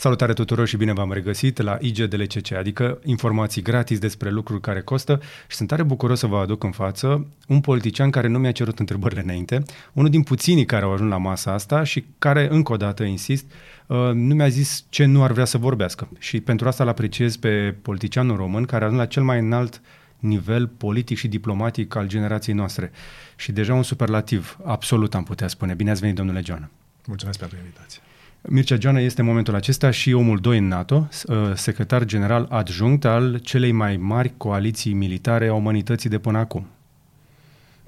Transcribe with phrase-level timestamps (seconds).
[0.00, 5.20] Salutare tuturor și bine v-am regăsit la IGDLCC, adică informații gratis despre lucruri care costă
[5.48, 8.78] și sunt tare bucuros să vă aduc în față un politician care nu mi-a cerut
[8.78, 12.76] întrebările înainte, unul din puținii care au ajuns la masa asta și care, încă o
[12.76, 13.44] dată, insist,
[13.86, 16.08] uh, nu mi-a zis ce nu ar vrea să vorbească.
[16.18, 19.80] Și pentru asta îl apreciez pe politicianul român care a ajuns la cel mai înalt
[20.18, 22.92] nivel politic și diplomatic al generației noastre.
[23.36, 25.74] Și deja un superlativ, absolut am putea spune.
[25.74, 26.70] Bine ați venit, domnule Joana.
[27.06, 28.00] Mulțumesc pentru invitație.
[28.42, 33.04] Mircea Joana este în momentul acesta și omul 2 în NATO, uh, secretar general adjunct
[33.04, 36.66] al celei mai mari coaliții militare a umanității de până acum.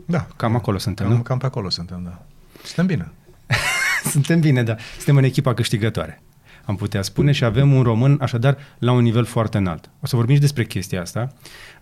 [0.04, 0.26] Da.
[0.36, 1.22] Cam acolo suntem, cam, nu?
[1.22, 2.22] Cam pe acolo suntem, da.
[2.62, 3.12] Suntem bine.
[4.12, 4.76] suntem bine, da.
[4.94, 6.22] Suntem în echipa câștigătoare,
[6.64, 9.90] am putea spune, și avem un român, așadar, la un nivel foarte înalt.
[10.00, 11.32] O să vorbim și despre chestia asta,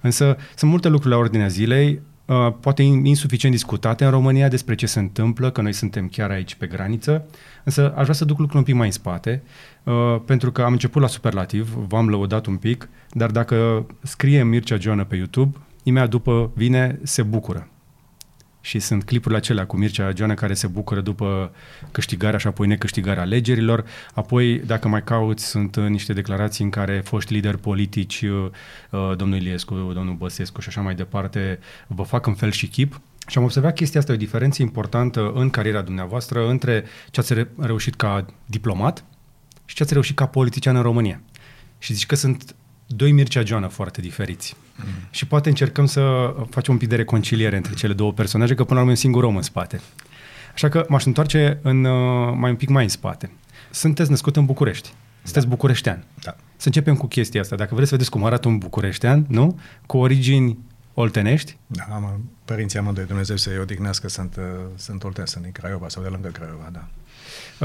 [0.00, 2.00] însă sunt multe lucruri la ordinea zilei,
[2.30, 6.54] Uh, poate insuficient discutate în România despre ce se întâmplă, că noi suntem chiar aici
[6.54, 7.26] pe graniță,
[7.64, 9.42] însă aș vrea să duc lucrurile un pic mai în spate,
[9.84, 14.76] uh, pentru că am început la superlativ, v-am lăudat un pic, dar dacă scrie Mircea
[14.76, 17.69] Joană pe YouTube, imediat după vine Se bucură
[18.60, 21.52] și sunt clipurile acelea cu Mircea Joana care se bucură după
[21.90, 23.84] câștigarea și apoi necâștigarea alegerilor.
[24.14, 29.74] Apoi, dacă mai cauți, sunt niște declarații în care foști lideri politici, uh, domnul Iliescu,
[29.74, 33.00] domnul Băsescu și așa mai departe, vă fac în fel și chip.
[33.26, 37.94] Și am observat chestia asta, o diferență importantă în cariera dumneavoastră între ce ați reușit
[37.94, 39.04] ca diplomat
[39.64, 41.20] și ce ați reușit ca politician în România.
[41.78, 42.54] Și zici că sunt
[42.86, 44.56] doi Mircea Joana foarte diferiți.
[44.84, 44.90] Mm.
[45.10, 48.74] Și poate încercăm să facem un pic de reconciliere între cele două personaje, că până
[48.74, 49.80] la urmă e un singur om în spate.
[50.54, 53.30] Așa că m-aș întoarce în, uh, mai un pic mai în spate.
[53.70, 54.92] Sunteți născut în București.
[55.22, 55.50] Sunteți da.
[55.50, 56.04] bucureștean.
[56.22, 56.36] Da.
[56.56, 57.56] Să începem cu chestia asta.
[57.56, 59.60] Dacă vreți să vedeți cum arată un bucureștean, nu?
[59.86, 60.58] Cu origini
[60.94, 61.56] oltenești.
[61.66, 64.44] Da, am, părinții amândoi, Dumnezeu să-i odihnească, sunt, uh,
[64.76, 66.86] sunt olteni, sunt din Craiova sau de lângă Craiova, da.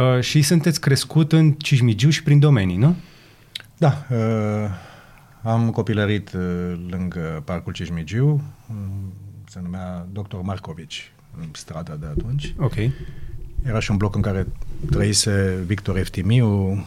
[0.02, 2.96] Uh, și sunteți crescut în Cismigiu și prin domenii, nu?
[3.78, 4.18] Da, uh,
[5.46, 6.42] am copilărit uh,
[6.90, 8.42] lângă Parcul Cismigiu,
[9.50, 10.36] se numea Dr.
[10.42, 12.54] Marcovici, în strada de atunci.
[12.58, 12.76] Ok.
[13.66, 14.48] Era și un bloc în care
[14.92, 16.78] trăise Victor Eftimiu, uh,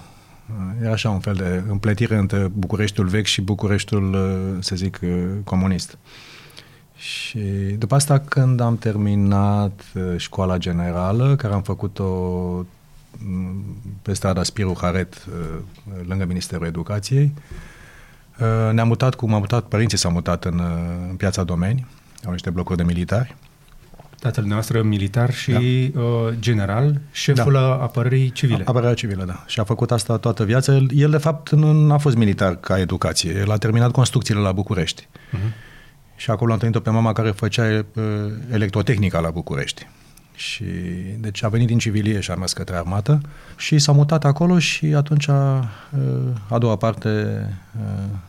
[0.81, 5.01] era așa un fel de împletire între Bucureștiul vechi și Bucureștiul, uh, să zic,
[5.45, 5.99] comunist.
[6.97, 7.41] Și
[7.79, 9.83] după asta, când am terminat
[10.17, 12.05] școala generală, care am făcut-o
[13.19, 15.27] mm, pe strada Spiru Haret,
[16.07, 17.69] lângă Ministerul Educației, Uh,
[18.73, 20.67] ne-am mutat, cum am mutat, părinții s-au mutat în, uh,
[21.09, 21.87] în piața Domeni,
[22.25, 23.37] au niște blocuri de militari.
[24.21, 26.01] Tatăl noastră militar și da.
[26.01, 27.73] uh, general, șeful da.
[27.73, 28.63] apărării civile.
[28.67, 29.45] Apărarea civilă, da.
[29.47, 30.75] Și a făcut asta toată viața.
[30.75, 33.33] El, el de fapt, nu a fost militar ca educație.
[33.39, 35.09] El a terminat construcțiile la București.
[35.09, 35.53] Uh-huh.
[36.17, 38.05] Și acolo am întâlnit-o pe mama care făcea uh,
[38.51, 39.89] electrotehnica la București.
[40.39, 40.65] Și
[41.19, 43.21] deci a venit din civilie și a mers către armată
[43.57, 45.71] și s-a mutat acolo și atunci a,
[46.49, 47.11] a doua parte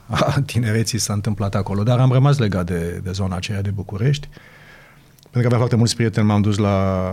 [0.07, 1.83] a tinereții s-a întâmplat acolo.
[1.83, 4.29] Dar am rămas legat de, de zona aceea de București.
[5.31, 7.09] Pentru că aveam foarte mulți prieteni, m-am dus la,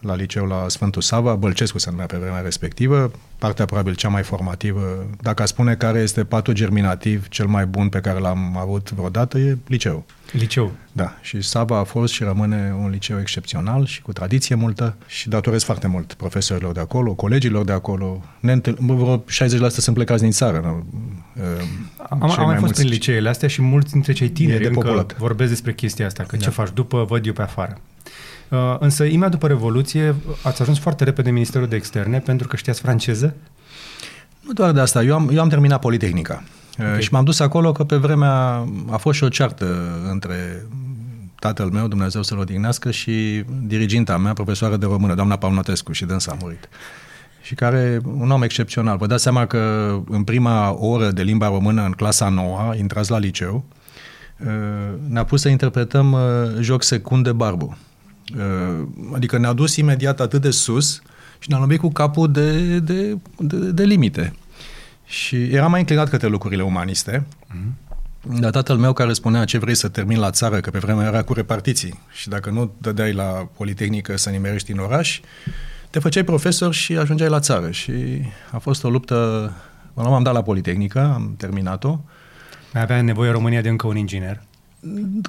[0.00, 4.22] la liceu la Sfântul Sava, Bălcescu se numea pe vremea respectivă, partea probabil cea mai
[4.22, 5.06] formativă.
[5.20, 9.38] Dacă a spune care este patul germinativ cel mai bun pe care l-am avut vreodată,
[9.38, 10.04] e liceu.
[10.32, 10.72] Liceu.
[10.92, 15.28] Da, și Sava a fost și rămâne un liceu excepțional și cu tradiție multă și
[15.28, 18.24] datorez foarte mult profesorilor de acolo, colegilor de acolo.
[18.40, 19.22] Ne întâl- vreo 60%
[19.68, 20.84] sunt plecați din țară.
[22.10, 25.16] Am, am mai fost prin liceele astea și mulți dintre cei tineri încă populat.
[25.18, 26.42] vorbesc despre chestia asta, că da.
[26.42, 27.80] ce faci după, văd eu pe afară.
[28.48, 32.56] Uh, însă, imediat după Revoluție, ați ajuns foarte repede în Ministerul de Externe pentru că
[32.56, 33.34] știați franceză?
[34.40, 36.42] Nu doar de asta, eu am, eu am terminat Politehnica.
[36.78, 37.02] Okay.
[37.02, 40.66] Și m-am dus acolo că pe vremea a fost și o ceartă între
[41.38, 46.32] tatăl meu, Dumnezeu să-l odihnească, și diriginta mea, profesoară de română, doamna Paunotescu, și dânsa
[46.32, 46.68] a murit.
[47.52, 48.96] Și care, un om excepțional.
[48.96, 53.18] Vă dați seama că în prima oră de limba română, în clasa noua, intrați la
[53.18, 53.64] liceu,
[55.08, 56.16] ne-a pus să interpretăm
[56.60, 57.78] joc secund de barbu.
[59.14, 61.02] Adică ne-a dus imediat atât de sus
[61.38, 64.32] și ne-a lovit cu capul de, de, de, de limite.
[65.04, 67.26] Și era mai înclinat către lucrurile umaniste.
[67.26, 68.38] Mm-hmm.
[68.40, 71.22] Dar tatăl meu care spunea ce vrei să termin la țară, că pe vremea era
[71.22, 75.20] cu repartiții și dacă nu dădeai la Politehnică să nimerești în oraș,
[75.92, 77.70] te făceai profesor și ajungeai la țară.
[77.70, 77.92] Și
[78.50, 79.50] a fost o luptă,
[79.94, 81.98] mă am dat la Politehnică, am terminat-o.
[82.72, 84.42] Mai avea nevoie România de încă un inginer?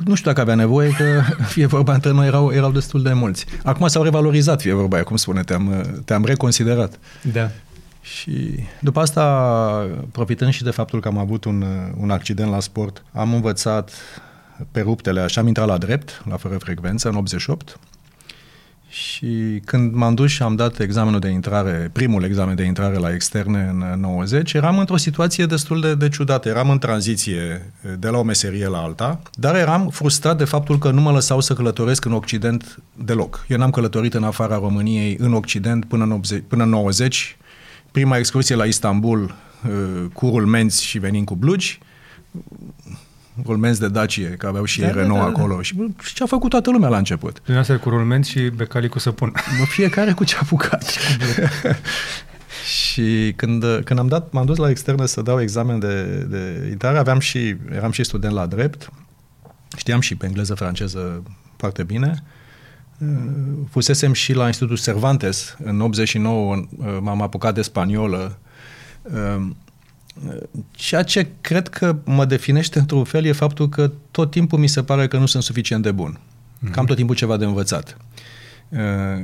[0.05, 1.21] Nu știu dacă avea nevoie, că
[1.53, 3.45] fie vorba între noi erau, erau destul de mulți.
[3.63, 6.99] Acum s-au revalorizat, fie vorba cum spune, te-am, te-am reconsiderat.
[7.33, 7.49] Da.
[8.01, 11.65] Și după asta, profitând și de faptul că am avut un,
[11.97, 13.91] un accident la sport, am învățat
[14.71, 17.79] pe ruptele, așa am intrat la drept, la fără frecvență, în 88.
[18.93, 23.13] Și când m-am dus și am dat examenul de intrare, primul examen de intrare la
[23.13, 26.49] externe în 90, eram într-o situație destul de, de ciudată.
[26.49, 30.91] Eram în tranziție de la o meserie la alta, dar eram frustrat de faptul că
[30.91, 33.45] nu mă lăsau să călătoresc în Occident deloc.
[33.47, 37.37] Eu n-am călătorit în afara României în Occident până în, 80, până în 90.
[37.91, 41.79] Prima excursie la Istanbul uh, cu rulmenți și venim cu blugi,
[43.45, 45.55] rulmenți de Dacie, că aveau și da, Renault da, da, acolo.
[45.55, 45.61] Da.
[45.61, 47.33] Și, și ce a făcut toată lumea la început.
[47.33, 49.33] Dumneavoastră cu rulmenți și becali cu săpun.
[49.67, 50.83] Fiecare cu ce a apucat.
[52.65, 56.97] și când, când am dat, m-am dus la externă să dau examen de, de intrare,
[56.97, 58.89] aveam și, eram și student la drept,
[59.77, 61.23] știam și pe engleză, franceză
[61.57, 62.23] foarte bine.
[63.69, 66.65] Fusesem și la Institutul Cervantes, în 89
[66.99, 68.37] m-am apucat de spaniolă
[70.71, 74.83] Ceea ce cred că mă definește într-un fel e faptul că tot timpul mi se
[74.83, 76.19] pare că nu sunt suficient de bun.
[76.19, 76.71] Mm-hmm.
[76.71, 77.97] Că am tot timpul ceva de învățat.
[78.69, 78.79] Uh,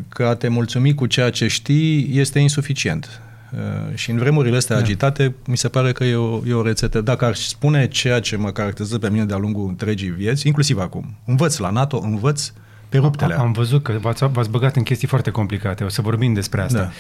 [0.10, 3.22] că a te mulțumi cu ceea ce știi este insuficient.
[3.52, 4.82] Uh, și în vremurile astea da.
[4.82, 7.02] agitate, mi se pare că e o, e o rețetă.
[7.02, 11.16] Dacă aș spune ceea ce mă caracterizează pe mine de-a lungul întregii vieți, inclusiv acum,
[11.26, 12.52] învăț la NATO, învăț
[12.90, 13.34] pe ruptele.
[13.34, 16.62] Am, am văzut că v-ați, v-ați băgat în chestii foarte complicate, o să vorbim despre
[16.62, 16.80] asta.
[16.80, 16.92] Da.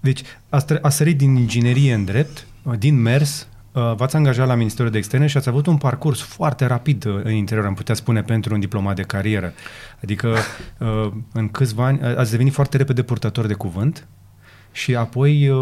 [0.00, 4.90] Deci, ați, ați sărit din inginerie în drept, din mers, uh, v-ați angajat la Ministerul
[4.90, 8.22] de Externe și ați avut un parcurs foarte rapid uh, în interior, am putea spune,
[8.22, 9.52] pentru un diplomat de carieră.
[10.02, 10.36] Adică,
[10.78, 14.06] uh, în câțiva ani, ați devenit foarte repede purtător de cuvânt
[14.72, 15.52] și apoi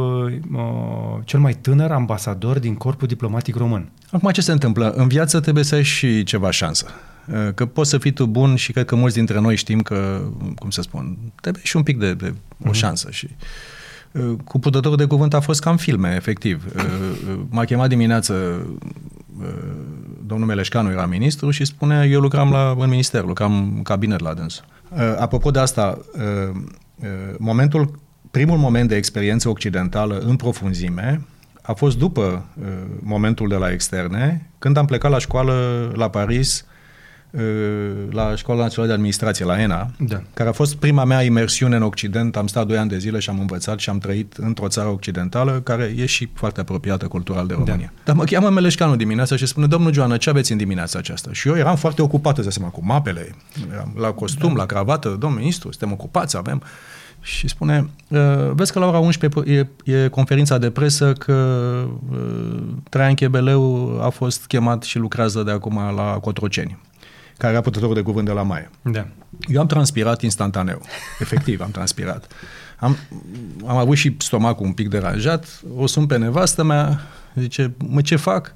[1.25, 3.91] cel mai tânăr ambasador din Corpul Diplomatic Român.
[4.11, 4.91] Acum, ce se întâmplă?
[4.91, 6.87] În viață trebuie să ai și ceva șansă.
[7.55, 10.21] Că poți să fii tu bun și cred că mulți dintre noi știm că,
[10.57, 12.73] cum să spun, trebuie și un pic de, de o mhm.
[12.73, 13.29] șansă și...
[13.31, 13.74] Uh, Uh,
[14.45, 16.65] cu purtătorul de cuvânt a fost cam filme, efectiv.
[16.77, 18.67] Uh, uh, m-a chemat dimineață
[20.27, 24.35] domnul Meleșcanu era ministru și spune eu lucram la, în minister, lucram în cabinet la
[24.35, 24.65] dâns.
[25.19, 25.99] Apropo de asta,
[27.39, 27.99] momentul,
[28.31, 31.21] primul moment de experiență occidentală în profunzime
[31.63, 32.45] a fost după
[33.03, 35.55] momentul de la externe, când am plecat la școală
[35.95, 36.65] la Paris
[38.11, 40.23] la Școala Națională de Administrație, la ENA, da.
[40.35, 42.37] care a fost prima mea imersiune în Occident.
[42.37, 45.61] Am stat doi ani de zile și am învățat și am trăit într-o țară occidentală
[45.61, 47.93] care e și foarte apropiată cultural de România.
[47.95, 48.03] Da.
[48.05, 51.33] Dar mă cheamă Meleșcanu dimineața și spune, domnul Joana, ce aveți în dimineața aceasta?
[51.33, 53.35] Și eu eram foarte ocupat, să seama, cu mapele,
[53.97, 54.59] la costum, da.
[54.59, 56.63] la cravată, domnul ministru, suntem ocupați, avem...
[57.21, 57.89] Și spune,
[58.53, 61.69] vezi că la ora 11 e, e conferința de presă că
[62.89, 66.79] Traian Chebeleu a fost chemat și lucrează de acum la Cotroceni
[67.45, 68.71] care era purtătorul de cuvânt de la Maia.
[68.83, 69.07] Da.
[69.47, 70.83] Eu am transpirat instantaneu.
[71.19, 72.33] Efectiv, am transpirat.
[72.79, 72.97] Am,
[73.67, 77.01] am avut și stomacul un pic deranjat, o sun pe nevastă mea,
[77.35, 78.53] zice, mă, ce fac?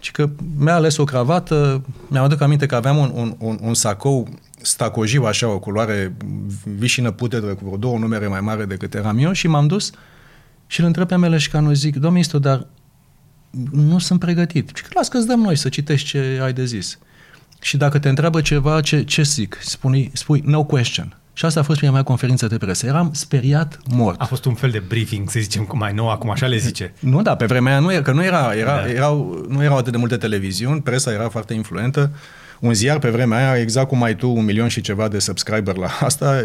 [0.00, 3.74] Și că mi-a ales o cravată, mi-am aduc aminte că aveam un, un, un, un
[3.74, 4.28] sacou
[4.62, 6.16] stacojiv, așa, o culoare
[6.64, 9.90] vișină putedră, cu vreo două numere mai mare decât eram eu și m-am dus
[10.66, 12.66] și îl întreb pe Meleșcanu, zic, domnul dar
[13.72, 14.70] nu sunt pregătit.
[14.74, 16.98] Și că las că-ți dăm noi să citești ce ai de zis.
[17.60, 19.58] Și dacă te întreabă ceva, ce, ce zic?
[19.60, 21.14] Spui, spui no question.
[21.32, 22.86] Și asta a fost prima mea conferință de presă.
[22.86, 24.20] Eram speriat mort.
[24.20, 26.92] A fost un fel de briefing, să zicem, cum mai nou, acum așa le zice.
[26.98, 28.90] Nu, da, pe vremea aia nu era, că nu, era, era, da.
[28.90, 32.10] erau, nu erau atât de multe televiziuni, presa era foarte influentă
[32.60, 35.76] un ziar pe vremea aia, exact cum ai tu un milion și ceva de subscriber
[35.76, 36.44] la asta,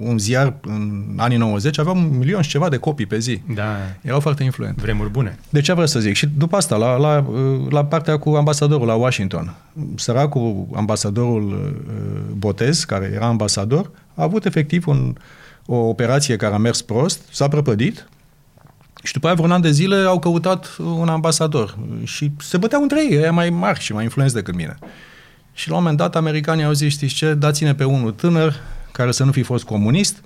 [0.00, 3.40] un ziar în anii 90 avea un milion și ceva de copii pe zi.
[3.54, 3.76] Da.
[4.00, 4.80] Erau foarte influente.
[4.80, 5.38] Vremuri bune.
[5.48, 6.14] De ce vreau să zic?
[6.14, 7.26] Și după asta, la, la,
[7.70, 9.54] la partea cu ambasadorul la Washington.
[9.94, 15.14] Săracul ambasadorul uh, Botez, care era ambasador, a avut efectiv un,
[15.66, 18.08] o operație care a mers prost, s-a prăpădit,
[19.02, 21.78] și după aia, vreun an de zile, au căutat un ambasador.
[22.04, 24.78] Și se băteau între ei, ăia mai mari și mai influenți decât mine.
[25.60, 28.54] Și la un moment dat americanii au zis, știți ce, dați-ne pe unul tânăr,
[28.92, 30.22] care să nu fi fost comunist,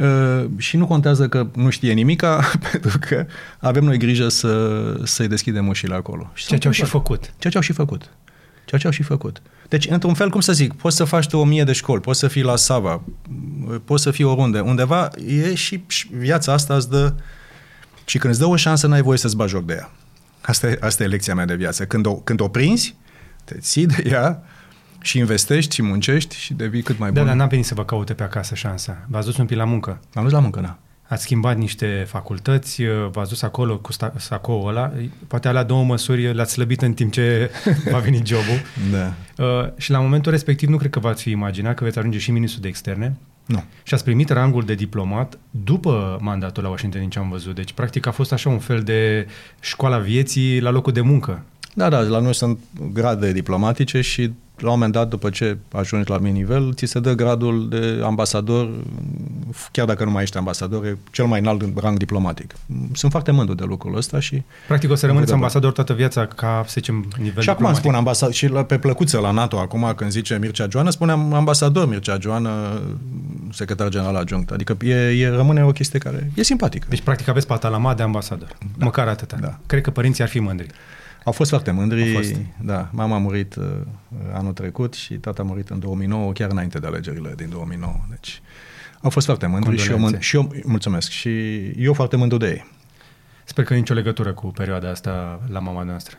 [0.00, 3.26] Uh, și nu contează că nu știe nimica, pentru că
[3.58, 6.30] avem noi grijă să, să-i deschidem ușile acolo.
[6.34, 7.32] Și Ceea ce au și făcut.
[7.38, 8.10] Ceea ce au și făcut.
[8.64, 9.42] Ceea ce au și făcut.
[9.68, 12.18] Deci, într-un fel, cum să zic, poți să faci tu o mie de școli, poți
[12.18, 13.02] să fii la Sava,
[13.84, 14.60] poți să fii oriunde.
[14.60, 17.14] Undeva e și viața asta îți dă...
[18.04, 19.90] Și când îți dă o șansă, n-ai voie să-ți bagi joc de ea.
[20.40, 21.84] Asta e, asta e lecția mea de viață.
[21.84, 22.96] Când o, când o prinzi,
[23.46, 24.42] te ții de ea
[25.00, 27.22] și investești și muncești și devii cât mai da, bun.
[27.22, 29.06] Da, dar n-am venit să vă caute pe acasă șansa.
[29.08, 30.00] V-ați dus un pic la muncă.
[30.14, 30.78] Am dus la muncă, da.
[31.08, 34.92] Ați schimbat niște facultăți, v-ați dus acolo cu sta- sacoul ăla,
[35.26, 37.50] poate alea două măsuri le-ați slăbit în timp ce
[37.92, 38.62] va veni jobul.
[38.90, 39.12] Da.
[39.44, 42.30] Uh, și la momentul respectiv nu cred că v-ați fi imaginat că veți ajunge și
[42.30, 43.16] ministru de externe.
[43.46, 43.64] Nu.
[43.82, 47.54] Și ați primit rangul de diplomat după mandatul la Washington, din ce am văzut.
[47.54, 49.26] Deci, practic, a fost așa un fel de
[49.60, 51.42] școala vieții la locul de muncă.
[51.76, 52.58] Da, da, la noi sunt
[52.92, 57.00] grade diplomatice și la un moment dat, după ce ajungi la mic nivel, ți se
[57.00, 58.70] dă gradul de ambasador,
[59.72, 62.54] chiar dacă nu mai ești ambasador, e cel mai înalt rang diplomatic.
[62.92, 64.42] Sunt foarte mândru de lucrul ăsta și...
[64.66, 68.34] Practic o să rămâneți ambasador toată viața ca, să zicem, nivel Și acum spun ambasador,
[68.34, 72.80] și la, pe plăcuță la NATO, acum când zice Mircea Joană, spuneam ambasador Mircea Joană,
[73.52, 74.50] secretar general adjunct.
[74.50, 76.86] Adică e, e, rămâne o chestie care e simpatică.
[76.90, 78.48] Deci, practic, aveți patalama de ambasador.
[78.78, 78.84] Da.
[78.84, 79.36] Măcar atâta.
[79.40, 79.58] Da.
[79.66, 80.68] Cred că părinții ar fi mândri.
[81.26, 82.12] Au fost foarte mândri.
[82.12, 82.34] Fost.
[82.62, 83.64] Da, mama a murit uh,
[84.32, 87.94] anul trecut și tata a murit în 2009, chiar înainte de alegerile din 2009.
[88.10, 88.42] Deci
[89.02, 91.30] au fost foarte mândri și eu, mând- și eu mulțumesc și
[91.66, 92.64] eu foarte mândru de ei.
[93.44, 96.16] Sper că nicio legătură cu perioada asta la mama noastră.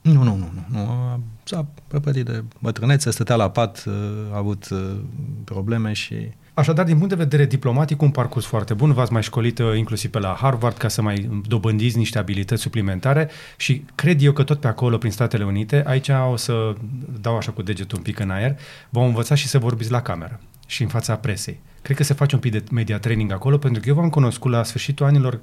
[0.00, 0.50] Nu, nu, nu.
[0.68, 0.78] nu.
[0.78, 1.20] nu.
[1.44, 3.94] S-a prăpădit de bătrânețe, stătea la pat, uh,
[4.32, 4.96] a avut uh,
[5.44, 6.14] probleme și
[6.58, 8.92] Așadar, din punct de vedere diplomatic, un parcurs foarte bun.
[8.92, 13.30] V-ați mai școlit uh, inclusiv pe la Harvard ca să mai dobândiți niște abilități suplimentare
[13.56, 16.74] și cred eu că tot pe acolo, prin Statele Unite, aici o să
[17.20, 18.58] dau așa cu degetul un pic în aer,
[18.88, 21.60] vom învăța și să vorbiți la cameră și în fața presei.
[21.82, 24.50] Cred că se face un pic de media training acolo, pentru că eu v-am cunoscut
[24.50, 25.40] la sfârșitul anilor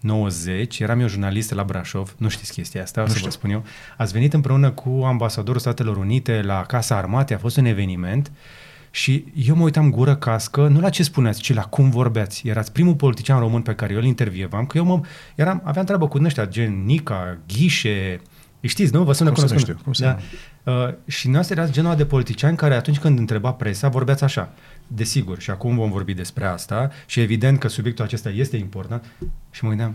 [0.00, 3.64] 90, eram eu jurnalist la Brașov, nu știți chestia asta, o să vă spun eu.
[3.96, 8.30] Ați venit împreună cu ambasadorul Statelor Unite la Casa Armatei, a fost un eveniment
[8.90, 12.48] și eu mă uitam gură cască, nu la ce spuneați, ci la cum vorbeați.
[12.48, 15.00] Erați primul politician român pe care eu îl intervievam, că eu mă,
[15.34, 18.20] eram, aveam treabă cu ăștia, gen Nica, Ghișe,
[18.60, 19.02] știți, nu?
[19.02, 19.60] Vă sună cum cunoscut.
[19.60, 20.18] Știu, cum da.
[20.72, 24.52] Uh, și noastră erați genul de politician care atunci când întreba presa, vorbeați așa.
[24.86, 29.04] Desigur, și acum vom vorbi despre asta și evident că subiectul acesta este important.
[29.50, 29.94] Și mă gândeam,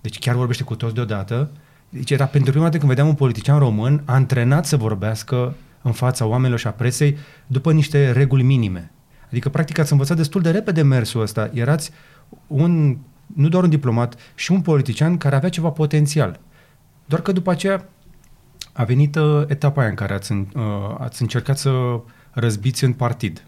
[0.00, 1.50] deci chiar vorbește cu toți deodată?
[1.88, 6.26] Deci era pentru prima dată când vedeam un politician român antrenat să vorbească în fața
[6.26, 8.92] oamenilor și a presei după niște reguli minime.
[9.26, 11.50] Adică, practic, ați învățat destul de repede mersul ăsta.
[11.52, 11.90] Erați
[12.46, 16.40] un, nu doar un diplomat, și un politician care avea ceva potențial.
[17.04, 17.88] Doar că după aceea
[18.72, 20.42] a venit uh, etapa aia în care ați, uh,
[20.98, 22.00] ați încercat să
[22.30, 23.44] răzbiți în partid.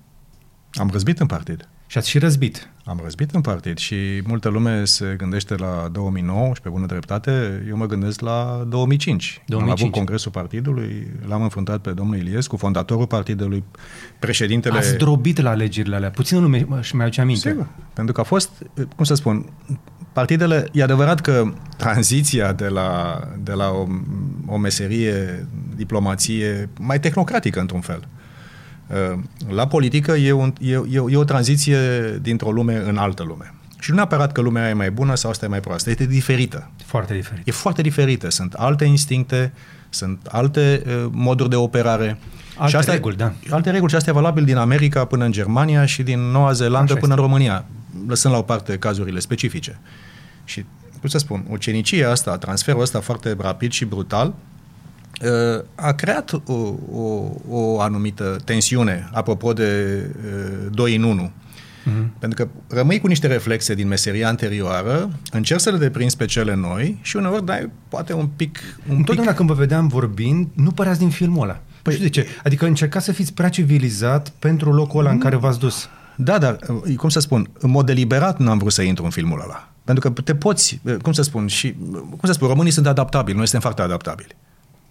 [0.72, 1.68] Am răzbit în partid.
[1.86, 2.70] Și ați și răzbit.
[2.84, 7.64] Am răzbit în partid și multă lume se gândește la 2009 și pe bună dreptate,
[7.68, 9.42] eu mă gândesc la 2005.
[9.46, 9.62] 2005.
[9.62, 13.64] Am avut congresul partidului, l-am înfruntat pe domnul Iliescu, fondatorul partidului,
[14.18, 14.78] președintele...
[14.78, 17.48] Ați drobit la alegerile alea, puțin lume își mai aduce aminte.
[17.48, 18.50] Sigur, pentru că a fost,
[18.96, 19.52] cum să spun,
[20.12, 23.86] partidele, e adevărat că tranziția de la, de la o,
[24.46, 28.24] o meserie, diplomație mai tehnocratică într-un fel, Uh,
[29.48, 31.78] la politică e, un, e, e, e o tranziție
[32.22, 33.54] dintr-o lume în altă lume.
[33.78, 36.70] Și nu neapărat că lumea e mai bună sau asta e mai proastă, este diferită.
[36.84, 37.42] Foarte diferită.
[37.44, 38.30] E foarte diferită.
[38.30, 39.52] Sunt alte instincte,
[39.88, 42.18] sunt alte uh, moduri de operare.
[42.56, 43.32] Alte și asta, reguli, da.
[43.50, 46.92] Alte reguli și asta e valabil din America până în Germania și din Noua Zeelandă
[46.92, 47.22] Așa până este.
[47.22, 47.64] în România,
[48.06, 49.78] lăsând la o parte cazurile specifice.
[50.44, 50.64] Și,
[51.00, 54.55] cum să spun, ucenicia asta, transferul ăsta foarte rapid și brutal, Uh,
[55.74, 60.00] a creat o, o, o anumită tensiune, apropo de
[60.64, 61.30] uh, 2 în 1.
[61.86, 62.18] Mm-hmm.
[62.18, 66.54] Pentru că rămâi cu niște reflexe din meseria anterioară, încerci să le deprinzi pe cele
[66.54, 68.58] noi și uneori dai poate un pic...
[68.88, 69.38] Un Întotdeauna pic...
[69.38, 71.60] când vă vedeam vorbind, nu păreați din filmul ăla.
[71.82, 72.26] Păi, știu de ce.
[72.44, 75.88] Adică încercați să fiți prea civilizat pentru locul ăla în care v-ați dus.
[76.16, 79.40] Da, dar, uh, cum să spun, în mod deliberat n-am vrut să intru în filmul
[79.40, 79.68] ăla.
[79.84, 83.36] Pentru că te poți, uh, cum să spun, și, cum să spun, românii sunt adaptabili,
[83.36, 84.36] noi suntem foarte adaptabili.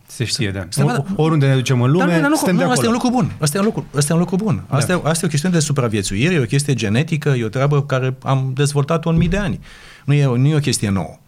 [0.07, 0.83] Se știe, da.
[0.83, 3.31] O, oriunde ne ducem în lume, da, nu, nu, nu, Asta e un lucru bun.
[3.39, 4.63] Asta e un lucru, asta e un lucru bun.
[4.69, 4.75] Da.
[4.75, 5.09] Asta, da.
[5.09, 8.51] asta e o chestiune de supraviețuire, e o chestie genetică, e o treabă care am
[8.53, 9.59] dezvoltat-o în mii de ani.
[10.05, 11.19] Nu e, nu e o chestie nouă.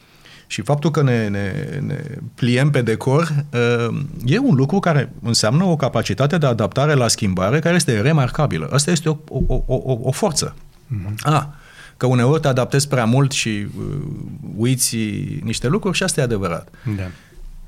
[0.48, 1.54] Și faptul că ne, ne,
[1.86, 2.04] ne
[2.36, 7.60] pliem pe decor uh, e un lucru care înseamnă o capacitate de adaptare la schimbare
[7.60, 8.70] care este remarcabilă.
[8.72, 10.56] Asta este o, o, o, o forță.
[10.56, 11.14] Mm-hmm.
[11.22, 11.44] Ah,
[11.98, 13.86] că uneori te adaptezi prea mult și uh,
[14.56, 14.98] uiți
[15.44, 16.68] niște lucruri și asta e adevărat.
[16.96, 17.04] Da.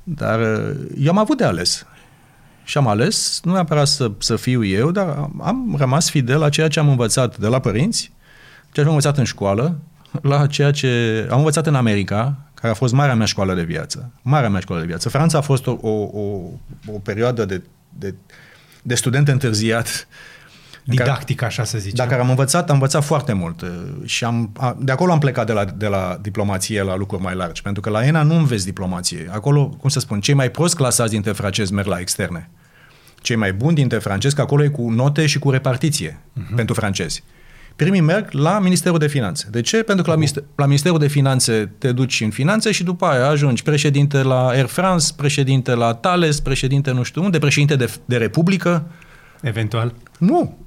[0.02, 1.86] Dar uh, eu am avut de ales.
[2.64, 6.48] Și am ales, nu neapărat să, să fiu eu, dar am, am rămas fidel la
[6.48, 8.12] ceea ce am învățat de la părinți,
[8.60, 9.78] ceea ce am învățat în școală,
[10.22, 14.12] la ceea ce am învățat în America, care a fost marea mea școală de viață.
[14.22, 15.08] Marea mea școală de viață.
[15.08, 16.40] Franța a fost o, o, o,
[16.86, 17.62] o perioadă de,
[17.98, 18.14] de,
[18.82, 20.08] de student întârziat
[20.96, 22.06] Didactic, așa să zicem.
[22.06, 23.68] Dacă am învățat, am învățat foarte mult uh,
[24.04, 27.62] și am, de acolo am plecat de la, de la diplomație la lucruri mai largi,
[27.62, 29.28] pentru că la ENA nu înveți diplomație.
[29.32, 32.50] Acolo, cum să spun, cei mai prost clasați dintre francezi merg la externe.
[33.20, 36.54] Cei mai buni dintre francezi, că acolo e cu note și cu repartiție uh-huh.
[36.54, 37.22] pentru francezi.
[37.76, 39.48] Primii merg la Ministerul de Finanțe.
[39.50, 39.82] De ce?
[39.82, 43.26] Pentru că la, Minister, la Ministerul de Finanțe te duci în finanțe și după aia
[43.26, 48.16] ajungi președinte la Air France, președinte la Thales, președinte nu știu unde, președinte de, de
[48.16, 48.84] Republică.
[49.40, 49.94] Eventual?
[50.18, 50.58] Nu.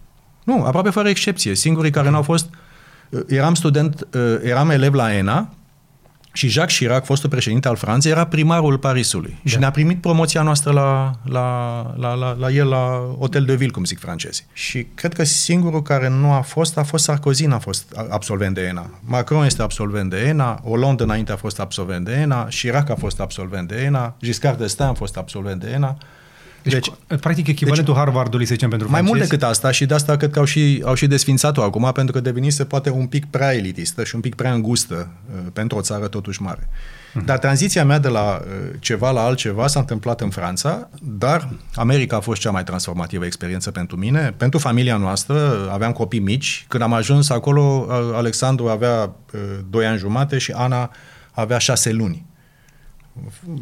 [0.44, 1.56] Nu, aproape fără excepție.
[1.56, 2.50] Singurii care n-au fost...
[3.10, 5.50] Uh, eram student, uh, eram elev la ENA
[6.36, 9.40] Și Jacques Chirac, fostul președinte al Franței, era primarul Parisului.
[9.44, 9.50] Da.
[9.50, 13.72] Și ne-a primit promoția noastră la, la, la, la, la el, la Hotel de Ville,
[13.72, 14.46] cum zic francezii.
[14.54, 18.62] Și cred că singurul care nu a fost, a fost Sarkozy, n-a fost absolvent de
[18.62, 18.90] ENA.
[19.00, 23.20] Macron este absolvent de ENA, Hollande înainte a fost absolvent de ENA, Chirac a fost
[23.20, 25.98] absolvent de ENA, Giscard d'Estaing a fost absolvent de ENA.
[26.63, 26.74] Deci,
[27.08, 30.17] deci practic, echivalentul deci, Harvardului, să zicem, pentru Mai mult decât asta și de asta
[30.17, 33.53] cred că au și, au și desfințat-o acum, pentru că devenise poate un pic prea
[33.53, 36.67] elitistă și un pic prea îngustă uh, pentru o țară totuși mare.
[36.70, 37.25] Uh-huh.
[37.25, 42.15] Dar tranziția mea de la uh, ceva la altceva s-a întâmplat în Franța, dar America
[42.15, 46.65] a fost cea mai transformativă experiență pentru mine, pentru familia noastră, aveam copii mici.
[46.67, 49.39] Când am ajuns acolo, uh, Alexandru avea uh,
[49.70, 50.91] 2 ani jumate și Ana
[51.32, 52.25] avea 6 luni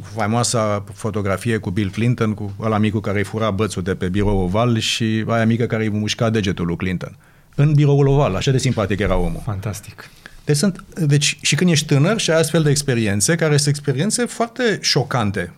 [0.01, 4.37] faimoasa fotografie cu Bill Clinton, cu ăla micu care îi fura bățul de pe birou
[4.37, 7.17] oval și aia mică care îi mușca degetul lui Clinton.
[7.55, 9.41] În biroul oval, așa de simpatic era omul.
[9.45, 10.09] Fantastic.
[10.45, 14.25] Deci, sunt, deci și când ești tânăr și ai astfel de experiențe, care sunt experiențe
[14.25, 15.53] foarte șocante.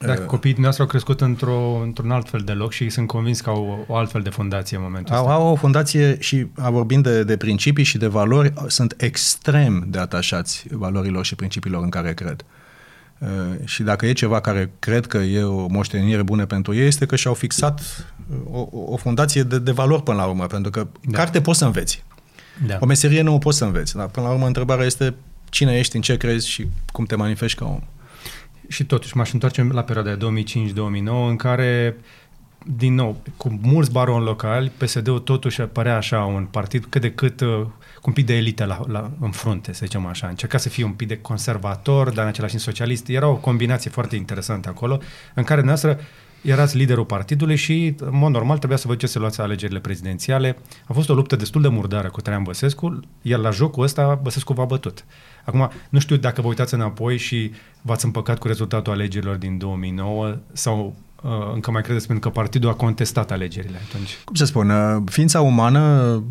[0.00, 3.40] Dacă uh, copiii dumneavoastră au crescut într-o, într-un alt fel de loc și sunt convins
[3.40, 5.34] că au o, o altfel de fundație în momentul au, ăsta.
[5.34, 10.64] Au o fundație și, vorbind de, de principii și de valori, sunt extrem de atașați
[10.70, 12.44] valorilor și principiilor în care cred.
[12.44, 12.65] Uh, Uh,
[13.64, 17.16] și dacă e ceva care cred că e o moștenire bună pentru ei, este că
[17.16, 17.80] și-au fixat
[18.30, 21.18] uh, o, o fundație de, de valori până la urmă, pentru că da.
[21.18, 22.04] carte poți să înveți.
[22.66, 22.76] Da.
[22.80, 23.96] O meserie nu o poți să înveți.
[23.96, 25.14] Dar până la urmă întrebarea este
[25.50, 27.80] cine ești, în ce crezi și cum te manifesti ca om.
[28.68, 31.96] Și totuși m-aș întoarce la perioada 2005-2009 în care
[32.76, 37.40] din nou, cu mulți baroni locali, PSD-ul totuși părea așa un partid cât de cât
[37.40, 37.66] uh,
[38.06, 40.26] cu un pic de elită la, la, în frunte, să zicem așa.
[40.26, 43.08] Încerca să fie un pic de conservator, dar în același timp socialist.
[43.08, 44.98] Era o combinație foarte interesantă acolo,
[45.34, 46.00] în care noastră
[46.42, 50.58] erați liderul partidului și, în mod normal, trebuia să vă duceți să luați alegerile prezidențiale.
[50.84, 54.52] A fost o luptă destul de murdară cu Traian Băsescu, iar la jocul ăsta Băsescu
[54.52, 55.04] v-a bătut.
[55.44, 60.36] Acum, nu știu dacă vă uitați înapoi și v-ați împăcat cu rezultatul alegerilor din 2009
[60.52, 61.05] sau uh,
[61.54, 64.18] încă mai credeți pentru că partidul a contestat alegerile atunci?
[64.24, 66.22] Cum să spun, uh, ființa umană,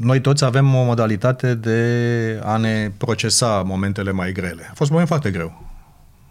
[0.00, 4.62] noi toți avem o modalitate de a ne procesa momentele mai grele.
[4.70, 5.70] A fost un moment foarte greu.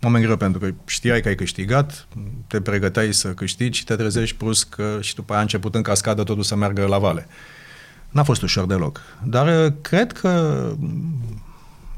[0.02, 2.08] Moment greu pentru că știai că ai câștigat,
[2.48, 6.24] te pregăteai să câștigi și te trezești brusc și după aia a început în cascadă
[6.24, 7.28] totul să meargă la vale.
[8.10, 9.02] N-a fost ușor deloc.
[9.24, 10.74] Dar uh, cred că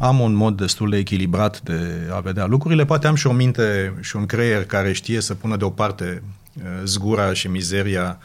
[0.04, 2.86] am un mod destul de echilibrat de a vedea lucrurile.
[2.86, 7.34] Poate am și o minte și un creier care știe să pună deoparte uh, zgura
[7.34, 8.18] și mizeria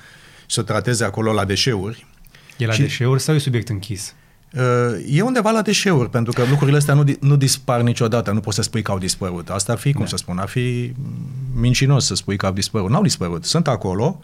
[0.47, 2.07] și să trateze acolo la deșeuri.
[2.57, 4.15] E la și, deșeuri sau e subiect închis?
[4.53, 4.63] Uh,
[5.09, 8.63] e undeva la deșeuri, pentru că lucrurile astea nu, nu dispar niciodată, nu poți să
[8.63, 9.51] spui că au dispărut.
[9.51, 10.09] Asta ar fi, cum da.
[10.09, 10.93] să spun, ar fi
[11.55, 12.91] mincinos să spui că au dispărut.
[12.91, 14.21] N-au dispărut, sunt acolo,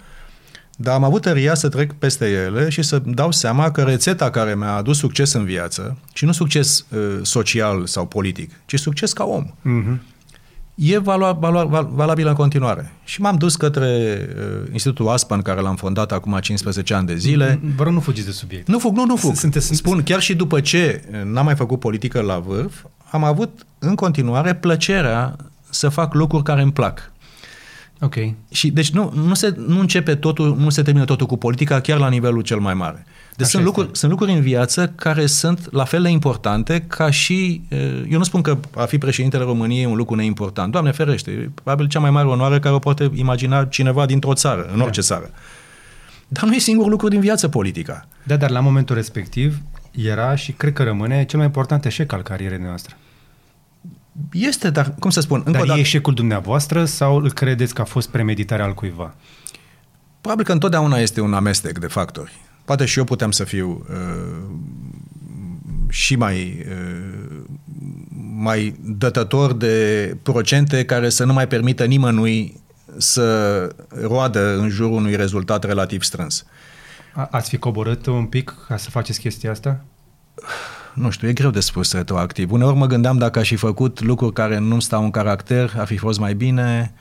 [0.77, 4.55] dar am avut tăria să trec peste ele și să dau seama că rețeta care
[4.55, 9.25] mi-a adus succes în viață, și nu succes uh, social sau politic, ci succes ca
[9.25, 9.99] om, uh-huh.
[10.75, 12.93] e valo- valo- valabilă în continuare.
[13.05, 17.61] Și m-am dus către uh, Institutul Aspan, care l-am fondat acum 15 ani de zile.
[17.77, 18.69] Vă rog, nu fugiți de subiect.
[18.69, 19.35] Nu fug, nu, nu fug.
[19.35, 19.75] Sunteți...
[19.75, 24.55] Spun, chiar și după ce n-am mai făcut politică la vârf, am avut în continuare
[24.55, 25.37] plăcerea
[25.71, 27.13] să fac lucruri care îmi plac.
[28.05, 28.15] Ok.
[28.51, 31.99] Și deci nu, nu, se, nu începe totul, nu se termină totul cu politica chiar
[31.99, 33.07] la nivelul cel mai mare.
[33.37, 37.63] Deci sunt lucruri, sunt lucruri în viață care sunt la fel de importante ca și,
[38.09, 40.73] eu nu spun că a fi președintele României e un lucru neimportant.
[40.73, 44.71] Doamne ferește, e probabil cea mai mare onoare care o poate imagina cineva dintr-o țară,
[44.73, 45.07] în orice da.
[45.07, 45.31] țară.
[46.29, 48.09] Dar nu e singurul lucru din viață politica.
[48.23, 49.59] Da, dar la momentul respectiv
[49.91, 52.97] era și cred că rămâne cel mai important eșec al carierei noastre.
[54.33, 55.39] Este, dar cum să spun?
[55.39, 55.79] Încă dar o dată...
[55.79, 59.15] e eșecul dumneavoastră sau îl credeți că a fost premeditarea al cuiva?
[60.21, 62.33] Probabil că întotdeauna este un amestec de factori.
[62.65, 64.45] Poate și eu puteam să fiu uh,
[65.89, 67.43] și mai, uh,
[68.35, 72.61] mai dătător de procente care să nu mai permită nimănui
[72.97, 73.69] să
[74.03, 76.45] roadă în jurul unui rezultat relativ strâns.
[77.13, 79.85] A, ați fi coborât un pic ca să faceți chestia asta?
[80.95, 82.53] Nu știu, e greu de spus retroactiv.
[82.53, 85.97] Uneori mă gândeam dacă aș fi făcut lucruri care nu stau în caracter, ar fi
[85.97, 86.95] fost mai bine.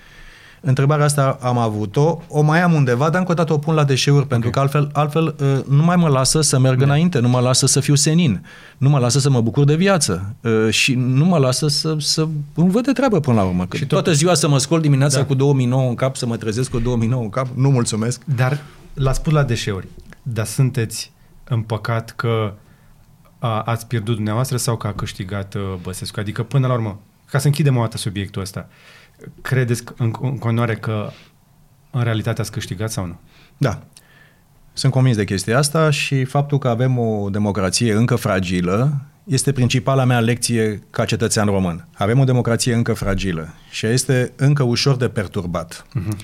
[0.65, 3.83] Întrebarea asta am avut-o, o mai am undeva, dar încă o dată o pun la
[3.83, 4.29] deșeuri, okay.
[4.29, 6.85] pentru că altfel, altfel uh, nu mai mă lasă să merg da.
[6.85, 8.45] înainte, nu mă lasă să fiu senin,
[8.77, 12.27] nu mă lasă să mă bucur de viață uh, și nu mă lasă să, să
[12.55, 13.67] îmi văd de treabă până la urmă.
[13.73, 15.25] Și toată ziua să mă scol dimineața da.
[15.25, 18.21] cu 2009 în cap, să mă trezesc cu 2009 în cap, nu mulțumesc.
[18.35, 18.61] Dar
[18.93, 19.87] l-ați spus la deșeuri,
[20.21, 21.11] dar sunteți
[21.43, 22.53] împăcat că
[23.43, 26.19] a, ați pierdut dumneavoastră sau că a câștigat uh, Băsescu?
[26.19, 28.67] Adică, până la urmă, ca să închidem o dată subiectul ăsta,
[29.41, 31.09] credeți în, în continuare că
[31.91, 33.19] în realitate ați câștigat sau nu?
[33.57, 33.83] Da.
[34.73, 40.03] Sunt convins de chestia asta și faptul că avem o democrație încă fragilă este principala
[40.03, 41.87] mea lecție ca cetățean român.
[41.93, 45.85] Avem o democrație încă fragilă și este încă ușor de perturbat.
[45.87, 46.17] Uh-huh.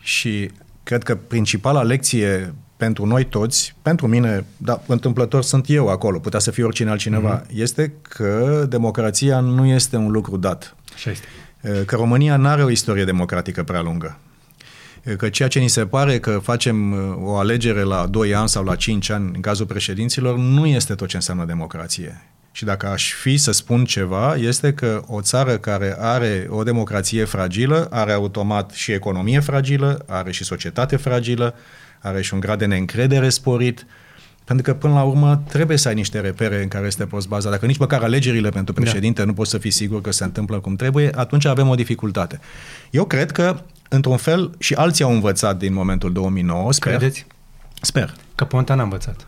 [0.00, 0.50] Și
[0.82, 6.38] cred că principala lecție pentru noi toți, pentru mine, dar întâmplător sunt eu acolo, putea
[6.38, 7.54] să fie oricine altcineva, uh-huh.
[7.54, 10.76] este că democrația nu este un lucru dat.
[10.94, 11.26] Așa este.
[11.84, 14.18] Că România nu are o istorie democratică prea lungă
[15.16, 18.64] că ceea ce ni se pare că facem uh, o alegere la 2 ani sau
[18.64, 22.22] la 5 ani în cazul președinților nu este tot ce înseamnă democrație.
[22.52, 27.24] Și dacă aș fi să spun ceva, este că o țară care are o democrație
[27.24, 31.54] fragilă are automat și economie fragilă, are și societate fragilă,
[32.04, 33.86] are și un grad de neîncredere sporit,
[34.44, 37.50] pentru că, până la urmă, trebuie să ai niște repere în care este poți baza.
[37.50, 38.80] Dacă nici măcar alegerile pentru da.
[38.80, 39.26] președinte da.
[39.26, 42.40] nu poți să fii sigur că se întâmplă cum trebuie, atunci avem o dificultate.
[42.90, 46.96] Eu cred că într-un fel, și alții au învățat din momentul 2009, sper.
[46.96, 47.26] Credeți?
[47.80, 48.14] Sper.
[48.34, 49.26] Că Ponta n-a învățat.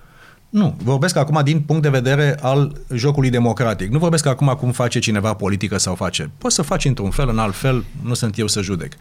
[0.48, 3.90] Nu, vorbesc acum din punct de vedere al jocului democratic.
[3.90, 6.30] Nu vorbesc acum cum face cineva politică sau face.
[6.38, 8.92] Poți să faci într-un fel, în alt fel, nu sunt eu să judec.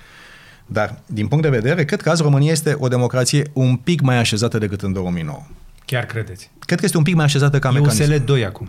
[0.66, 4.18] Dar, din punct de vedere, cred că azi România este o democrație un pic mai
[4.18, 5.42] așezată decât în 2009.
[5.86, 6.50] Chiar credeți?
[6.60, 8.12] Cred că este un pic mai așezată ca e mecanism.
[8.12, 8.68] USL 2 acum.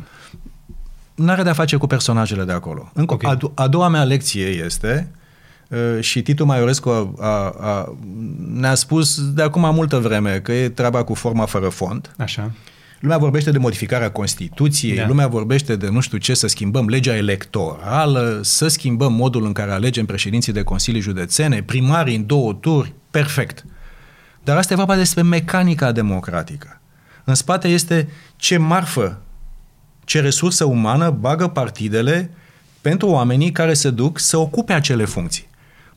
[1.14, 2.90] N-are de-a face cu personajele de acolo.
[2.94, 3.38] Încă, okay.
[3.40, 5.10] a, a doua mea lecție este
[5.68, 7.96] Uh, și Titu Maiorescu a, a, a,
[8.52, 12.14] ne-a spus de acum multă vreme că e treaba cu forma fără fond.
[12.18, 12.50] Așa.
[13.00, 15.06] Lumea vorbește de modificarea Constituției, da.
[15.06, 19.70] lumea vorbește de nu știu ce, să schimbăm legea electorală, să schimbăm modul în care
[19.70, 23.64] alegem președinții de consilii județene, primarii în două turi, perfect.
[24.44, 26.80] Dar asta e vorba despre mecanica democratică.
[27.24, 29.22] În spate este ce marfă,
[30.04, 32.30] ce resursă umană bagă partidele
[32.80, 35.46] pentru oamenii care se duc să ocupe acele funcții.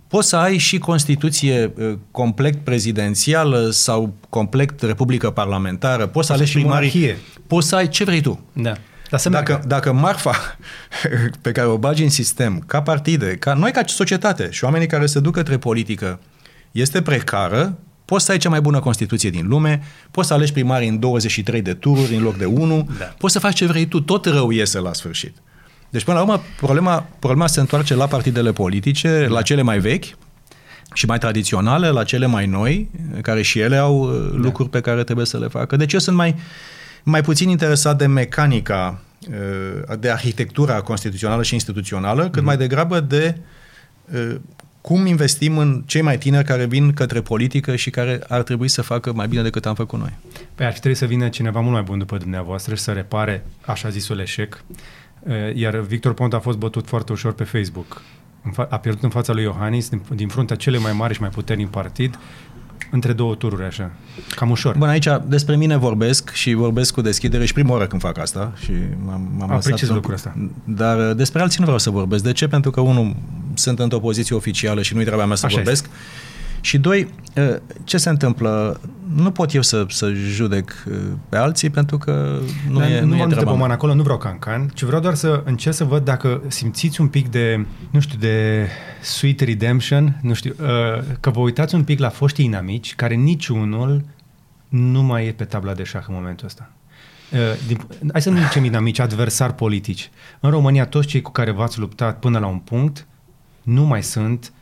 [0.10, 6.52] Poți să ai și Constituție uh, complet prezidențială sau complet republică parlamentară, poți să alegi
[6.52, 7.16] primarii,
[7.48, 8.40] poți să ai ce vrei tu.
[8.54, 8.74] Da.
[9.10, 10.58] Dar să dacă, dacă marfa
[11.42, 15.06] pe care o bagi în sistem, ca partide, ca noi ca societate și oamenii care
[15.06, 16.20] se duc către politică,
[16.72, 20.90] este precară, poți să ai cea mai bună Constituție din lume, poți să alegi primarii
[20.90, 23.06] în 23 de tururi în loc de 1, da.
[23.06, 25.36] poți să faci ce vrei tu, tot rău iese la sfârșit.
[25.90, 29.28] Deci, până la urmă, problema, problema se întoarce la partidele politice, da.
[29.28, 30.06] la cele mai vechi
[30.94, 32.90] și mai tradiționale, la cele mai noi,
[33.22, 34.38] care și ele au uh, da.
[34.38, 35.76] lucruri pe care trebuie să le facă.
[35.76, 36.36] Deci eu sunt mai,
[37.04, 42.46] mai puțin interesat de mecanica, uh, de arhitectura constituțională și instituțională, cât mm.
[42.46, 43.38] mai degrabă de
[44.14, 44.36] uh,
[44.82, 48.82] cum investim în cei mai tineri care vin către politică și care ar trebui să
[48.82, 50.18] facă mai bine decât am făcut noi.
[50.56, 53.90] Păi ar trebui să vină cineva mult mai bun după dumneavoastră și să repare așa
[53.90, 54.64] zisul eșec
[55.09, 55.09] Eh,
[55.54, 58.02] iar Victor Ponta a fost bătut foarte ușor pe Facebook.
[58.70, 61.68] A pierdut în fața lui Iohannis din, din fruntea cele mai mari și mai puternic
[61.68, 62.20] partid
[62.92, 63.92] între două tururi, așa.
[64.36, 64.78] Cam ușor.
[64.78, 68.54] Bun, aici despre mine vorbesc și vorbesc cu deschidere și prima oară când fac asta
[68.58, 68.72] și
[69.06, 70.36] m-am, m-am Apreciez lucrul ăsta.
[70.64, 72.24] Dar eh, despre alții nu vreau să vorbesc.
[72.24, 72.48] De ce?
[72.48, 73.16] Pentru că, unul,
[73.54, 75.84] sunt într-o poziție oficială și nu-i treaba mea să așa vorbesc.
[75.84, 75.98] Este.
[76.62, 77.14] Și doi,
[77.84, 78.80] ce se întâmplă?
[79.16, 80.88] Nu pot eu să, să judec
[81.30, 83.68] pe alții pentru că nu Dar e, nu, nu e treaba mea.
[83.68, 87.28] acolo, nu vreau cancan, ci vreau doar să încerc să văd dacă simțiți un pic
[87.28, 88.68] de, nu știu, de
[89.02, 90.56] sweet redemption, nu știu,
[91.20, 94.06] că vă uitați un pic la foștii inamici, care niciunul
[94.70, 96.70] nu mai e pe tabla de șah în momentul ăsta.
[97.68, 100.10] din, hai să nu zicem inamici, adversari politici.
[100.40, 103.08] În România, toți cei cu care v-ați luptat până la un punct
[103.62, 104.54] nu mai sunt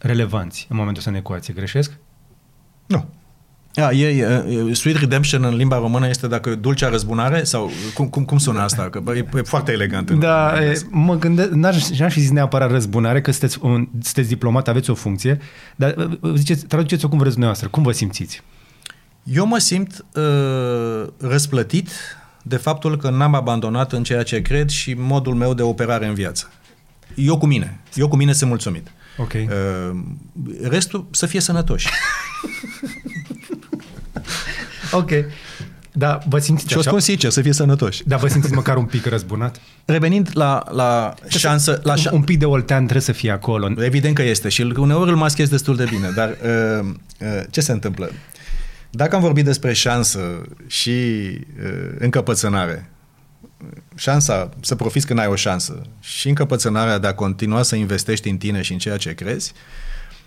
[0.00, 1.54] relevanți în momentul ăsta în ecuație.
[1.54, 1.92] Greșesc?
[2.86, 3.08] Nu.
[3.74, 8.24] A, e, e, Sweet Redemption în limba română este dacă dulcea răzbunare sau cum, cum,
[8.24, 8.90] cum sună asta?
[8.90, 10.10] Că e, e foarte elegant.
[10.10, 14.68] Da, e, mă gândesc, n-aș, n-aș fi zis neapărat răzbunare, că sunteți, un, sunteți diplomat,
[14.68, 15.38] aveți o funcție,
[15.76, 17.68] dar ziceți, traduceți-o cum vreți dumneavoastră.
[17.68, 18.42] Cum vă simțiți?
[19.22, 21.90] Eu mă simt uh, răsplătit
[22.42, 26.14] de faptul că n-am abandonat în ceea ce cred și modul meu de operare în
[26.14, 26.50] viață.
[27.14, 27.80] Eu cu mine.
[27.94, 28.90] Eu cu mine sunt mulțumit.
[29.16, 29.32] Ok.
[29.32, 30.00] Uh,
[30.62, 31.88] restul să fie sănătoși.
[34.92, 35.10] ok.
[35.92, 38.02] Da, vă simțiți Și o spun sincer, să fie sănătoși.
[38.06, 39.60] Da, vă simțiți măcar un pic răzbunat?
[39.84, 41.80] Revenind la, la șansă...
[41.82, 43.72] La șa- un pic de oltean trebuie să fie acolo.
[43.78, 46.86] Evident că este și uneori îl maschez destul de bine, dar uh,
[47.20, 48.10] uh, ce se întâmplă?
[48.90, 52.90] Dacă am vorbit despre șansă și uh, încăpățânare,
[53.94, 58.36] șansa să profiți când ai o șansă și încăpățânarea de a continua să investești în
[58.36, 59.52] tine și în ceea ce crezi,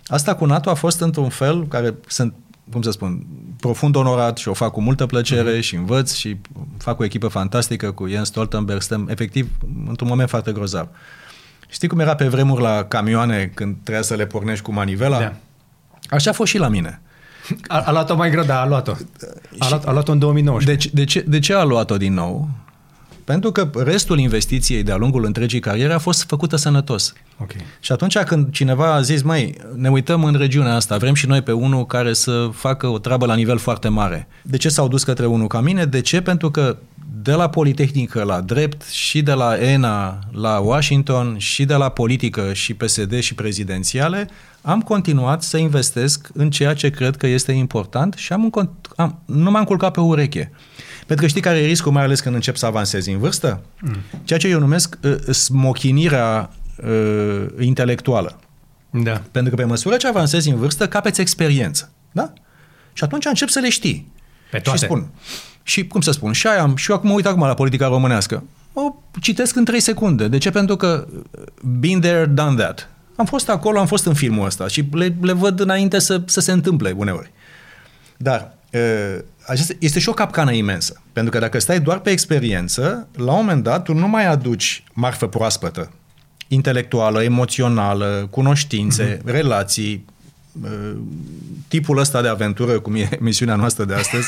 [0.07, 2.33] asta cu NATO a fost într-un fel care sunt,
[2.71, 3.25] cum să spun,
[3.59, 5.63] profund onorat și o fac cu multă plăcere mm-hmm.
[5.63, 6.37] și învăț și
[6.77, 9.49] fac o echipă fantastică cu Jens Stoltenberg, stăm efectiv
[9.87, 10.87] într-un moment foarte grozav.
[11.69, 15.19] Știi cum era pe vremuri la camioane când trebuia să le pornești cu manivela?
[15.19, 15.33] Da.
[16.09, 17.01] Așa a fost și la mine.
[17.67, 18.91] A, a luat-o mai greu, da, a luat-o.
[19.59, 20.89] A, luat, a luat-o în 2019.
[20.89, 22.49] De, de, ce, de ce a luat-o din nou?
[23.23, 27.13] Pentru că restul investiției de-a lungul întregii cariere a fost făcută sănătos.
[27.41, 27.61] Okay.
[27.79, 31.41] Și atunci când cineva a zis, mai ne uităm în regiunea asta, vrem și noi
[31.41, 34.27] pe unul care să facă o treabă la nivel foarte mare.
[34.41, 35.85] De ce s-au dus către unul ca mine?
[35.85, 36.21] De ce?
[36.21, 36.77] Pentru că
[37.21, 42.53] de la Politehnică la drept și de la ENA la Washington și de la politică
[42.53, 44.29] și PSD și prezidențiale,
[44.61, 49.51] am continuat să investesc în ceea ce cred că este important și am, am, nu
[49.51, 50.51] m-am culcat pe ureche.
[51.13, 53.61] Pentru că știi care e riscul, mai ales când încep să avansezi în vârstă?
[53.81, 53.95] Mm.
[54.23, 56.49] Ceea ce eu numesc uh, smochinirea
[56.85, 58.39] uh, intelectuală.
[58.89, 59.21] Da.
[59.31, 61.91] Pentru că pe măsură ce avansezi în vârstă, capeți experiență.
[62.11, 62.33] Da?
[62.93, 64.11] Și atunci încep să le știi.
[64.51, 64.77] Pe toate.
[64.77, 65.07] Și spun.
[65.63, 67.87] Și cum să spun, și aia am, și eu acum mă uit acum la politica
[67.87, 68.43] românească.
[68.73, 70.27] O citesc în 3 secunde.
[70.27, 70.51] De ce?
[70.51, 71.41] Pentru că uh,
[71.79, 72.89] been there, done that.
[73.15, 76.39] Am fost acolo, am fost în filmul ăsta și le, le văd înainte să, să
[76.39, 77.31] se întâmple uneori.
[78.17, 78.57] Dar
[79.49, 81.01] uh, este și o capcană imensă.
[81.13, 84.83] Pentru că dacă stai doar pe experiență, la un moment dat tu nu mai aduci
[84.93, 85.91] marfă proaspătă,
[86.47, 89.25] intelectuală, emoțională, cunoștințe, uh-huh.
[89.25, 90.05] relații,
[90.63, 90.95] uh,
[91.67, 94.27] tipul ăsta de aventură, cum e misiunea noastră de astăzi.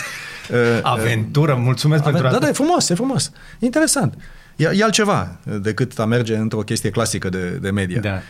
[0.52, 2.40] Uh, aventură, mulțumesc Aven- pentru asta.
[2.40, 3.32] Da, da, e frumos, e frumos.
[3.60, 4.18] Interesant.
[4.56, 8.00] E, e altceva decât a merge într-o chestie clasică de, de media.
[8.00, 8.22] Da.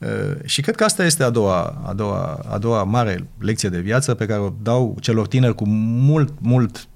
[0.00, 0.08] Uh,
[0.44, 4.14] și cred că asta este a doua, a, doua, a doua mare lecție de viață
[4.14, 6.88] pe care o dau celor tineri cu mult, mult,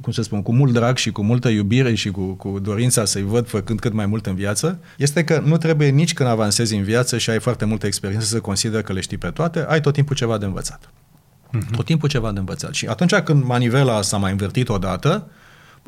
[0.00, 3.22] cum să spun, cu mult drag și cu multă iubire și cu, cu dorința să-i
[3.22, 6.82] văd făcând cât mai mult în viață, este că nu trebuie nici când avansezi în
[6.82, 9.92] viață și ai foarte multă experiență să consider că le știi pe toate, ai tot
[9.92, 10.80] timpul ceva de învățat.
[10.88, 11.76] Uh-huh.
[11.76, 12.74] Tot timpul ceva de învățat.
[12.74, 15.30] Și atunci când manivela s-a mai învârtit odată,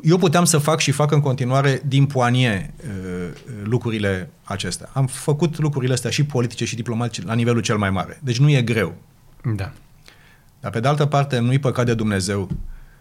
[0.01, 3.29] eu puteam să fac și fac în continuare din poanie uh,
[3.63, 4.89] lucrurile acestea.
[4.93, 8.19] Am făcut lucrurile astea și politice și diplomatice la nivelul cel mai mare.
[8.23, 8.95] Deci nu e greu.
[9.55, 9.71] Da.
[10.59, 12.49] Dar pe de altă parte, nu-i păcat de Dumnezeu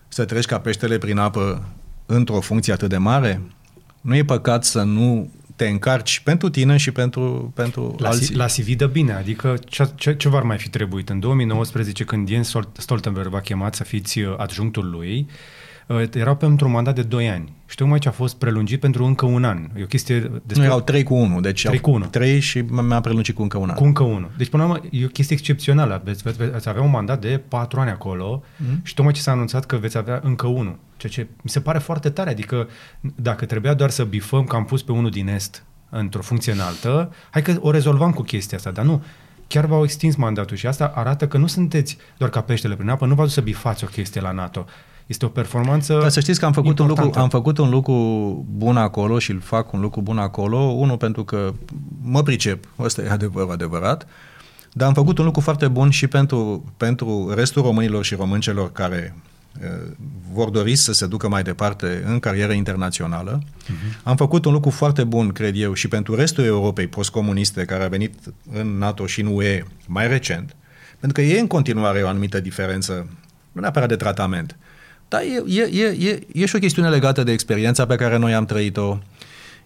[0.09, 1.69] să treci ca peștele prin apă
[2.07, 3.43] într-o funcție atât de mare?
[4.01, 8.35] Nu e păcat să nu te încarci pentru tine și pentru, pentru la, alții.
[8.35, 11.09] La CV dă bine, adică ce, ce, ce v-ar mai fi trebuit?
[11.09, 15.35] În 2019, când Jens Stoltenberg v-a chemat să fiți uh, adjunctul lui, uh,
[16.13, 17.53] erau pentru un mandat de 2 ani.
[17.67, 19.69] Și tocmai ce a fost prelungit pentru încă un an.
[19.77, 20.57] E o chestie despre...
[20.57, 22.05] Nu, erau 3 cu 1, deci 3 cu 1.
[22.05, 23.75] 3 și mi-a prelungit cu încă un an.
[23.75, 24.31] Cu încă 1.
[24.37, 26.01] Deci, până la urmă, e o chestie excepțională.
[26.05, 28.81] Veți, veți, veți avea un mandat de 4 ani acolo mm.
[28.83, 30.79] și tocmai ce s-a anunțat că veți avea încă unul.
[30.97, 32.31] Ceea ce mi se pare foarte tare.
[32.31, 32.69] Adică,
[33.15, 37.15] dacă trebuia doar să bifăm că am pus pe unul din Est într-o funcție înaltă,
[37.31, 39.05] hai că o rezolvam cu chestia asta, dar nu.
[39.49, 43.07] Chiar v-au extins mandatul și asta arată că nu sunteți doar ca peștele prin apă,
[43.07, 44.67] nu v-ați să bifați o chestie la NATO.
[45.07, 47.95] Este o performanță Dar să știți că am făcut, un lucru, am făcut un lucru
[48.51, 51.53] bun acolo și îl fac un lucru bun acolo, unul pentru că
[52.03, 54.07] mă pricep, ăsta e adevăr, adevărat,
[54.73, 59.15] dar am făcut un lucru foarte bun și pentru, pentru restul românilor și româncelor care
[60.33, 63.43] vor dori să se ducă mai departe în carieră internațională.
[63.43, 64.03] Uh-huh.
[64.03, 67.89] Am făcut un lucru foarte bun, cred eu, și pentru restul Europei postcomuniste care a
[67.89, 68.15] venit
[68.53, 70.57] în NATO și în UE mai recent,
[70.99, 73.07] pentru că e în continuare o anumită diferență,
[73.53, 74.57] nu neapărat de tratament,
[75.09, 78.35] dar e, e, e, e, e și o chestiune legată de experiența pe care noi
[78.35, 78.99] am trăit-o,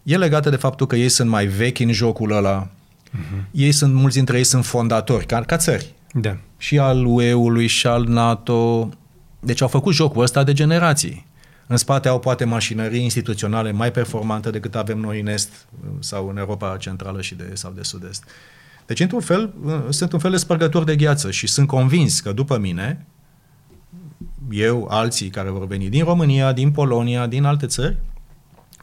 [0.02, 3.44] e legată de faptul că ei sunt mai vechi în jocul ăla, uh-huh.
[3.50, 5.94] ei sunt, mulți dintre ei sunt fondatori, ca, ca țări.
[6.12, 6.36] Da.
[6.56, 8.88] Și al UE-ului, și al NATO,
[9.40, 11.26] deci au făcut jocul ăsta de generații.
[11.66, 15.66] În spate au poate mașinării instituționale mai performante decât avem noi în Est
[15.98, 18.24] sau în Europa Centrală și de, sau de Sud-Est.
[18.86, 19.54] Deci, într-un fel,
[19.88, 23.06] sunt un fel de spărgător de gheață și sunt convins că după mine,
[24.50, 27.96] eu, alții care vor veni din România, din Polonia, din alte țări,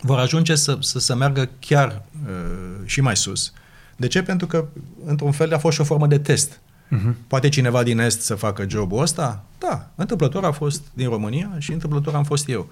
[0.02, 3.54] vor ajunge să, să, să meargă chiar uh, și mai sus.
[3.96, 4.22] De ce?
[4.22, 4.66] Pentru că,
[5.06, 6.60] într-un fel, a fost și o formă de test.
[6.96, 7.14] Uh-huh.
[7.28, 9.44] Poate cineva din Est să facă jobul ăsta?
[9.58, 9.90] Da.
[9.96, 12.70] Întâmplător a fost din România și întâmplător am fost eu.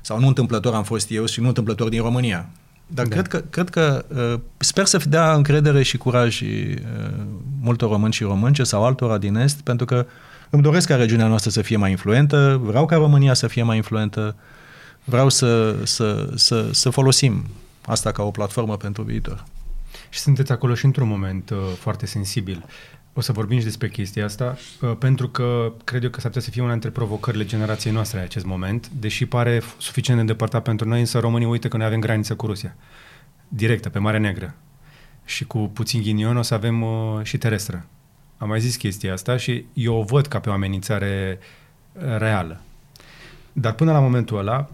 [0.00, 2.48] Sau nu întâmplător am fost eu și nu întâmplător din România.
[2.86, 3.10] Dar da.
[3.10, 7.10] cred că, cred că uh, sper să dea încredere și curaj și, uh,
[7.60, 10.06] multor români și românce sau altora din Est, pentru că
[10.50, 13.76] îmi doresc ca regiunea noastră să fie mai influentă, vreau ca România să fie mai
[13.76, 14.36] influentă,
[15.04, 17.46] vreau să, să, să, să folosim
[17.86, 19.44] asta ca o platformă pentru viitor.
[20.08, 22.64] Și sunteți acolo și într-un moment uh, foarte sensibil.
[23.12, 26.42] O să vorbim și despre chestia asta, uh, pentru că cred eu că s-ar putea
[26.42, 30.62] să fie una dintre provocările generației noastre în acest moment, deși pare suficient de îndepărtat
[30.62, 32.76] pentru noi, însă românii uită că noi avem graniță cu Rusia,
[33.48, 34.54] directă, pe Marea Neagră.
[35.24, 37.86] Și cu puțin ghinion o să avem uh, și terestră.
[38.38, 41.38] Am mai zis chestia asta și eu o văd ca pe o amenințare
[41.92, 42.60] uh, reală.
[43.52, 44.68] Dar până la momentul ăla,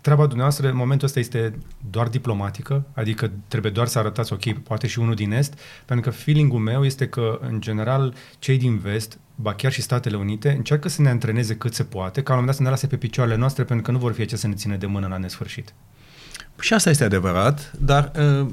[0.00, 1.58] treaba dumneavoastră în momentul ăsta este
[1.90, 6.16] doar diplomatică, adică trebuie doar să arătați, ok, poate și unul din Est, pentru că
[6.16, 10.88] feeling-ul meu este că, în general, cei din Vest ba chiar și Statele Unite, încearcă
[10.88, 12.96] să ne antreneze cât se poate, ca la un moment dat să ne lase pe
[12.96, 15.74] picioarele noastre, pentru că nu vor fi ce să ne țină de mână la nesfârșit.
[16.60, 18.46] Și asta este adevărat, dar uh,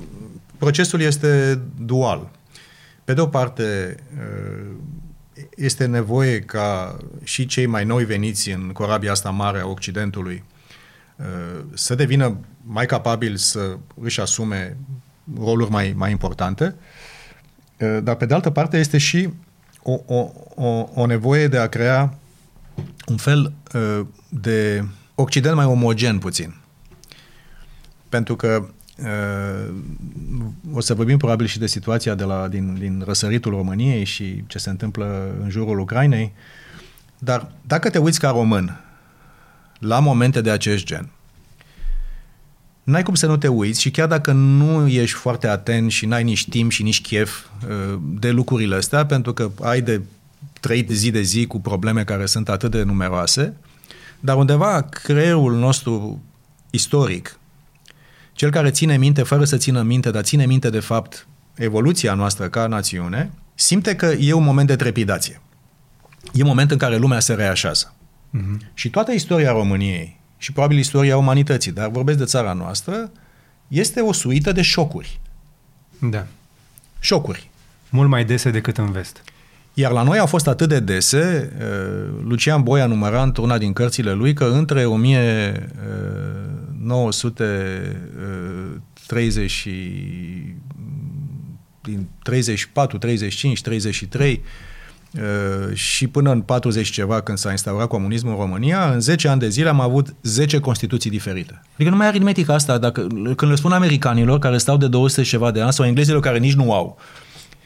[0.57, 2.29] procesul este dual.
[3.11, 4.71] Pe de o parte, uh,
[5.55, 10.43] este nevoie ca și cei mai noi veniți în corabia asta mare a Occidentului
[11.15, 14.77] uh, să devină mai capabili să își asume
[15.39, 16.75] roluri mai, mai importante,
[17.79, 19.29] uh, dar pe de altă parte este și
[19.83, 22.17] o, o, o, o nevoie de a crea
[23.07, 26.55] un fel uh, de Occident mai omogen puțin.
[28.09, 28.69] Pentru că uh,
[30.73, 34.57] o să vorbim probabil și de situația de la, din, din răsăritul României și ce
[34.57, 36.33] se întâmplă în jurul Ucrainei,
[37.17, 38.79] dar dacă te uiți ca român
[39.79, 41.09] la momente de acest gen,
[42.83, 46.23] n-ai cum să nu te uiți și chiar dacă nu ești foarte atent și n-ai
[46.23, 50.01] nici timp și nici chef uh, de lucrurile astea, pentru că ai de
[50.59, 53.53] trăit zi de zi cu probleme care sunt atât de numeroase,
[54.19, 56.23] dar undeva creierul nostru
[56.69, 57.39] istoric,
[58.41, 62.49] cel care ține minte fără să țină minte, dar ține minte de fapt evoluția noastră
[62.49, 65.41] ca națiune, simte că e un moment de trepidație.
[66.33, 67.93] E un moment în care lumea se reașează.
[67.93, 68.73] Uh-huh.
[68.73, 73.11] Și toată istoria României, și probabil istoria umanității, dar vorbesc de țara noastră,
[73.67, 75.19] este o suită de șocuri.
[75.99, 76.27] Da.
[76.99, 77.49] Șocuri.
[77.89, 79.23] Mult mai dese decât în vest.
[79.73, 84.11] Iar la noi au fost atât de dese, uh, Lucian Boia număra într-una din cărțile
[84.11, 84.85] lui că între
[86.93, 89.71] 1930 uh,
[91.81, 94.41] din 34, 35, 33
[95.73, 99.49] și până în 40 ceva, când s-a instaurat comunismul în România, în 10 ani de
[99.49, 101.61] zile am avut 10 constituții diferite.
[101.73, 102.77] Adică nu mai aritmetica asta.
[102.77, 106.37] Dacă, când le spun americanilor care stau de 200 ceva de ani sau englezilor care
[106.37, 106.97] nici nu au,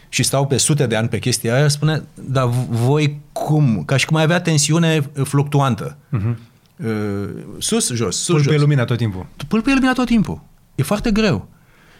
[0.10, 3.84] și stau pe sute de ani pe chestia aia, spune, dar voi cum?
[3.86, 5.98] Ca și cum ai avea tensiune fluctuantă.
[6.18, 6.36] Uh-huh.
[6.84, 9.26] Uh, sus, jos, sus, Pâlpâie lumina tot timpul.
[9.48, 10.42] Pâlpâie lumina tot timpul.
[10.76, 11.48] E foarte greu.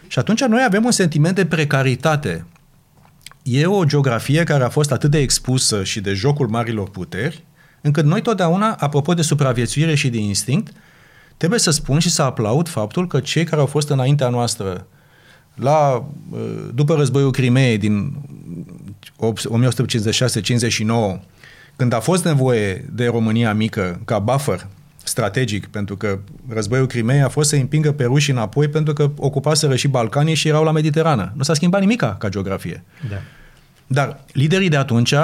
[0.06, 2.46] Și atunci noi avem un sentiment de precaritate.
[3.42, 7.44] E o geografie care a fost atât de expusă și de jocul marilor puteri,
[7.80, 10.72] încât noi totdeauna, apropo de supraviețuire și de instinct,
[11.36, 14.86] trebuie să spun și să aplaud faptul că cei care au fost înaintea noastră
[15.54, 18.12] la, uh, după războiul Crimeei din
[19.48, 21.20] 1956-59,
[21.76, 24.66] când a fost nevoie de România mică ca buffer
[25.04, 29.76] strategic, pentru că războiul Crimeei a fost să împingă pe ruși înapoi pentru că ocupaseră
[29.76, 31.32] și Balcanii și erau la Mediterană.
[31.34, 32.84] Nu s-a schimbat nimica ca geografie.
[33.10, 33.16] Da.
[33.86, 35.14] Dar liderii de atunci,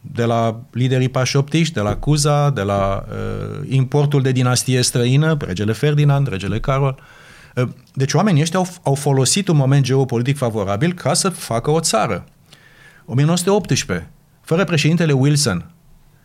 [0.00, 5.72] de la liderii pașoptiști, de la Cuza, de la uh, importul de dinastie străină, regele
[5.72, 7.04] Ferdinand, regele Carol, uh,
[7.56, 11.80] Ă, deci oamenii ăștia au, au folosit un moment geopolitic favorabil ca să facă o
[11.80, 12.24] țară.
[13.04, 14.10] 1918,
[14.40, 15.70] fără președintele Wilson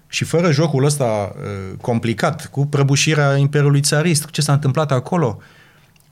[0.07, 5.37] și fără jocul ăsta uh, complicat cu prăbușirea Imperiului Țarist, ce s-a întâmplat acolo,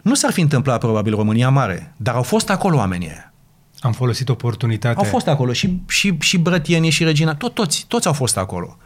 [0.01, 3.33] nu s-ar fi întâmplat probabil România Mare, dar au fost acolo oamenii
[3.79, 5.03] Am folosit oportunitatea.
[5.03, 8.77] Au fost acolo și, și, și brătienii și regina, tot, toți, toți au fost acolo.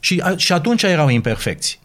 [0.00, 1.80] Și, a, și atunci erau imperfecți.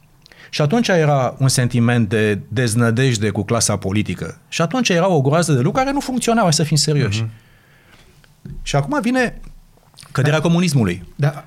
[0.50, 4.40] Și atunci era un sentiment de deznădejde cu clasa politică.
[4.48, 7.24] Și atunci era o groază de lucruri care nu funcționau, să fim serioși.
[7.24, 8.62] Uh-huh.
[8.62, 9.42] Și acum vine
[10.14, 10.48] căderea da.
[10.48, 11.06] comunismului.
[11.16, 11.46] Da,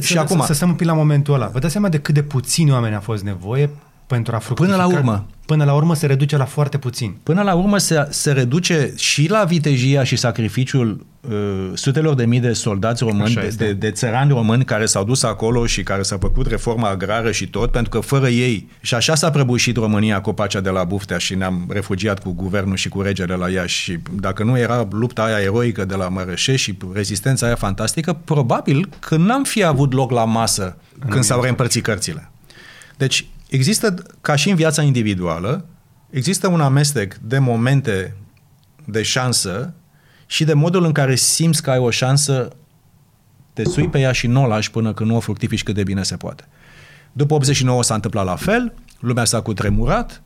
[0.00, 1.46] și să, acum, să, să stăm un pic la momentul ăla.
[1.46, 3.70] Vă dați seama de cât de puțini oameni a fost nevoie
[4.06, 4.76] pentru a fructifica?
[4.76, 5.26] Până la urmă.
[5.46, 7.16] Până la urmă se reduce la foarte puțin.
[7.22, 12.40] Până la urmă se, se reduce și la vitejia și sacrificiul uh, sutelor de mii
[12.40, 16.18] de soldați români, de, de, de țărani români care s-au dus acolo și care s-au
[16.20, 20.32] făcut reforma agrară și tot, pentru că fără ei, și așa s-a prăbușit România cu
[20.32, 23.98] pacea de la Buftea și ne-am refugiat cu guvernul și cu regele la Iași și
[24.12, 29.16] dacă nu era lupta aia eroică de la Mărășe și rezistența aia fantastică, probabil că
[29.16, 30.76] n-am fi avut loc la masă
[31.08, 32.28] când s-au reîmpărțit cărțile.
[32.96, 35.64] Deci Există, ca și în viața individuală,
[36.10, 38.16] există un amestec de momente
[38.84, 39.74] de șansă
[40.26, 42.48] și de modul în care simți că ai o șansă,
[43.52, 45.82] te sui pe ea și nu o lași până când nu o fructifici cât de
[45.82, 46.48] bine se poate.
[47.12, 50.22] După 89 s-a întâmplat la fel, lumea s-a cutremurat,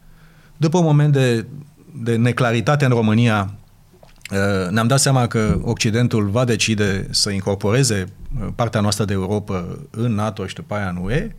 [0.57, 1.47] după un moment de,
[2.03, 3.55] de neclaritate în România,
[4.31, 8.05] uh, ne-am dat seama că Occidentul va decide să incorporeze
[8.41, 11.31] uh, partea noastră de Europa în NATO și după aia în UE,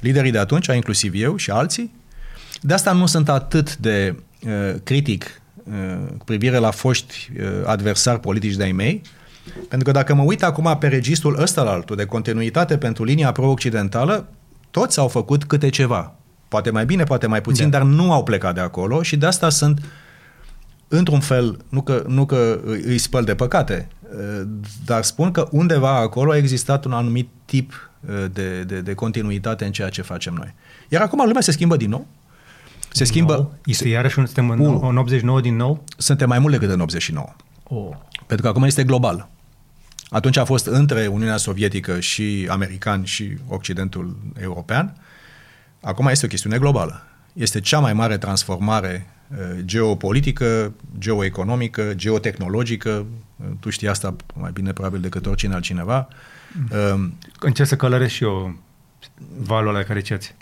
[0.00, 1.98] liderii de atunci, inclusiv eu și alții.
[2.60, 4.16] De asta nu sunt atât de
[4.46, 9.02] uh, critic uh, cu privire la foști uh, adversari politici de-ai mei,
[9.68, 13.32] pentru că dacă mă uit acum pe registrul ăsta la altul de continuitate pentru linia
[13.32, 14.28] pro-occidentală,
[14.70, 16.14] toți au făcut câte ceva.
[16.48, 17.78] Poate mai bine, poate mai puțin, da.
[17.78, 19.80] dar nu au plecat de acolo și de asta sunt
[20.88, 23.88] într-un fel, nu că, nu că îi spăl de păcate,
[24.84, 27.89] dar spun că undeva acolo a existat un anumit tip
[28.32, 30.54] de, de, de continuitate în ceea ce facem noi.
[30.88, 32.06] Iar acum lumea se schimbă din nou.
[32.92, 33.32] Se schimbă...
[33.32, 33.54] Nou?
[33.64, 35.84] Este iarăși suntem în, în 89 din nou?
[35.96, 37.34] Suntem mai mult decât în 89.
[37.62, 37.88] Oh.
[38.26, 39.28] Pentru că acum este global.
[40.10, 44.96] Atunci a fost între Uniunea Sovietică și americani și Occidentul european.
[45.80, 47.02] Acum este o chestiune globală.
[47.32, 53.06] Este cea mai mare transformare uh, geopolitică, geoeconomică, geotehnologică.
[53.60, 56.08] Tu știi asta mai bine probabil decât oricine altcineva.
[56.70, 57.18] Mm.
[57.40, 58.58] Încerc să călăresc și eu
[59.38, 60.34] valul la care ceați.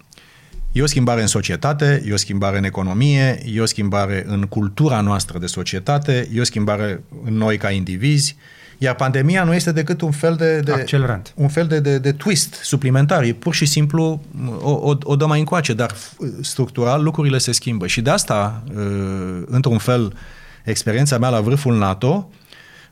[0.72, 5.00] E o schimbare în societate, e o schimbare în economie, e o schimbare în cultura
[5.00, 8.36] noastră de societate, e o schimbare în noi ca indivizi,
[8.78, 11.32] iar pandemia nu este decât un fel de, de Accelerant.
[11.34, 13.22] un fel de, de, de twist suplimentar.
[13.22, 14.22] E pur și simplu
[14.61, 15.94] o, o, o dă mai încoace, dar
[16.40, 17.86] structural lucrurile se schimbă.
[17.86, 20.16] Și de asta, uh, într-un fel,
[20.64, 22.30] experiența mea la vârful NATO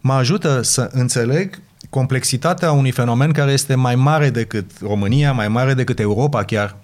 [0.00, 1.60] mă ajută să înțeleg
[1.90, 6.76] complexitatea unui fenomen care este mai mare decât România, mai mare decât Europa chiar,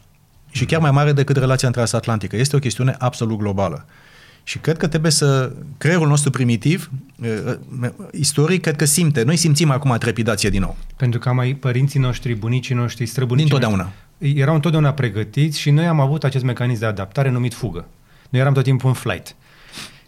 [0.50, 2.36] și chiar mai mare decât relația transatlantică.
[2.36, 3.86] Este o chestiune absolut globală.
[4.44, 5.52] Și cred că trebuie să...
[5.78, 6.90] Creierul nostru primitiv,
[8.10, 9.22] istoric, cred că simte.
[9.22, 10.76] Noi simțim acum trepidație din nou.
[10.96, 13.92] Pentru că mai părinții noștri, bunicii noștri, străbunicii Dintotdeauna.
[14.18, 17.86] Noștri, erau întotdeauna pregătiți și noi am avut acest mecanism de adaptare numit fugă.
[18.28, 19.34] Noi eram tot timpul în flight.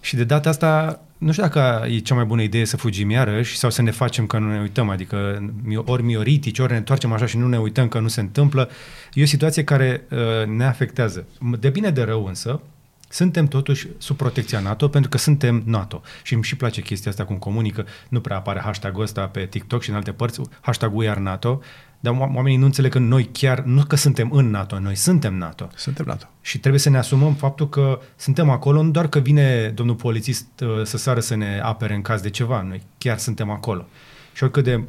[0.00, 3.56] Și de data asta, nu știu dacă e cea mai bună idee să fugim iarăși
[3.56, 5.42] sau să ne facem că nu ne uităm, adică
[5.74, 8.70] ori mioritici, ori ne întoarcem așa și nu ne uităm că nu se întâmplă.
[9.12, 11.26] E o situație care uh, ne afectează.
[11.60, 12.60] De bine de rău însă,
[13.08, 16.02] suntem totuși sub protecția NATO pentru că suntem NATO.
[16.22, 19.82] Și îmi și place chestia asta cum comunică, nu prea apare hashtag-ul ăsta pe TikTok
[19.82, 21.60] și în alte părți, hashtag We are NATO,
[22.04, 25.68] dar oamenii nu înțeleg că noi chiar, nu că suntem în NATO, noi suntem NATO.
[25.74, 26.26] Suntem NATO.
[26.40, 30.46] Și trebuie să ne asumăm faptul că suntem acolo, nu doar că vine domnul polițist
[30.60, 33.86] uh, să sară să ne apere în caz de ceva, noi chiar suntem acolo.
[34.32, 34.84] Și oricât de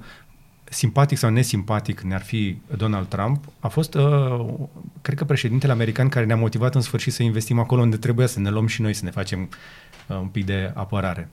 [0.63, 4.45] simpatic sau nesimpatic ne-ar fi Donald Trump, a fost, uh,
[5.01, 8.39] cred că, președintele american care ne-a motivat în sfârșit să investim acolo unde trebuia să
[8.39, 9.49] ne luăm și noi să ne facem
[10.07, 11.29] uh, un pic de apărare.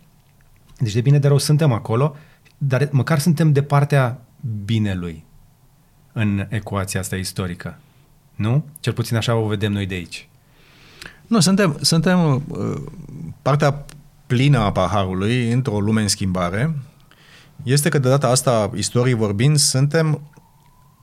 [0.79, 2.17] Deci, de bine de rău, suntem acolo,
[2.59, 4.21] dar măcar suntem de partea
[4.65, 5.25] binelui
[6.13, 7.79] în ecuația asta istorică.
[8.35, 8.65] Nu?
[8.81, 10.29] Cel puțin așa o vedem noi de aici.
[11.27, 12.83] Nu, suntem, suntem uh,
[13.43, 13.85] partea
[14.27, 16.75] plină a paharului într-o lume în schimbare.
[17.63, 20.21] Este că de data asta, istorii vorbind, suntem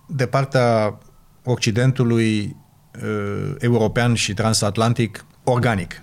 [0.08, 0.98] de partea
[1.44, 2.56] Occidentului
[3.04, 6.02] uh, european și transatlantic organic.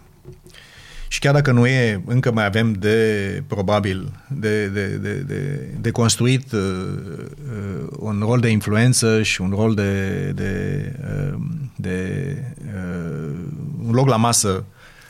[1.09, 5.91] Și chiar dacă nu e, încă mai avem de, probabil, de, de, de, de, de
[5.91, 11.39] construit uh, uh, un rol de influență și un rol de, de, uh,
[11.77, 12.37] de
[12.75, 13.35] uh,
[13.87, 14.65] un loc la masă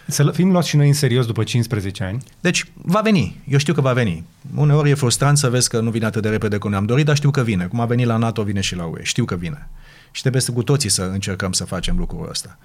[0.08, 2.22] să fim luați și noi în serios după 15 ani.
[2.40, 3.40] Deci va veni.
[3.48, 4.24] Eu știu că va veni.
[4.54, 7.16] Uneori e frustrant să vezi că nu vine atât de repede cum ne-am dorit, dar
[7.16, 7.66] știu că vine.
[7.66, 9.02] Cum a venit la NATO, vine și la UE.
[9.02, 9.68] Știu că vine.
[10.10, 12.58] Și trebuie să cu toții să încercăm să facem lucrul ăsta.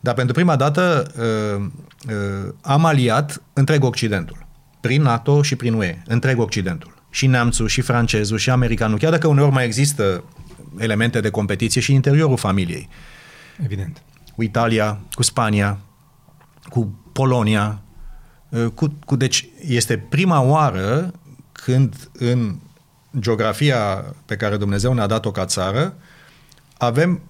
[0.00, 1.66] Dar pentru prima dată uh,
[2.08, 4.46] uh, am aliat întreg Occidentul.
[4.80, 6.02] Prin NATO și prin UE.
[6.06, 6.94] Întreg Occidentul.
[7.10, 8.98] Și neamțul, și francezul, și americanul.
[8.98, 10.24] Chiar dacă uneori mai există
[10.78, 12.88] elemente de competiție și în interiorul familiei.
[13.64, 14.02] Evident.
[14.34, 15.78] Cu Italia, cu Spania,
[16.68, 17.82] cu Polonia.
[18.48, 21.12] Uh, cu, cu, deci este prima oară
[21.52, 22.56] când în
[23.18, 25.96] geografia pe care Dumnezeu ne-a dat-o ca țară,
[26.78, 27.20] avem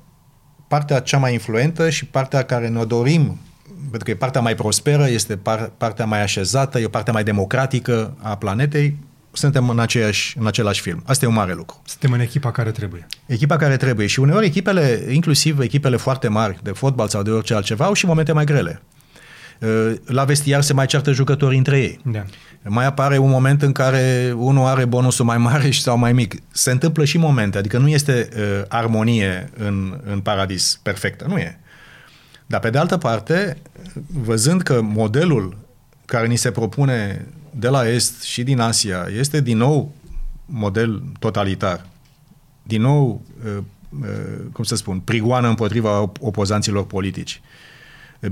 [0.68, 3.38] partea cea mai influentă și partea care ne dorim,
[3.80, 7.24] pentru că e partea mai prosperă, este par, partea mai așezată, e o partea mai
[7.24, 8.96] democratică a planetei,
[9.32, 11.02] suntem în, aceeași, în același film.
[11.06, 11.82] Asta e un mare lucru.
[11.84, 13.06] Suntem în echipa care trebuie.
[13.26, 14.06] Echipa care trebuie.
[14.06, 18.06] Și uneori echipele, inclusiv echipele foarte mari de fotbal sau de orice altceva, au și
[18.06, 18.82] momente mai grele.
[19.58, 22.00] Uh, la vestiar se mai ceartă jucătorii între ei.
[22.04, 22.24] Da.
[22.62, 26.34] Mai apare un moment în care unul are bonusul mai mare sau mai mic.
[26.50, 31.58] Se întâmplă și momente, adică nu este uh, armonie în, în paradis perfectă, nu e.
[32.46, 33.56] Dar pe de altă parte,
[34.06, 35.56] văzând că modelul
[36.04, 39.94] care ni se propune de la Est și din Asia este din nou
[40.46, 41.86] model totalitar,
[42.62, 43.62] din nou, uh,
[44.00, 44.08] uh,
[44.52, 47.40] cum să spun, prigoană împotriva opozanților politici.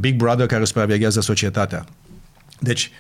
[0.01, 1.85] Big Brother care supraveghează societatea.
[2.61, 2.91] Deci,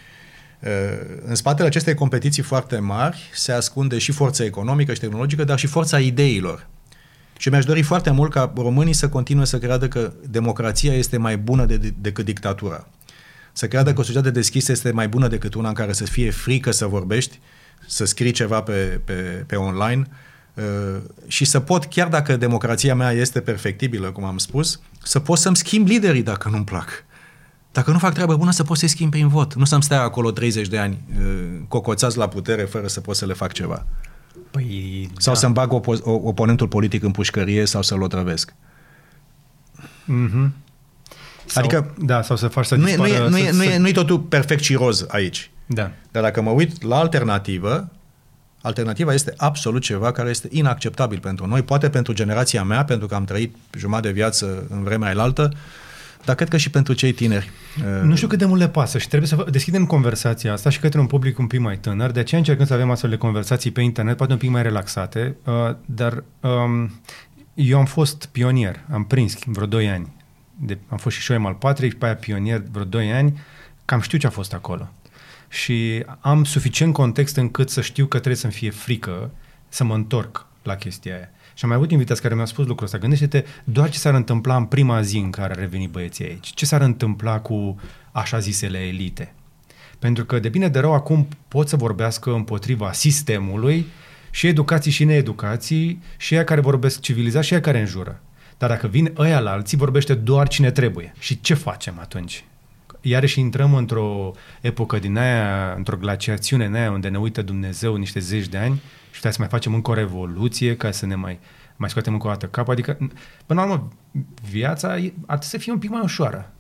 [1.24, 5.66] în spatele acestei competiții foarte mari se ascunde și forța economică și tehnologică, dar și
[5.66, 6.66] forța ideilor.
[7.38, 11.36] Și mi-aș dori foarte mult ca românii să continue să creadă că democrația este mai
[11.36, 12.88] bună de, de, decât dictatura.
[13.52, 16.30] Să creadă că o societate deschisă este mai bună decât una în care să fie
[16.30, 17.40] frică să vorbești,
[17.86, 20.25] să scrii ceva pe, pe, pe online uh,
[21.26, 25.56] și să pot, chiar dacă democrația mea este perfectibilă, cum am spus, să pot să-mi
[25.56, 27.04] schimb liderii dacă nu-mi plac.
[27.72, 29.54] Dacă nu fac treabă bună, să pot să-i schimb prin vot.
[29.54, 33.26] Nu să-mi stea acolo 30 de ani uh, cocoțați la putere fără să pot să
[33.26, 33.86] le fac ceva.
[34.50, 35.38] Păi, sau da.
[35.38, 38.54] să-mi bag opo- oponentul politic în pușcărie sau să-l otrăvesc.
[39.82, 40.50] Mm-hmm.
[41.46, 43.56] Sau, adică, da, sau să faci să nu dispară, e, nu, e, nu, e, să,
[43.56, 45.50] nu, e, nu e totul perfect și roz aici.
[45.66, 45.90] Da.
[46.10, 47.90] Dar dacă mă uit la alternativă,
[48.66, 53.14] alternativa este absolut ceva care este inacceptabil pentru noi, poate pentru generația mea, pentru că
[53.14, 55.52] am trăit jumătate de viață în vremea elaltă,
[56.24, 57.50] dar cred că și pentru cei tineri.
[58.02, 61.00] Nu știu cât de mult le pasă și trebuie să deschidem conversația asta și către
[61.00, 63.80] un public un pic mai tânăr, de aceea încercăm să avem astfel de conversații pe
[63.80, 67.00] internet, poate un pic mai relaxate, uh, dar um,
[67.54, 70.14] eu am fost pionier, am prins vreo 2 ani.
[70.60, 73.40] De, am fost și șoim al patrei și pe aia pionier vreo 2 ani,
[73.84, 74.88] cam știu ce a fost acolo.
[75.48, 79.30] Și am suficient context încât să știu că trebuie să-mi fie frică
[79.68, 81.30] să mă întorc la chestia aia.
[81.54, 82.98] Și am mai avut invitați care mi-au spus lucrul ăsta.
[82.98, 86.54] Gândește-te doar ce s-ar întâmpla în prima zi în care ar reveni băieții aici.
[86.54, 87.80] Ce s-ar întâmpla cu
[88.12, 89.34] așa zisele elite.
[89.98, 93.86] Pentru că de bine de rău acum pot să vorbească împotriva sistemului
[94.30, 98.20] și educații și needucații și ea care vorbesc civilizat și ea care înjură.
[98.58, 101.12] Dar dacă vin ăia la alții, vorbește doar cine trebuie.
[101.18, 102.44] Și ce facem atunci?
[103.08, 108.20] Iarăși intrăm într-o epocă din aia, într-o glaciațiune în aia unde ne uită Dumnezeu niște
[108.20, 111.38] zeci de ani și trebuie să mai facem încă o revoluție ca să ne mai,
[111.76, 112.68] mai scoatem încă o dată cap.
[112.68, 112.98] Adică,
[113.46, 113.92] până la urmă,
[114.50, 116.52] viața ar trebui să fie un pic mai ușoară.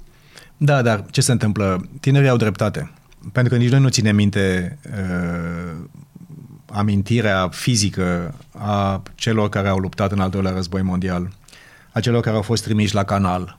[0.56, 1.88] Da, dar ce se întâmplă?
[2.00, 2.92] Tinerii au dreptate.
[3.32, 5.84] Pentru că nici noi nu ținem minte uh,
[6.72, 11.32] amintirea fizică a celor care au luptat în al doilea război mondial,
[11.92, 13.58] a celor care au fost trimiși la canal,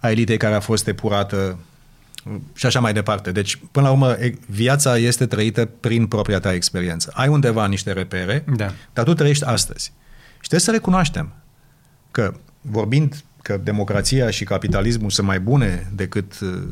[0.00, 1.58] a elitei care a fost epurată
[2.54, 3.32] și așa mai departe.
[3.32, 4.16] Deci, până la urmă,
[4.46, 7.10] viața este trăită prin propria ta experiență.
[7.14, 8.72] Ai undeva niște repere, da.
[8.92, 9.92] dar tu trăiești astăzi.
[10.32, 11.32] Și trebuie să recunoaștem
[12.10, 16.62] că, vorbind că democrația și capitalismul sunt mai bune decât uh,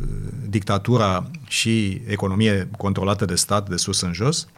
[0.48, 4.48] dictatura și economie controlată de stat de sus în jos,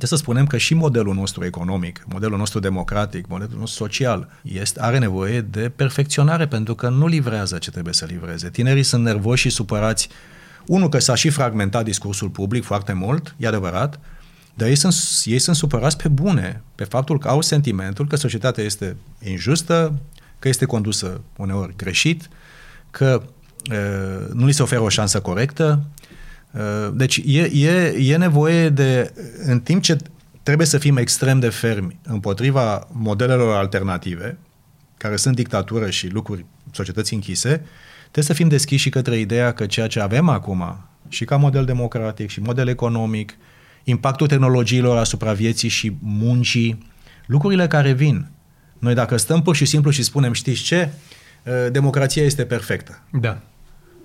[0.00, 4.80] Trebuie să spunem că și modelul nostru economic, modelul nostru democratic, modelul nostru social este,
[4.80, 8.50] are nevoie de perfecționare pentru că nu livrează ce trebuie să livreze.
[8.50, 10.08] Tinerii sunt nervoși și supărați.
[10.66, 14.00] Unul, că s-a și fragmentat discursul public foarte mult, e adevărat,
[14.54, 14.94] dar ei sunt,
[15.24, 19.98] ei sunt supărați pe bune, pe faptul că au sentimentul că societatea este injustă,
[20.38, 22.28] că este condusă uneori greșit,
[22.90, 23.22] că
[23.70, 25.99] uh, nu li se oferă o șansă corectă, Uh,
[26.92, 29.12] deci e, e, e nevoie de,
[29.44, 29.96] în timp ce
[30.42, 34.38] trebuie să fim extrem de fermi împotriva modelelor alternative,
[34.96, 37.64] care sunt dictatură și lucruri, societăți închise,
[38.00, 41.64] trebuie să fim deschiși și către ideea că ceea ce avem acum, și ca model
[41.64, 43.36] democratic, și model economic,
[43.84, 46.88] impactul tehnologiilor asupra vieții și muncii,
[47.26, 48.30] lucrurile care vin.
[48.78, 50.88] Noi dacă stăm pur și simplu și spunem, știți ce,
[51.44, 53.02] uh, democrația este perfectă.
[53.12, 53.40] Da.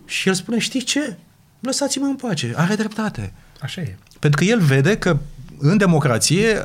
[0.05, 1.17] Și el spune, știți ce,
[1.65, 3.33] lăsați-mă în pace, are dreptate.
[3.61, 3.95] Așa e.
[4.19, 5.17] Pentru că el vede că
[5.59, 6.63] în democrație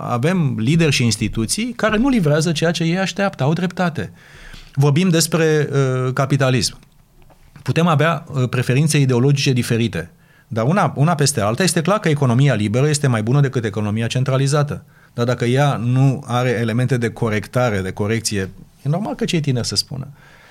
[0.00, 4.12] avem lideri și instituții care nu livrează ceea ce ei așteaptă, au dreptate.
[4.74, 6.78] Vorbim despre uh, capitalism.
[7.62, 10.10] Putem avea uh, preferințe ideologice diferite,
[10.48, 14.06] dar una, una peste alta este clar că economia liberă este mai bună decât economia
[14.06, 14.84] centralizată.
[15.14, 18.40] Dar dacă ea nu are elemente de corectare, de corecție,
[18.82, 20.08] e normal că cei tineri să spună.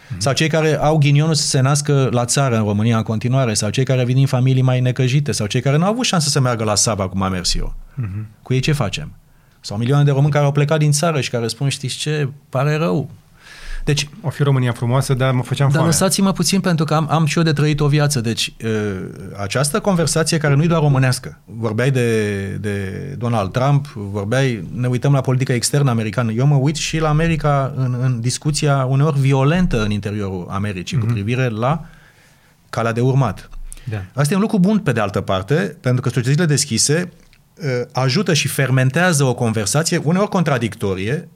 [0.08, 0.18] Mm-hmm.
[0.18, 3.70] Sau cei care au ghinionul să se nască la țară în România în continuare, sau
[3.70, 6.40] cei care vin din familii mai necăjite, sau cei care nu au avut șansă să
[6.40, 7.76] meargă la Saba, cum am mers eu.
[8.02, 8.42] Mm-hmm.
[8.42, 9.12] Cu ei ce facem?
[9.62, 12.76] Sau milioane de români care au plecat din țară și care spun, știți ce, pare
[12.76, 13.10] rău,
[13.88, 15.92] deci, o fi România frumoasă, dar mă făceam Dar foame.
[15.92, 18.22] lăsați-mă puțin pentru că am, am și eu de trăit o viață.
[18.22, 18.54] Deci,
[19.42, 21.40] această conversație care nu e doar românească.
[21.46, 26.32] Vorbeai de, de Donald Trump, vorbeai, ne uităm la politica externă americană.
[26.32, 31.00] Eu mă uit și la America în, în discuția uneori violentă în interiorul Americii mm-hmm.
[31.00, 31.14] cu mhm.
[31.14, 31.86] privire la
[32.70, 33.50] calea de urmat.
[33.90, 34.04] Da.
[34.14, 37.12] Asta e un lucru bun pe de altă parte, pentru că societățile deschise
[37.92, 41.28] ajută și fermentează o conversație uneori contradictorie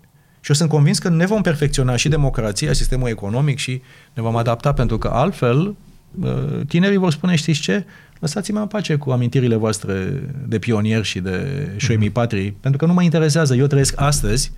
[0.41, 3.81] și eu sunt convins că ne vom perfecționa și democrația, sistemul economic și
[4.13, 5.75] ne vom adapta, pentru că altfel
[6.21, 7.85] uh, tinerii vor spune, știți ce,
[8.19, 12.13] lăsați-mă în pace cu amintirile voastre de pionieri și de șoimii mm-hmm.
[12.13, 14.51] patrii, pentru că nu mă interesează, eu trăiesc astăzi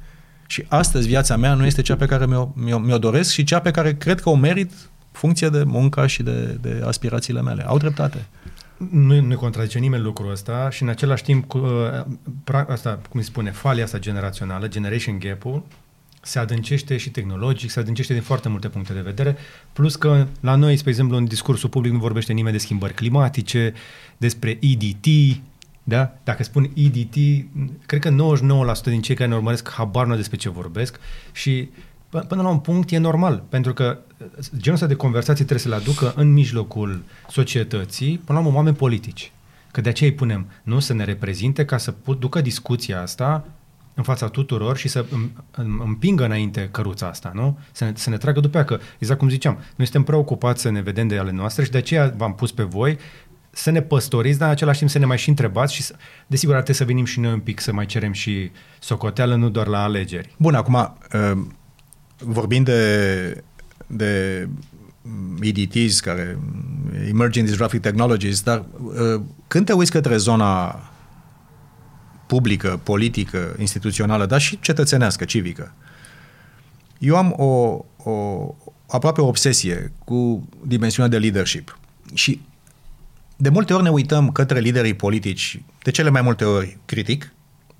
[0.48, 3.60] și astăzi viața mea nu este cea pe care mi-o, mi-o, mi-o doresc și cea
[3.60, 4.72] pe care cred că o merit
[5.12, 7.64] funcție de munca și de, de aspirațiile mele.
[7.68, 8.26] Au dreptate
[8.78, 13.26] nu, nu contrazice nimeni lucrul ăsta și în același timp, cu, uh, asta, cum se
[13.26, 15.64] spune, falia asta generațională, generation gap-ul,
[16.22, 19.38] se adâncește și tehnologic, se adâncește din foarte multe puncte de vedere,
[19.74, 23.74] plus că la noi, spre exemplu, în discursul public nu vorbește nimeni de schimbări climatice,
[24.18, 25.08] despre EDT,
[25.84, 26.14] da?
[26.24, 27.16] Dacă spun EDT,
[27.86, 31.00] cred că 99% din cei care ne urmăresc habar nu despre ce vorbesc
[31.32, 31.70] și
[32.20, 35.70] până la un punct e normal, pentru că uh, genul ăsta de conversații trebuie să
[35.70, 39.32] le aducă în mijlocul societății, până la urmă, oameni politici.
[39.72, 43.46] Că de aceea îi punem, nu, să ne reprezinte ca să put, ducă discuția asta
[43.94, 45.06] în fața tuturor și să
[45.84, 47.60] împingă înainte căruța asta, nu?
[47.72, 50.70] Să ne, să ne tragă după ea, că, exact cum ziceam, noi suntem preocupați să
[50.70, 52.98] ne vedem de ale noastre și de aceea v-am pus pe voi
[53.50, 55.96] să ne păstoriți, dar în același timp să ne mai și întrebați și, să,
[56.28, 59.50] desigur, ar trebui să venim și noi un pic să mai cerem și socoteală, nu
[59.50, 60.36] doar la alegeri.
[60.38, 61.46] Bun, acum, uh,
[62.18, 63.44] vorbind de,
[63.88, 64.48] de
[65.42, 66.40] EDTs, care
[67.08, 70.80] Emerging Disruptive Technologies, dar uh, când te uiți către zona
[72.28, 75.74] publică, politică, instituțională, dar și cetățenească, civică,
[76.98, 78.56] eu am o, o
[78.88, 81.80] aproape o obsesie cu dimensiunea de leadership.
[82.14, 82.42] Și
[83.38, 87.34] de multe ori ne uităm către liderii politici, de cele mai multe ori critic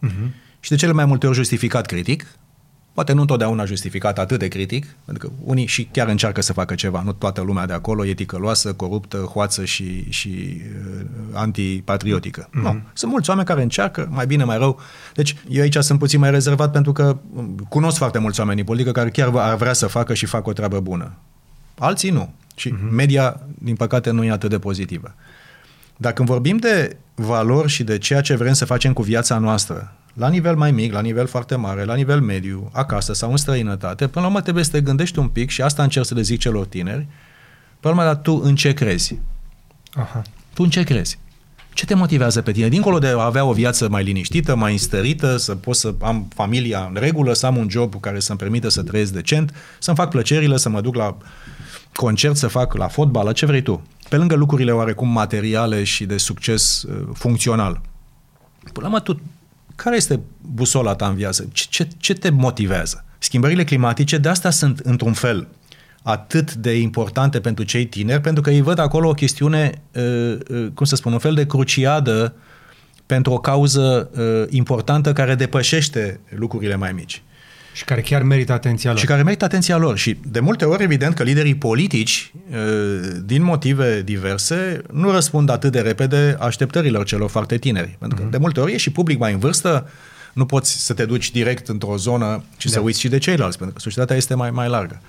[0.08, 0.30] uh-huh.
[0.60, 2.28] și de cele mai multe ori justificat critic,
[2.94, 6.76] poate nu întotdeauna justificat atât de critic, pentru că unii și chiar încearcă să facă
[6.76, 10.62] ceva, nu toată lumea de acolo e ticăloasă, coruptă, hoață și, și
[11.00, 12.48] uh, antipatriotică.
[12.48, 12.62] Mm-hmm.
[12.62, 14.80] Nu, sunt mulți oameni care încearcă, mai bine, mai rău.
[15.14, 18.66] Deci eu aici sunt puțin mai rezervat pentru că um, cunosc foarte mulți oameni în
[18.66, 21.12] politică care chiar ar vrea să facă și fac o treabă bună.
[21.78, 22.34] Alții nu.
[22.56, 22.92] Și mm-hmm.
[22.92, 25.16] media, din păcate, nu e atât de pozitivă.
[25.98, 30.30] Dacă vorbim de valori și de ceea ce vrem să facem cu viața noastră, la
[30.30, 34.26] nivel mai mic, la nivel foarte mare, la nivel mediu, acasă sau în străinătate, până
[34.26, 36.66] la urmă trebuie să te gândești un pic și asta încerc să le zic celor
[36.66, 37.08] tineri,
[37.80, 39.20] până la urmă, dar tu în ce crezi?
[39.94, 40.22] Aha.
[40.54, 41.20] Tu în ce crezi?
[41.74, 42.70] Ce te motivează pe tine?
[42.70, 46.86] Dincolo de a avea o viață mai liniștită, mai înstărită, să pot să am familia
[46.94, 50.58] în regulă, să am un job care să-mi permită să trăiesc decent, să-mi fac plăcerile,
[50.58, 51.18] să mă duc la
[51.94, 53.82] concert, să fac la fotbal, la ce vrei tu.
[54.10, 57.82] Pe lângă lucrurile oarecum materiale și de succes uh, funcțional.
[58.74, 59.22] Până la urmă, tu
[59.76, 60.20] care este
[60.54, 61.48] busola ta în viață?
[61.52, 63.06] Ce, ce, ce te motivează?
[63.18, 65.48] Schimbările climatice de asta sunt, într-un fel,
[66.04, 70.68] atât de importante pentru cei tineri, pentru că ei văd acolo o chestiune, uh, uh,
[70.74, 72.34] cum să spun, un fel de cruciadă
[73.06, 77.22] pentru o cauză uh, importantă care depășește lucrurile mai mici.
[77.74, 79.00] Și care chiar merită atenția lor.
[79.00, 79.98] Și care merită atenția lor.
[79.98, 82.32] Și de multe ori, evident că liderii politici,
[83.26, 87.96] din motive diverse, nu răspund atât de repede așteptărilor celor foarte tineri.
[88.00, 88.32] Pentru că mm-hmm.
[88.32, 89.90] de multe ori e și public mai în vârstă,
[90.34, 92.74] nu poți să te duci direct într-o zonă și da.
[92.74, 95.02] să uiți și de ceilalți, pentru că societatea este mai, mai largă.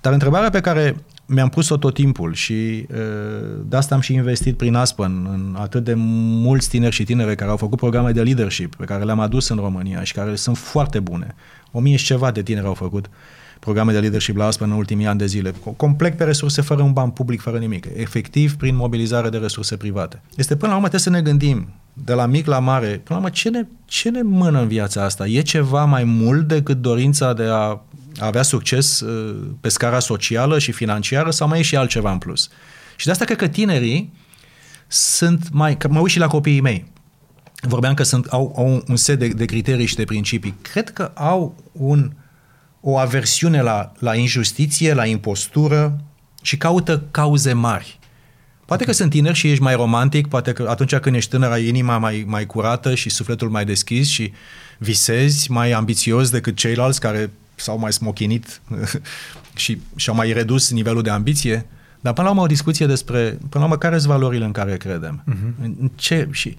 [0.00, 0.96] Dar întrebarea pe care
[1.26, 2.86] mi-am pus-o tot timpul și
[3.64, 7.50] de asta am și investit prin Aspen în atât de mulți tineri și tinere care
[7.50, 11.00] au făcut programe de leadership, pe care le-am adus în România și care sunt foarte
[11.00, 11.34] bune.
[11.70, 13.10] O mie și ceva de tineri au făcut
[13.60, 15.54] programe de leadership la Aspen în ultimii ani de zile.
[15.76, 17.86] Complet pe resurse, fără un ban public, fără nimic.
[17.96, 20.22] Efectiv, prin mobilizare de resurse private.
[20.36, 23.16] Este până la urmă trebuie să ne gândim, de la mic la mare, până la
[23.16, 25.26] urmă, ce ne, ce ne mână în viața asta?
[25.26, 27.80] E ceva mai mult decât dorința de a
[28.18, 32.48] avea succes uh, pe scara socială și financiară sau mai e și altceva în plus?
[32.96, 34.12] Și de asta cred că tinerii
[34.86, 35.76] sunt mai...
[35.76, 36.92] Că mă uit și la copiii mei
[37.68, 40.54] vorbeam că sunt, au, au un set de, de criterii și de principii.
[40.62, 42.12] Cred că au un,
[42.80, 46.00] o aversiune la, la injustiție, la impostură
[46.42, 47.98] și caută cauze mari.
[48.66, 51.66] Poate că sunt tineri și ești mai romantic, poate că atunci când ești tânăr ai
[51.66, 54.32] inima mai, mai curată și sufletul mai deschis și
[54.78, 58.60] visezi mai ambițios decât ceilalți care s-au mai smochinit
[59.54, 61.66] și și-au mai redus nivelul de ambiție.
[62.00, 64.76] Dar până la urmă o discuție despre, până la urmă, care sunt valorile în care
[64.76, 65.24] credem.
[65.30, 65.62] Uh-huh.
[65.62, 66.56] În ce, și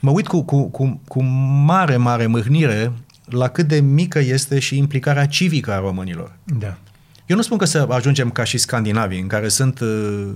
[0.00, 1.22] mă uit cu, cu, cu, cu
[1.64, 2.92] mare, mare mâhnire
[3.24, 6.36] la cât de mică este și implicarea civică a românilor.
[6.58, 6.76] Da.
[7.26, 10.28] Eu nu spun că să ajungem ca și scandinavii, în care sunt uh,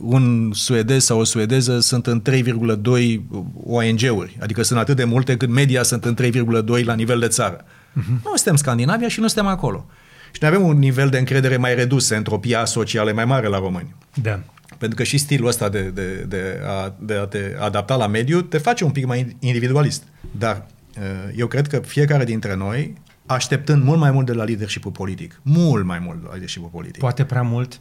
[0.00, 3.20] un suedez sau o suedeză sunt în 3,2
[3.64, 6.16] ONG-uri, adică sunt atât de multe cât media sunt în
[6.78, 7.64] 3,2 la nivel de țară.
[8.00, 8.22] Uh-huh.
[8.24, 9.86] Nu suntem Scandinavia și nu suntem acolo.
[10.32, 13.94] Și noi avem un nivel de încredere mai redus, entropia socială mai mare la români.
[14.14, 14.40] Da.
[14.78, 18.40] Pentru că și stilul ăsta de, de, de, a, de a te adapta la mediu
[18.40, 20.02] te face un pic mai individualist.
[20.38, 20.66] Dar
[20.98, 21.02] uh,
[21.36, 22.94] eu cred că fiecare dintre noi,
[23.26, 26.98] așteptând mult mai mult de la leadership politic, mult mai mult de la leadership politic.
[26.98, 27.80] Poate prea mult?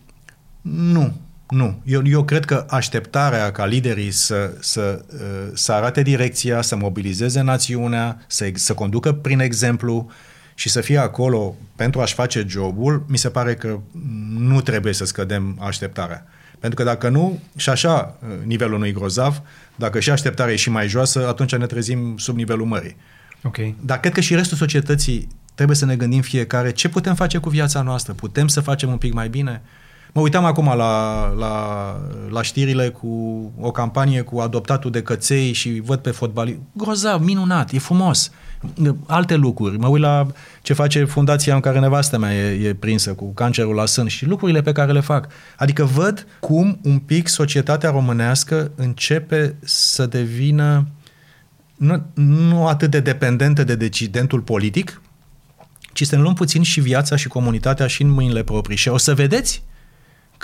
[0.61, 1.81] Nu, nu.
[1.85, 7.41] Eu, eu cred că așteptarea ca liderii să, să, uh, să arate direcția, să mobilizeze
[7.41, 10.11] națiunea, să, să conducă prin exemplu
[10.53, 13.79] și să fie acolo pentru a-și face jobul, mi se pare că
[14.37, 16.25] nu trebuie să scădem așteptarea.
[16.59, 19.41] Pentru că dacă nu, și așa uh, nivelul nu e grozav,
[19.75, 22.95] dacă și așteptarea e și mai joasă, atunci ne trezim sub nivelul mării.
[23.43, 23.75] Okay.
[23.81, 27.49] Dar cred că și restul societății trebuie să ne gândim fiecare ce putem face cu
[27.49, 28.13] viața noastră.
[28.13, 29.61] Putem să facem un pic mai bine?
[30.15, 31.95] Mă uitam acum la, la,
[32.29, 33.07] la știrile cu
[33.59, 36.59] o campanie cu adoptatul de căței și văd pe fotbali.
[36.71, 38.31] Grozav, minunat, e frumos.
[39.05, 39.77] alte lucruri.
[39.77, 40.27] Mă uit la
[40.61, 44.25] ce face fundația în care nevastă mea e, e prinsă cu cancerul la sân și
[44.25, 45.27] lucrurile pe care le fac.
[45.57, 50.87] Adică văd cum un pic societatea românească începe să devină
[51.75, 55.01] nu, nu atât de dependentă de decidentul politic,
[55.93, 58.77] ci să ne luăm puțin și viața și comunitatea și în mâinile proprii.
[58.77, 59.63] Și o să vedeți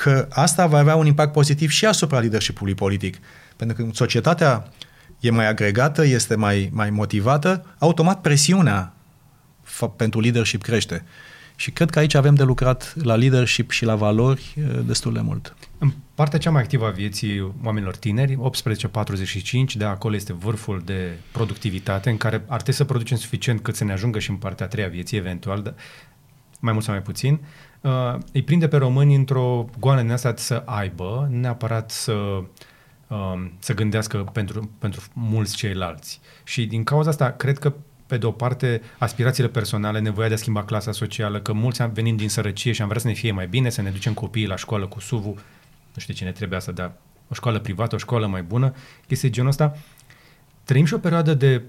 [0.02, 3.18] că asta va avea un impact pozitiv și asupra leadership-ului politic.
[3.56, 4.72] Pentru că societatea
[5.20, 8.94] e mai agregată, este mai, mai motivată, automat presiunea
[9.96, 11.06] pentru leadership crește.
[11.56, 15.56] Și cred că aici avem de lucrat la leadership și la valori destul de mult.
[15.78, 18.38] În partea cea mai activă a vieții oamenilor tineri,
[19.72, 23.76] 18-45, de acolo este vârful de productivitate în care ar trebui să producem suficient cât
[23.76, 25.76] să ne ajungă și în partea a treia vieții, eventual,
[26.62, 27.40] mai mult sau mai puțin,
[27.82, 32.14] uh, îi prinde pe români într-o goană din asta să aibă, neapărat să
[33.08, 36.20] uh, să gândească pentru, pentru mulți ceilalți.
[36.44, 37.74] Și din cauza asta, cred că
[38.06, 41.92] pe de o parte, aspirațiile personale, nevoia de a schimba clasa socială, că mulți am
[41.94, 44.48] venit din sărăcie și am vrea să ne fie mai bine, să ne ducem copiii
[44.48, 45.34] la școală cu SUV-ul,
[45.94, 46.98] nu știu cine trebuie să dea
[47.30, 48.74] o școală privată, o școală mai bună,
[49.08, 49.78] chestii genul ăsta.
[50.64, 51.62] Trăim și o perioadă de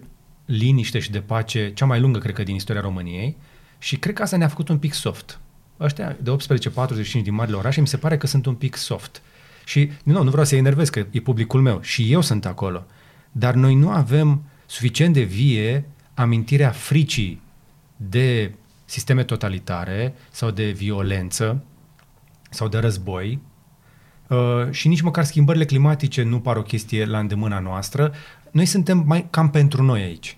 [0.44, 3.36] liniște și de pace, cea mai lungă, cred că, din istoria României
[3.82, 5.40] și cred că asta ne-a făcut un pic soft.
[5.80, 9.22] Ăștia de 18-45 din marile orașe mi se pare că sunt un pic soft.
[9.64, 12.86] Și, nu, nu vreau să-i enervez, că e publicul meu și eu sunt acolo.
[13.32, 17.42] Dar noi nu avem suficient de vie amintirea fricii
[17.96, 18.54] de
[18.84, 21.64] sisteme totalitare sau de violență
[22.50, 23.38] sau de război
[24.28, 24.38] uh,
[24.70, 28.12] și nici măcar schimbările climatice nu par o chestie la îndemâna noastră.
[28.50, 30.36] Noi suntem mai cam pentru noi aici.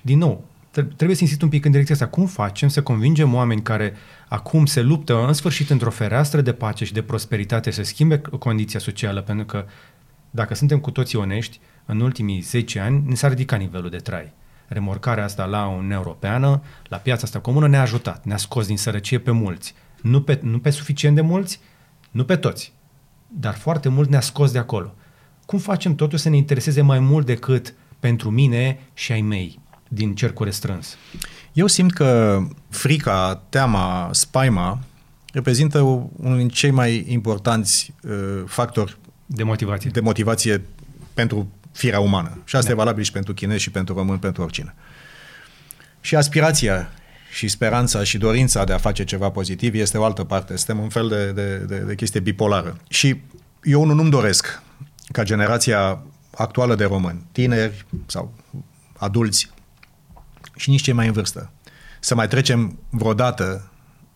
[0.00, 2.06] Din nou, trebuie să insist un pic în direcția asta.
[2.06, 3.94] Cum facem să convingem oameni care
[4.28, 8.80] acum se luptă în sfârșit într-o fereastră de pace și de prosperitate să schimbe condiția
[8.80, 9.20] socială?
[9.20, 9.64] Pentru că
[10.30, 14.32] dacă suntem cu toții onești, în ultimii 10 ani ne s-a ridicat nivelul de trai
[14.72, 19.18] remorcarea asta la Uniunea Europeană, la piața asta comună, ne-a ajutat, ne-a scos din sărăcie
[19.18, 19.74] pe mulți.
[20.02, 21.60] Nu pe, nu pe suficient de mulți,
[22.10, 22.72] nu pe toți,
[23.28, 24.94] dar foarte mult ne-a scos de acolo.
[25.46, 29.58] Cum facem totuși să ne intereseze mai mult decât pentru mine și ai mei
[29.94, 30.96] din cercul restrâns?
[31.52, 34.78] Eu simt că frica, teama, spaima
[35.32, 35.80] reprezintă
[36.16, 39.90] unul din cei mai importanți uh, factori de motivație.
[39.90, 40.62] de motivație
[41.14, 42.42] pentru firea umană.
[42.44, 42.74] Și asta da.
[42.74, 44.74] e valabil și pentru chinezi și pentru români, pentru oricine.
[46.00, 46.90] Și aspirația
[47.32, 50.56] și speranța și dorința de a face ceva pozitiv este o altă parte.
[50.56, 52.76] Suntem un fel de, de, de, de chestie bipolară.
[52.88, 53.20] Și
[53.62, 54.62] eu nu, nu-mi doresc
[55.12, 56.02] ca generația
[56.34, 58.34] actuală de români, tineri sau
[58.96, 59.50] adulți
[60.62, 61.52] și nici cei mai în vârstă,
[62.00, 63.70] să mai trecem vreodată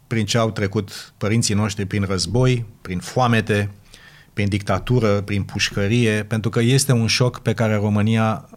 [0.07, 3.70] prin ce au trecut părinții noștri, prin război, prin foamete,
[4.32, 8.49] prin dictatură, prin pușcărie, pentru că este un șoc pe care România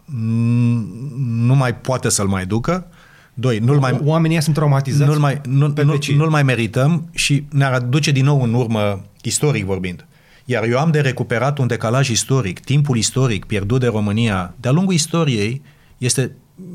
[1.26, 2.88] nu mai poate să-l mai ducă.
[3.34, 7.74] Doi, nu-l mai, Oamenii sunt traumatizați nu-l mai, nu, nu, nu-l mai merităm și ne-ar
[7.74, 10.06] aduce din nou în urmă, istoric vorbind.
[10.46, 14.94] Iar eu am de recuperat un decalaj istoric, timpul istoric pierdut de România de-a lungul
[14.94, 15.62] istoriei
[15.98, 16.32] este,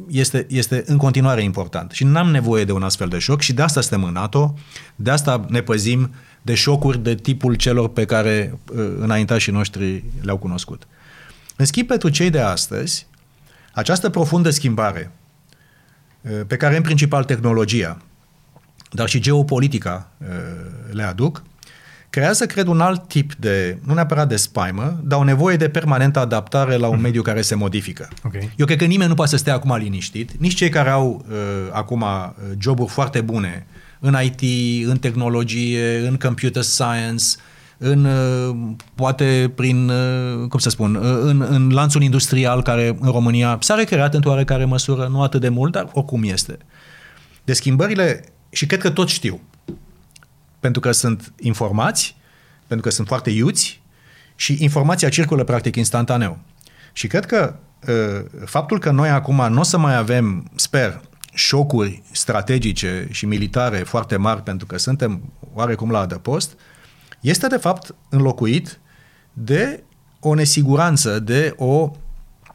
[0.09, 1.91] este, este în continuare important.
[1.91, 4.55] Și n-am nevoie de un astfel de șoc și de asta suntem în NATO,
[4.97, 10.39] de asta ne păzim de șocuri de tipul celor pe care uh, înaintașii noștri le-au
[10.39, 10.87] cunoscut.
[11.57, 13.07] În schimb, pentru cei de astăzi,
[13.72, 15.11] această profundă schimbare,
[16.20, 17.99] uh, pe care în principal tehnologia,
[18.91, 20.26] dar și geopolitica uh,
[20.91, 21.43] le aduc,
[22.14, 26.18] creează, cred, un alt tip de, nu neapărat de spaimă, dar o nevoie de permanentă
[26.18, 27.02] adaptare la un mhm.
[27.02, 28.08] mediu care se modifică.
[28.24, 28.50] Okay.
[28.56, 31.36] Eu cred că nimeni nu poate să stea acum liniștit, nici cei care au uh,
[31.72, 33.66] acum uh, joburi foarte bune
[34.00, 34.40] în IT,
[34.88, 37.24] în tehnologie, în computer science,
[37.78, 38.56] în, uh,
[38.94, 43.74] poate prin, uh, cum să spun, uh, în, în lanțul industrial care în România s-a
[43.74, 46.58] recreat într-o oarecare măsură, nu atât de mult, dar oricum este.
[47.44, 49.40] De schimbările, și cred că toți știu,
[50.64, 52.16] pentru că sunt informați,
[52.66, 53.82] pentru că sunt foarte iuți
[54.34, 56.38] și informația circulă practic instantaneu.
[56.92, 57.54] Și cred că
[58.44, 61.00] faptul că noi acum nu o să mai avem, sper,
[61.34, 66.58] șocuri strategice și militare foarte mari, pentru că suntem oarecum la adăpost,
[67.20, 68.80] este de fapt înlocuit
[69.32, 69.82] de
[70.20, 71.90] o nesiguranță, de o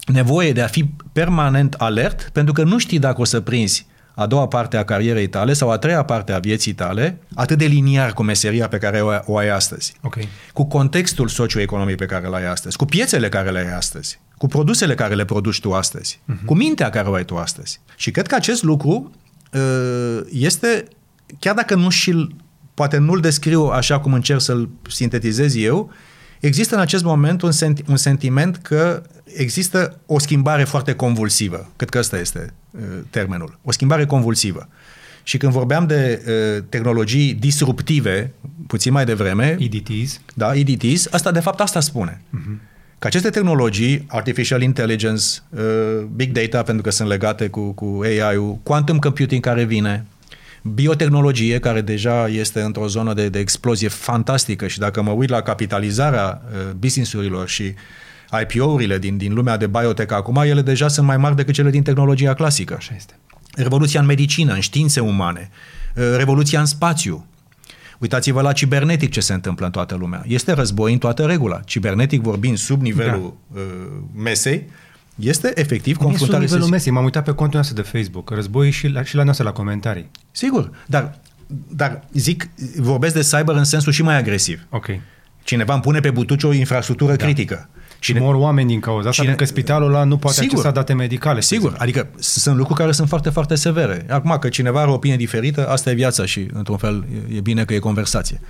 [0.05, 4.25] nevoie de a fi permanent alert, pentru că nu știi dacă o să prinzi a
[4.25, 8.13] doua parte a carierei tale sau a treia parte a vieții tale, atât de liniar
[8.13, 9.93] cu meseria pe care o, o ai astăzi.
[10.01, 10.27] Okay.
[10.53, 14.95] Cu contextul socioeconomic pe care l-ai astăzi, cu piețele care le ai astăzi cu produsele
[14.95, 16.45] care le produci tu astăzi, uh-huh.
[16.45, 17.79] cu mintea care o ai tu astăzi.
[17.95, 19.11] Și cred că acest lucru
[19.53, 20.87] uh, este,
[21.39, 22.35] chiar dacă nu și
[22.73, 25.91] poate nu-l descriu așa cum încerc să-l sintetizez eu,
[26.39, 31.69] există în acest moment un, senti- un sentiment că există o schimbare foarte convulsivă.
[31.75, 33.59] Cred că ăsta este uh, termenul.
[33.63, 34.69] O schimbare convulsivă.
[35.23, 38.33] Și când vorbeam de uh, tehnologii disruptive,
[38.67, 39.57] puțin mai devreme...
[39.59, 40.21] EDTs.
[40.33, 42.21] Da, EDTs, asta de fapt asta spune.
[42.21, 42.67] Uh-huh.
[42.99, 45.61] Că aceste tehnologii, artificial intelligence, uh,
[46.15, 50.05] big data, pentru că sunt legate cu, cu AI-ul, quantum computing care vine,
[50.63, 55.41] biotehnologie, care deja este într-o zonă de, de explozie fantastică și dacă mă uit la
[55.41, 57.73] capitalizarea uh, business-urilor și
[58.41, 61.83] IPO-urile din, din lumea de biotech acum, ele deja sunt mai mari decât cele din
[61.83, 62.75] tehnologia clasică.
[62.77, 63.13] Așa este.
[63.55, 65.49] Revoluția în medicină, în științe umane,
[65.95, 67.25] uh, revoluția în spațiu.
[67.99, 70.23] Uitați-vă la cibernetic ce se întâmplă în toată lumea.
[70.27, 71.59] Este război în toată regula.
[71.59, 73.59] Cibernetic vorbind sub nivelul da.
[73.59, 73.65] uh,
[74.15, 74.67] mesei,
[75.19, 76.41] este efectiv confruntare.
[76.41, 76.91] Sub nivelul mesei.
[76.91, 78.29] M-am uitat pe contul nostru de Facebook.
[78.29, 80.11] Război și la, și la noastră la comentarii.
[80.31, 81.19] Sigur, dar,
[81.69, 84.67] dar zic, vorbesc de cyber în sensul și mai agresiv.
[84.69, 84.85] Ok.
[85.43, 87.23] Cineva îmi pune pe butuci o infrastructură da.
[87.23, 87.69] critică.
[87.99, 90.93] Și mor oameni din cauza asta, pentru că spitalul ăla nu poate sigur, accesa date
[90.93, 91.41] medicale.
[91.41, 94.05] Sigur, adică sunt lucruri care sunt foarte, foarte severe.
[94.09, 97.05] Acum, că cineva are o opinie diferită, asta e viața și, într-un fel,
[97.35, 98.41] e bine că e conversație.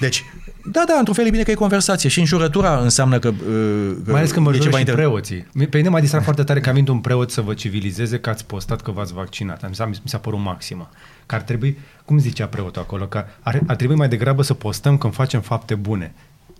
[0.00, 0.24] Deci,
[0.70, 2.08] da, da, într-un fel e bine că e conversație.
[2.08, 3.28] Și înjurătura înseamnă că...
[3.28, 4.94] Uh, că Mai ales când mă și inter...
[4.94, 5.46] preoții.
[5.70, 8.46] Pe mine m-a distrat foarte tare că am un preot să vă civilizeze că ați
[8.46, 9.68] postat că v-ați vaccinat.
[9.68, 10.90] Mi s-a, mi s-a părut maximă.
[11.26, 14.98] Că ar trebui, cum zicea preotul acolo, că ar, ar trebui mai degrabă să postăm
[14.98, 16.14] când facem fapte bune.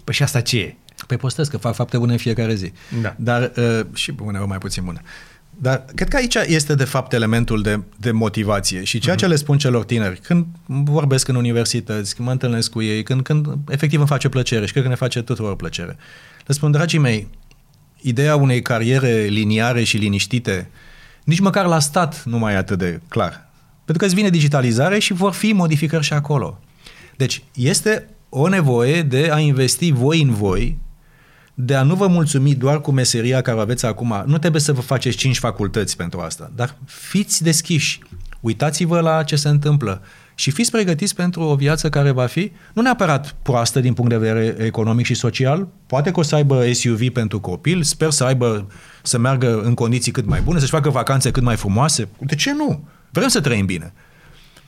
[0.05, 0.77] Păi și asta ce e?
[1.07, 2.73] Păi postez că fac fapte bune în fiecare zi.
[3.03, 3.15] Da.
[3.19, 5.03] Dar uh, și uneori mai puțin bune.
[5.61, 9.19] Dar cred că aici este de fapt elementul de, de motivație și ceea uh-huh.
[9.19, 13.23] ce le spun celor tineri când vorbesc în universități, când mă întâlnesc cu ei, când,
[13.23, 15.97] când efectiv îmi face plăcere și cred că ne face tuturor plăcere.
[16.47, 17.29] Le spun, dragii mei,
[18.01, 20.71] ideea unei cariere liniare și liniștite
[21.25, 23.51] nici măcar la stat nu mai e atât de clar.
[23.85, 26.61] Pentru că îți vine digitalizare și vor fi modificări și acolo.
[27.17, 30.79] Deci este o nevoie de a investi voi în voi
[31.61, 34.23] de a nu vă mulțumi doar cu meseria care o aveți acum.
[34.27, 38.01] Nu trebuie să vă faceți cinci facultăți pentru asta, dar fiți deschiși.
[38.41, 40.03] Uitați-vă la ce se întâmplă
[40.35, 44.17] și fiți pregătiți pentru o viață care va fi nu neapărat proastă din punct de
[44.17, 48.71] vedere economic și social, poate că o să aibă SUV pentru copil, sper să aibă
[49.03, 52.09] să meargă în condiții cât mai bune, să-și facă vacanțe cât mai frumoase.
[52.19, 52.89] De ce nu?
[53.11, 53.93] Vrem să trăim bine.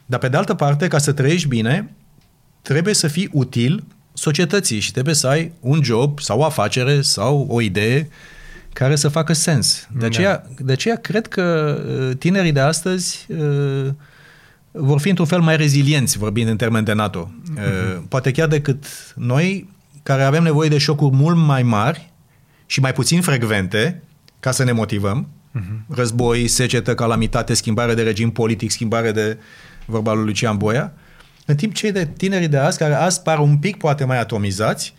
[0.06, 1.94] Dar pe de altă parte, ca să trăiești bine,
[2.62, 3.84] trebuie să fii util
[4.20, 8.08] societății și trebuie să ai un job sau o afacere sau o idee
[8.72, 9.88] care să facă sens.
[9.98, 10.64] De aceea, da.
[10.64, 13.88] de aceea cred că uh, tinerii de astăzi uh,
[14.70, 17.30] vor fi într-un fel mai rezilienți, vorbind în termen de NATO.
[17.30, 18.08] Mm-hmm.
[18.08, 18.84] Poate chiar decât
[19.16, 19.68] noi,
[20.02, 22.12] care avem nevoie de șocuri mult mai mari
[22.66, 24.02] și mai puțin frecvente
[24.40, 25.28] ca să ne motivăm.
[25.28, 25.94] Mm-hmm.
[25.94, 29.38] Război, secetă, calamitate, schimbare de regim politic, schimbare de
[29.86, 30.92] vorba lui Lucian Boia.
[30.94, 31.08] Uh,
[31.46, 34.94] în timp cei de tinerii de azi, care azi par un pic poate mai atomizați,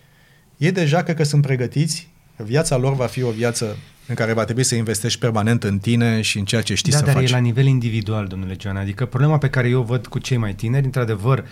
[0.58, 3.78] e deja cred că sunt pregătiți, viața lor va fi o viață
[4.08, 6.98] în care va trebui să investești permanent în tine și în ceea ce știi da,
[6.98, 7.30] să dar faci.
[7.30, 8.78] e la nivel individual, domnule Joan.
[8.78, 11.46] Adică problema pe care eu o văd cu cei mai tineri, într-adevăr,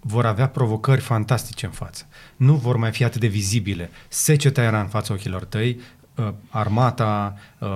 [0.00, 2.06] vor avea provocări fantastice în față.
[2.36, 3.90] Nu vor mai fi atât de vizibile.
[4.08, 5.93] Seceta era în fața ochilor tăi, Uh,
[6.48, 7.68] armata, uh,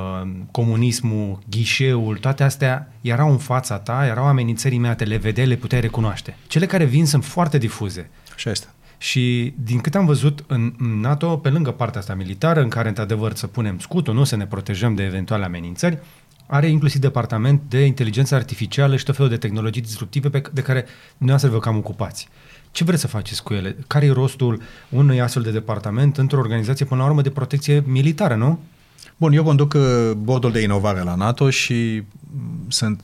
[0.50, 5.80] comunismul, ghișeul, toate astea erau în fața ta, erau amenințări imediate, le vedeai, le puteai
[5.80, 6.36] recunoaște.
[6.46, 8.10] Cele care vin sunt foarte difuze.
[8.34, 8.66] Așa este.
[8.98, 13.34] Și din cât am văzut în NATO, pe lângă partea asta militară, în care într-adevăr
[13.34, 15.98] să punem scutul, nu să ne protejăm de eventuale amenințări,
[16.46, 20.86] are inclusiv departament de inteligență artificială și tot felul de tehnologii disruptive pe, de care
[21.16, 22.28] dumneavoastră vă cam ocupați.
[22.70, 23.76] Ce vreți să faceți cu ele?
[23.86, 28.34] Care e rostul unui astfel de departament într-o organizație, până la urmă, de protecție militară,
[28.34, 28.60] nu?
[29.16, 33.00] Bun, eu conduc uh, bordul de inovare la NATO și mm, sunt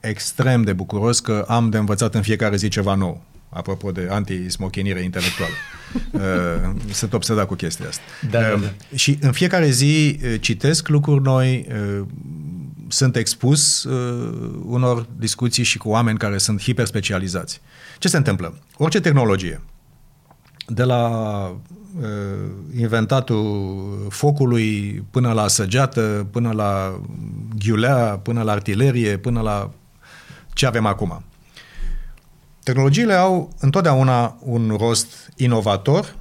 [0.00, 3.22] extrem de bucuros că am de învățat în fiecare zi ceva nou.
[3.48, 5.52] Apropo de anti-smochinire intelectuală.
[6.12, 6.20] Uh,
[6.92, 8.02] sunt obsedat cu chestia asta.
[8.30, 8.72] Da, da, da.
[8.94, 11.66] Și în fiecare zi uh, citesc lucruri noi,
[12.88, 13.88] sunt expus
[14.64, 17.60] unor discuții și cu oameni care sunt hiperspecializați.
[17.98, 18.58] Ce se întâmplă?
[18.76, 19.60] Orice tehnologie,
[20.66, 21.08] de la
[22.00, 22.06] uh,
[22.78, 27.00] inventatul focului până la săgeată, până la
[27.58, 29.70] ghiulea, până la artilerie, până la
[30.52, 31.24] ce avem acum.
[32.62, 36.16] Tehnologiile au întotdeauna un rost inovator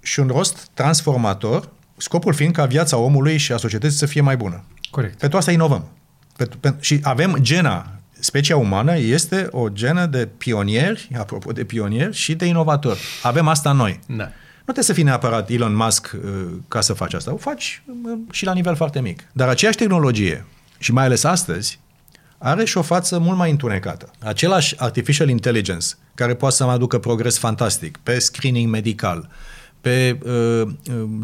[0.00, 4.36] și un rost transformator, scopul fiind ca viața omului și a societății să fie mai
[4.36, 4.64] bună.
[4.92, 5.18] Corect.
[5.18, 5.88] Pentru asta inovăm.
[6.36, 12.14] Pentru, pentru, și avem gena specia umană este o genă de pionieri, apropo de pionieri,
[12.14, 13.00] și de inovatori.
[13.22, 14.00] Avem asta noi.
[14.06, 14.24] Da.
[14.64, 16.30] Nu trebuie să fii neapărat Elon Musk uh,
[16.68, 17.32] ca să faci asta.
[17.32, 19.22] O faci uh, și la nivel foarte mic.
[19.32, 20.46] Dar aceeași tehnologie,
[20.78, 21.80] și mai ales astăzi,
[22.38, 24.10] are și o față mult mai întunecată.
[24.18, 29.28] Același artificial intelligence, care poate să mă aducă progres fantastic pe screening medical,
[29.82, 30.68] pe uh,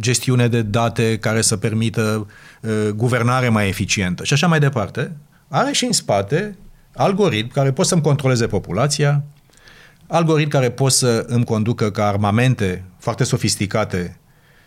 [0.01, 2.27] gestiune de date care să permită
[2.61, 5.17] uh, guvernare mai eficientă și așa mai departe,
[5.49, 6.59] are și în spate
[6.95, 9.23] algoritmi care pot să-mi controleze populația,
[10.07, 14.19] algoritmi care pot să îmi conducă ca armamente foarte sofisticate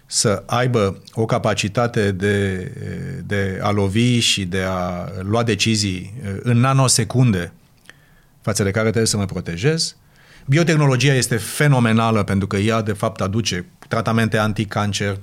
[0.05, 2.71] să aibă o capacitate de,
[3.25, 7.53] de a lovi și de a lua decizii uh, în nanosecunde
[8.41, 9.95] față de care trebuie să mă protejez.
[10.45, 15.19] Biotehnologia este fenomenală pentru că ea, de fapt, aduce tratamente anticancer.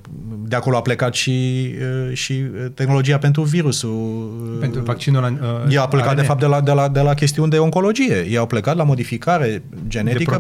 [0.49, 1.69] De acolo a plecat și,
[2.09, 2.33] uh, și
[2.75, 4.57] tehnologia pentru virusul.
[4.61, 6.17] Pentru vaccinul uh, Ea a plecat, ARN.
[6.17, 8.27] de fapt, de la, de, la, de la chestiuni de oncologie.
[8.29, 10.39] Ei au plecat la modificare genetică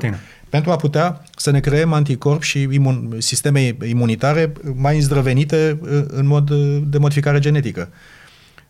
[0.48, 6.26] pentru a putea să ne creăm anticorpi și imun, sisteme imunitare mai îndrăvenite uh, în
[6.26, 6.50] mod
[6.82, 7.88] de modificare genetică.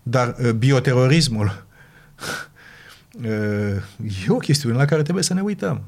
[0.02, 1.64] Dar bioterorismul
[4.26, 5.82] e o chestiune la care trebuie să ne uităm.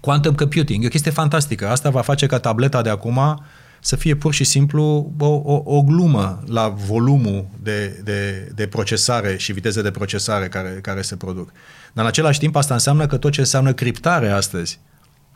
[0.00, 1.68] Quantum computing e o chestie fantastică.
[1.68, 3.44] Asta va face ca tableta de acum
[3.80, 9.36] să fie pur și simplu o, o, o glumă la volumul de, de, de procesare
[9.36, 11.52] și viteze de procesare care, care se produc.
[11.92, 14.80] Dar în același timp asta înseamnă că tot ce înseamnă criptare astăzi,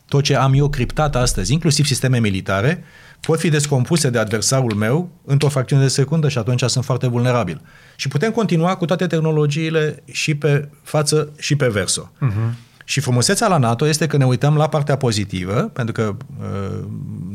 [0.08, 2.84] tot ce am eu criptat astăzi, inclusiv sisteme militare,
[3.20, 7.60] pot fi descompuse de adversarul meu într-o fracțiune de secundă și atunci sunt foarte vulnerabil.
[7.96, 12.12] Și putem continua cu toate tehnologiile și pe față și pe verso.
[12.20, 12.70] Uh-huh.
[12.84, 16.84] Și frumusețea la NATO este că ne uităm la partea pozitivă, pentru că uh,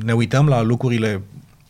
[0.04, 1.22] ne uităm la lucrurile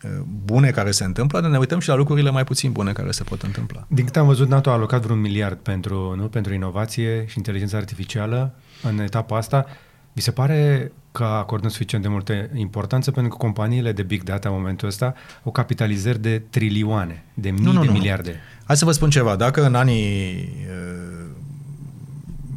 [0.03, 0.11] uh,
[0.45, 3.23] bune care se întâmplă, dar ne uităm și la lucrurile mai puțin bune care se
[3.23, 3.85] pot întâmpla.
[3.87, 7.75] Din câte am văzut, NATO a alocat vreun miliard pentru, nu, pentru inovație și inteligență
[7.75, 8.53] artificială
[8.83, 9.65] în etapa asta.
[10.13, 14.49] Vi se pare că acordăm suficient de multă importanță pentru că companiile de big data
[14.49, 15.13] în momentul ăsta
[15.43, 17.91] au capitalizări de trilioane, de mii nu, nu, de nu.
[17.91, 18.39] miliarde.
[18.65, 19.35] Hai să vă spun ceva.
[19.35, 20.33] Dacă în anii
[20.69, 21.25] uh,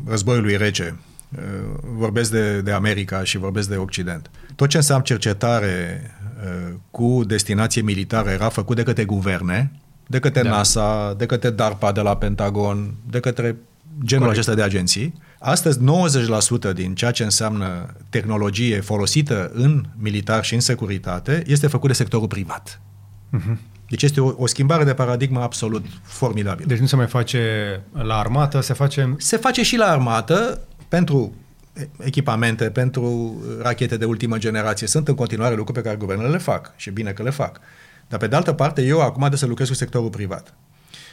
[0.07, 1.10] războiului rece Uh,
[1.83, 4.31] vorbesc de, de America și vorbesc de Occident.
[4.57, 6.03] Tot ce înseamnă cercetare
[6.45, 9.72] uh, cu destinație militară era făcut de către guverne,
[10.07, 10.51] de către da.
[10.51, 13.57] NASA, de către DARPA de la Pentagon, de către
[14.05, 14.31] genul Corect.
[14.31, 15.14] acesta de agenții.
[15.39, 15.78] Astăzi,
[16.70, 21.95] 90% din ceea ce înseamnă tehnologie folosită în militar și în securitate este făcut de
[21.95, 22.81] sectorul privat.
[23.39, 23.57] Uh-huh.
[23.89, 26.66] Deci este o, o schimbare de paradigmă absolut formidabilă.
[26.66, 27.41] Deci nu se mai face
[27.93, 29.14] la armată, se face...
[29.18, 30.61] Se face și la armată,
[30.91, 31.34] pentru
[31.99, 34.86] echipamente, pentru rachete de ultimă generație.
[34.86, 37.61] Sunt în continuare lucruri pe care guvernele le fac și bine că le fac.
[38.09, 40.55] Dar pe de altă parte, eu acum de să lucrez cu sectorul privat.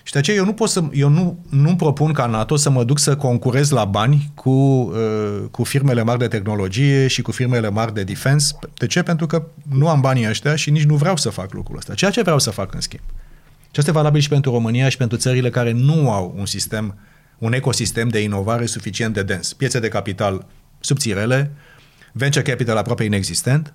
[0.03, 2.84] Și de aceea eu nu pot să, eu nu, nu propun ca NATO să mă
[2.84, 7.69] duc să concurez la bani cu, uh, cu firmele mari de tehnologie și cu firmele
[7.69, 8.55] mari de defense.
[8.73, 9.03] De ce?
[9.03, 11.93] Pentru că nu am banii ăștia și nici nu vreau să fac lucrul ăsta.
[11.93, 13.03] Ceea ce vreau să fac în schimb.
[13.71, 16.95] Și asta e valabil și pentru România și pentru țările care nu au un sistem
[17.38, 19.54] un ecosistem de inovare suficient de dens.
[19.54, 20.46] Piețe de capital
[20.80, 21.52] subțirele,
[22.12, 23.74] venture capital aproape inexistent,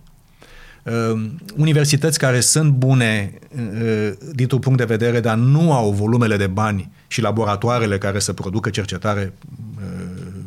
[0.82, 1.24] uh,
[1.56, 6.90] universități care sunt bune uh, dintr-un punct de vedere, dar nu au volumele de bani
[7.06, 9.32] și laboratoarele care să producă cercetare,
[9.76, 9.82] uh,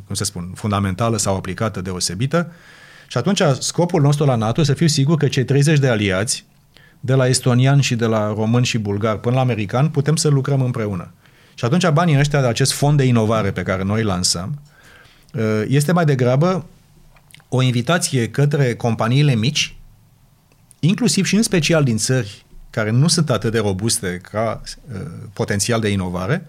[0.05, 2.51] cum să spun, fundamentală sau aplicată deosebită.
[3.07, 6.45] Și atunci scopul nostru la NATO să fiu sigur că cei 30 de aliați,
[6.99, 10.61] de la estonian și de la român și bulgar până la american, putem să lucrăm
[10.61, 11.11] împreună.
[11.55, 14.61] Și atunci banii ăștia de acest fond de inovare pe care noi lansăm
[15.33, 16.65] uh, este mai degrabă
[17.49, 19.75] o invitație către companiile mici,
[20.79, 24.61] inclusiv și în special din țări care nu sunt atât de robuste ca
[24.93, 25.01] uh,
[25.33, 26.45] potențial de inovare,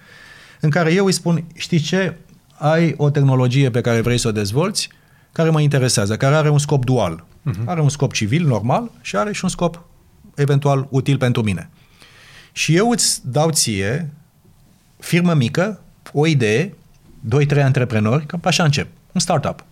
[0.61, 2.16] în care eu îi spun, știi ce,
[2.59, 4.88] ai o tehnologie pe care vrei să o dezvolți,
[5.32, 7.24] care mă interesează, care are un scop dual.
[7.50, 7.64] Uh-huh.
[7.64, 9.84] Are un scop civil, normal, și are și un scop
[10.34, 11.70] eventual util pentru mine.
[12.52, 14.12] Și eu îți dau ție
[14.99, 15.80] firmă mică,
[16.12, 16.74] o idee,
[17.20, 19.64] doi, trei antreprenori, că așa încep, un startup.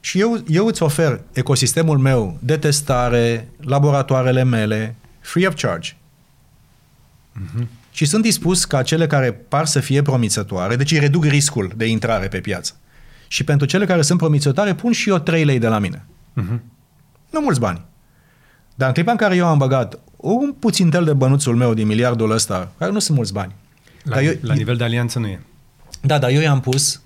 [0.00, 5.92] Și eu, eu îți ofer ecosistemul meu de testare, laboratoarele mele, free of charge.
[5.92, 7.66] Uh-huh.
[7.90, 11.86] Și sunt dispus ca cele care par să fie promițătoare, deci îi reduc riscul de
[11.86, 12.72] intrare pe piață.
[13.28, 16.04] Și pentru cele care sunt promițătoare, pun și eu 3 lei de la mine.
[16.40, 16.58] Uh-huh.
[17.30, 17.84] Nu mulți bani.
[18.74, 22.30] Dar în clipa în care eu am băgat un puțintel de bănuțul meu din miliardul
[22.30, 23.54] ăsta, care nu sunt mulți bani,
[24.02, 25.40] la, dar eu, la nivel de alianță nu e.
[26.00, 27.02] Da, dar eu i-am pus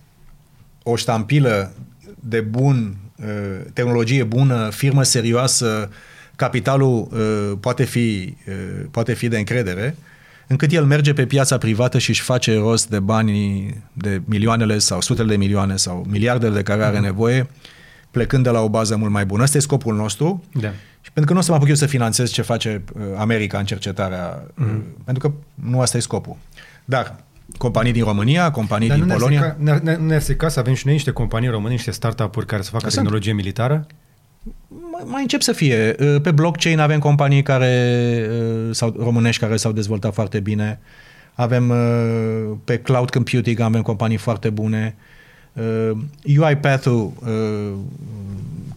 [0.83, 1.73] o ștampilă
[2.21, 3.27] de bun, uh,
[3.73, 5.91] tehnologie bună, firmă serioasă,
[6.37, 9.97] capitalul uh, poate fi, uh, poate fi de încredere,
[10.47, 15.01] încât el merge pe piața privată și își face rost de bani de milioanele sau
[15.01, 17.05] sutele de milioane sau miliardele de care are mhm.
[17.05, 17.47] nevoie,
[18.11, 19.43] plecând de la o bază mult mai bună.
[19.43, 20.45] Ăsta e scopul nostru.
[20.53, 20.73] Da.
[21.01, 22.85] Și pentru că nu o să mă apuc eu să finanțez ce face
[23.17, 24.85] America în cercetarea, mm.
[25.05, 26.37] pentru că nu asta e scopul.
[26.89, 27.16] Dar
[27.59, 29.57] companii din România, companii Dar din nu Polonia.
[29.59, 32.89] Nu ne-ar ca să avem și noi niște companii române, niște startup-uri care să facă
[32.89, 33.87] tehnologie militară?
[34.97, 35.97] mai, mai încep să fie.
[36.01, 40.80] Uh, pe blockchain avem companii care, uh, sau românești care s-au dezvoltat foarte bine.
[41.34, 44.97] Avem uh, pe cloud computing avem companii foarte bune.
[46.24, 47.12] UiPath-ul,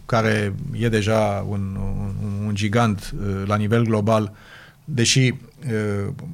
[0.06, 2.14] care e deja un, un,
[2.46, 3.14] un gigant
[3.46, 4.32] la nivel global,
[4.84, 5.34] deși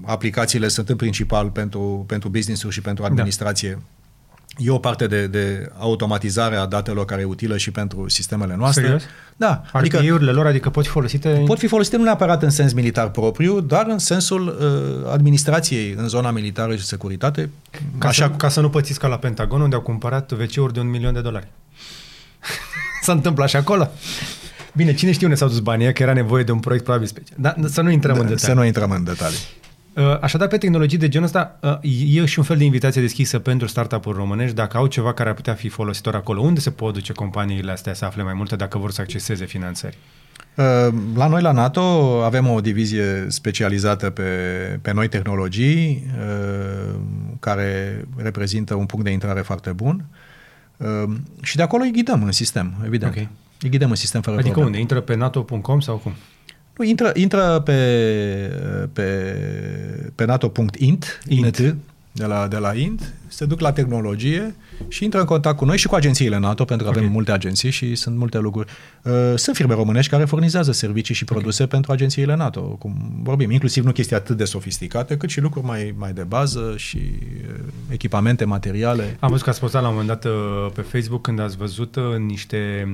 [0.05, 3.09] aplicațiile sunt în principal pentru, pentru business-uri și pentru da.
[3.09, 3.79] administrație, da
[4.59, 8.83] E o parte de, de automatizare a datelor care e utilă și pentru sistemele noastre.
[8.83, 9.03] Serios?
[9.37, 9.63] Da.
[9.73, 11.43] Adică urile lor, adică pot fi folosite...
[11.47, 14.57] Pot fi folosite nu neapărat în sens militar propriu, dar în sensul
[15.05, 17.51] uh, administrației în zona militară și securitate.
[17.99, 18.27] Ca, așa...
[18.27, 21.13] să, ca să nu pățiți ca la Pentagon, unde au cumpărat wc de un milion
[21.13, 21.47] de dolari.
[23.03, 23.91] S-a întâmplat și acolo.
[24.77, 27.37] Bine, cine știe unde s-au dus banii, că era nevoie de un proiect probabil special.
[27.41, 28.45] Dar să nu intrăm da, în detalii.
[28.45, 29.39] Să nu intrăm în detalii.
[29.95, 33.39] Uh, așadar, pe tehnologii de genul ăsta, uh, e și un fel de invitație deschisă
[33.39, 36.41] pentru startup-uri românești, dacă au ceva care ar putea fi folositor acolo.
[36.41, 39.99] Unde se pot duce companiile astea să afle mai multe dacă vor să acceseze finanțări?
[40.55, 40.65] Uh,
[41.15, 41.81] la noi, la NATO,
[42.25, 44.23] avem o divizie specializată pe,
[44.83, 46.07] pe noi tehnologii,
[47.41, 50.05] care reprezintă un punct de intrare foarte bun.
[51.43, 53.13] Și de acolo îi ghidăm în sistem, evident.
[53.13, 53.29] Okay.
[53.61, 54.73] Îi ghidăm în sistem fără Adică problem.
[54.73, 54.81] unde?
[54.81, 56.13] Intră pe nato.com sau cum?
[56.77, 57.73] Nu, intră, intră pe,
[58.93, 59.03] pe,
[60.15, 60.77] pe nato.int,
[61.29, 61.59] int.
[61.59, 61.77] int,
[62.17, 64.55] de la, de la INT, se duc la tehnologie
[64.89, 67.03] și intră în contact cu noi și cu agențiile NATO, pentru că okay.
[67.03, 68.73] avem multe agenții și sunt multe lucruri.
[69.03, 71.75] Uh, sunt firme românești care furnizează servicii și produse okay.
[71.75, 75.95] pentru agențiile NATO, cum vorbim, inclusiv nu chestii atât de sofisticate, cât și lucruri mai,
[75.99, 77.55] mai de bază și uh,
[77.89, 79.17] echipamente, materiale.
[79.21, 81.97] Am văzut că ați postat la un moment dat uh, pe Facebook când ați văzut
[82.27, 82.89] niște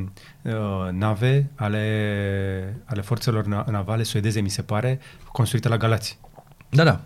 [0.90, 5.00] nave ale, ale forțelor navale suedeze, mi se pare,
[5.32, 6.18] construite la Galați.
[6.68, 7.00] Da, da.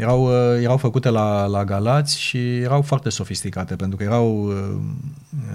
[0.00, 4.46] Erau, uh, erau făcute la, la Galați și erau foarte sofisticate, pentru că erau...
[4.46, 4.54] Uh,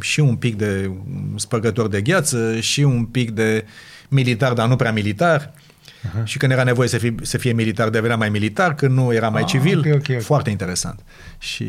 [0.00, 0.90] și un pic de
[1.36, 3.64] spărgător de gheață, și un pic de
[4.08, 5.52] militar, dar nu prea militar.
[5.52, 6.24] Uh-huh.
[6.24, 9.28] Și când era nevoie să fie, să fie militar, devenea mai militar, când nu era
[9.28, 9.78] mai ah, civil.
[9.78, 10.20] Okay, okay, okay.
[10.20, 11.00] Foarte interesant.
[11.38, 11.64] Și,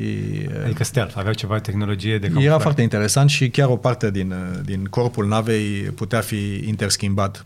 [0.47, 2.45] uh, adică stealth, aveau ceva tehnologie de camuflare.
[2.45, 4.34] Era foarte interesant și chiar o parte din,
[4.65, 5.65] din corpul navei
[5.95, 7.45] putea fi interschimbat.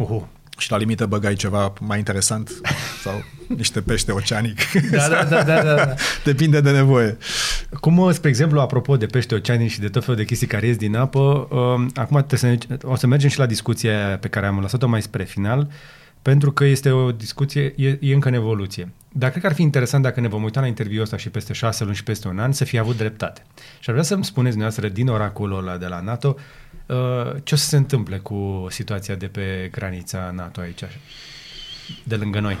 [0.00, 2.50] Uh-huh și la limită băgai ceva mai interesant
[3.02, 4.60] sau niște pește oceanic.
[4.90, 5.94] Da, da, da, da, da, da.
[6.24, 7.16] Depinde de nevoie.
[7.80, 10.76] Cum, spre exemplu, apropo de pește oceanic și de tot felul de chestii care ies
[10.76, 14.86] din apă, um, acum să, o să mergem și la discuția pe care am lăsat-o
[14.86, 15.68] mai spre final,
[16.22, 18.92] pentru că este o discuție, e, e încă în evoluție.
[19.12, 21.52] Dar cred că ar fi interesant dacă ne vom uita la interviul ăsta și peste
[21.52, 23.42] șase luni și peste un an să fie avut dreptate.
[23.54, 26.42] Și ar vrea să-mi spuneți dumneavoastră din oracolul ăla de la NATO uh,
[27.42, 30.82] ce o să se întâmple cu situația de pe granița NATO aici,
[32.04, 32.56] de lângă noi.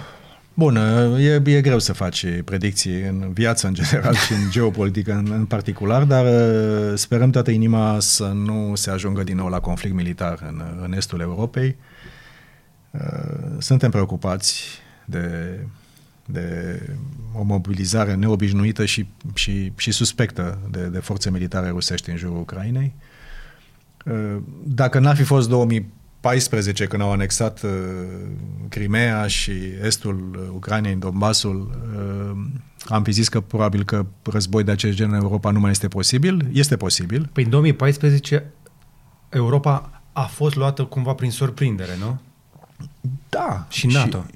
[0.54, 0.76] Bun,
[1.18, 5.46] e, e greu să faci predicții în viață în general și în geopolitică în, în
[5.46, 10.38] particular, dar uh, sperăm toată inima să nu se ajungă din nou la conflict militar
[10.48, 11.76] în, în estul Europei.
[12.90, 13.00] Uh,
[13.58, 14.64] suntem preocupați
[15.04, 15.58] de
[16.28, 16.80] de
[17.34, 22.94] o mobilizare neobișnuită și, și, și suspectă de, de forțe militare rusești în jurul Ucrainei.
[22.96, 23.15] Uh,
[24.64, 27.70] dacă n-ar fi fost 2014 când au anexat uh,
[28.68, 29.52] Crimea și
[29.82, 32.36] estul Ucrainei în Donbassul, uh,
[32.88, 35.88] am fi zis că probabil că război de acest gen în Europa nu mai este
[35.88, 36.48] posibil.
[36.52, 37.30] Este posibil.
[37.32, 38.52] Păi în 2014
[39.28, 42.20] Europa a fost luată cumva prin surprindere, nu?
[43.28, 43.66] Da.
[43.68, 44.24] Și NATO.
[44.28, 44.35] Și,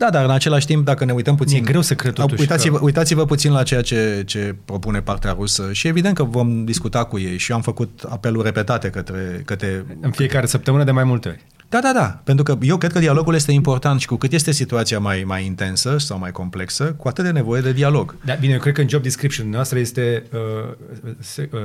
[0.00, 1.56] da, dar în același timp, dacă ne uităm puțin...
[1.56, 2.84] E greu să cred totuși uitați-vă, că...
[2.84, 7.18] uitați-vă puțin la ceea ce, ce propune partea rusă și evident că vom discuta cu
[7.18, 9.42] ei și eu am făcut apeluri repetate către...
[9.44, 11.44] către în fiecare săptămână de mai multe ori.
[11.68, 12.20] Da, da, da.
[12.24, 15.44] Pentru că eu cred că dialogul este important și cu cât este situația mai, mai
[15.44, 18.16] intensă sau mai complexă, cu atât de nevoie de dialog.
[18.24, 20.74] Da, bine, eu cred că în job description noastră este uh,
[21.18, 21.60] se, uh,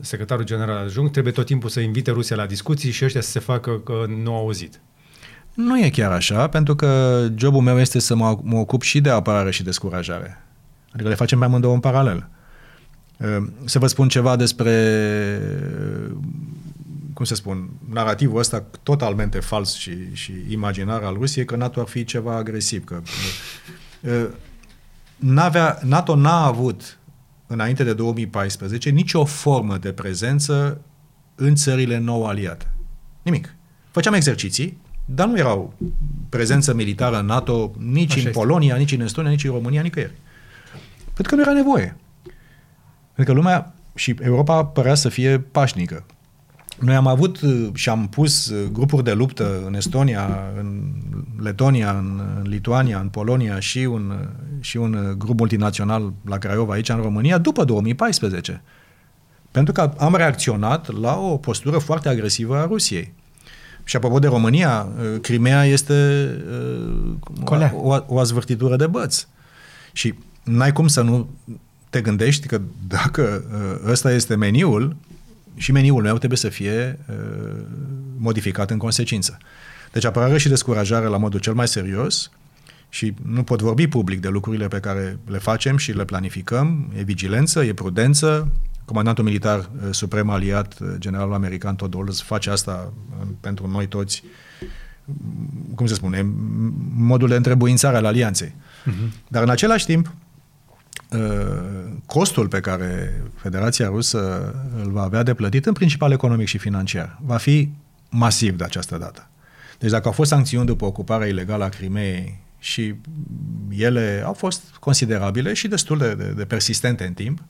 [0.00, 3.40] secretarul general adjunct, trebuie tot timpul să invite Rusia la discuții și ăștia să se
[3.40, 4.80] facă că nu au auzit.
[5.56, 9.10] Nu e chiar așa, pentru că jobul meu este să mă, mă ocup și de
[9.10, 10.42] apărare și descurajare.
[10.92, 12.28] Adică le facem pe amândouă în paralel.
[13.22, 14.72] Ă, să vă spun ceva despre,
[17.12, 21.86] cum să spun, narativul ăsta totalmente fals și, și imaginar al Rusiei, că NATO ar
[21.86, 22.84] fi ceva agresiv.
[22.84, 23.02] Că,
[24.08, 24.28] ă,
[25.16, 26.98] n-avea, NATO n-a avut,
[27.46, 30.80] înainte de 2014, nicio formă de prezență
[31.34, 32.70] în țările nou aliate.
[33.22, 33.54] Nimic.
[33.90, 35.74] Făceam exerciții, dar nu erau
[36.28, 38.38] prezență militară în NATO nici Așa în este.
[38.38, 40.12] Polonia, nici în Estonia, nici în România, nicăieri.
[41.04, 41.96] Pentru că nu era nevoie.
[43.14, 46.04] Pentru că lumea și Europa părea să fie pașnică.
[46.78, 47.40] Noi am avut
[47.74, 50.92] și am pus grupuri de luptă în Estonia, în
[51.38, 54.28] Letonia, în, în Lituania, în Polonia și un,
[54.60, 58.62] și un grup multinațional la Craiova aici în România după 2014.
[59.50, 63.12] Pentru că am reacționat la o postură foarte agresivă a Rusiei.
[63.88, 66.28] Și apropo de România, uh, Crimea este
[67.44, 69.26] uh, o, o, o azvârtitură de băț.
[69.92, 71.28] Și n-ai cum să nu
[71.90, 74.96] te gândești că dacă uh, ăsta este meniul,
[75.54, 76.98] și meniul meu trebuie să fie
[78.16, 79.38] modificat în consecință.
[79.92, 82.30] Deci apărare și descurajare la modul cel mai serios
[82.88, 86.92] și nu pot vorbi public de lucrurile pe care le facem și le planificăm.
[86.96, 88.52] E vigilență, e prudență,
[88.86, 93.86] Comandantul militar uh, suprem aliat, uh, generalul american Todd Dulles, face asta uh, pentru noi
[93.86, 94.22] toți,
[95.74, 96.26] cum se spune,
[96.94, 98.54] modul de întrebuințare al alianței.
[98.54, 99.28] Uh-huh.
[99.28, 100.14] Dar în același timp,
[102.06, 107.18] costul pe care Federația Rusă îl va avea de plătit, în principal economic și financiar,
[107.24, 107.70] va fi
[108.08, 109.28] masiv de această dată.
[109.78, 112.94] Deci dacă au fost sancțiuni după ocuparea ilegală a Crimeei și
[113.70, 117.42] ele au fost considerabile și destul de, de, de persistente în timp,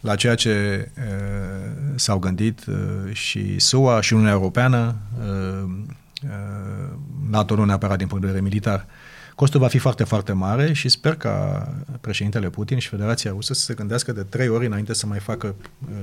[0.00, 2.76] la ceea ce uh, s-au gândit uh,
[3.12, 5.70] și SUA și Uniunea Europeană, uh,
[6.22, 6.98] uh,
[7.30, 8.86] NATO nu neapărat din punct de vedere militar.
[9.34, 11.68] Costul va fi foarte, foarte mare și sper ca
[12.00, 15.54] președintele Putin și Federația Rusă să se gândească de trei ori înainte să mai facă
[15.90, 15.96] uh,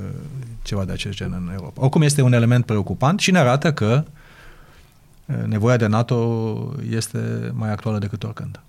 [0.62, 1.82] ceva de acest gen în Europa.
[1.82, 4.04] Oricum este un element preocupant și ne arată că
[5.26, 8.60] uh, nevoia de NATO este mai actuală decât oricând.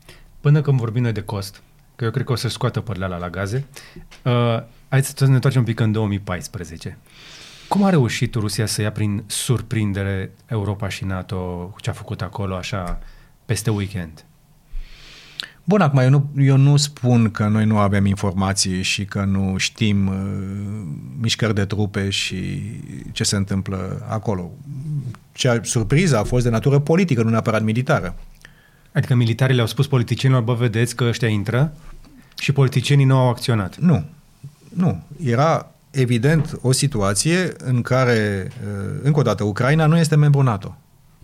[0.40, 1.62] Până când vorbim de cost,
[1.96, 3.66] că eu cred că o să scoată părleala la gaze,
[4.22, 6.98] uh, Hai să ne întoarcem un pic în 2014.
[7.68, 11.36] Cum a reușit Rusia să ia prin surprindere Europa și NATO
[11.72, 12.98] cu ce a făcut acolo așa
[13.44, 14.24] peste weekend?
[15.64, 19.56] Bun, acum eu nu, eu nu spun că noi nu avem informații și că nu
[19.56, 20.14] știm uh,
[21.20, 22.62] mișcări de trupe și
[23.12, 24.50] ce se întâmplă acolo.
[25.32, 28.16] Cea surpriză a fost de natură politică, nu neapărat militară.
[28.92, 31.72] Adică militarii le-au spus politicienilor, bă, vedeți că ăștia intră
[32.38, 33.76] și politicienii nu au acționat.
[33.76, 34.04] Nu.
[34.76, 35.02] Nu.
[35.24, 40.76] Era evident o situație în care, uh, încă o dată, Ucraina nu este membru NATO.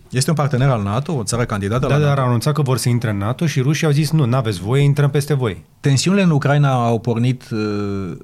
[0.09, 2.21] Este un partener al NATO, o țară candidată da, la dar NATO.
[2.21, 4.59] au anunțat că vor să intre în NATO și rușii au zis nu, nu aveți
[4.59, 5.65] voie, intrăm peste voi.
[5.79, 7.59] Tensiunile în Ucraina au pornit uh,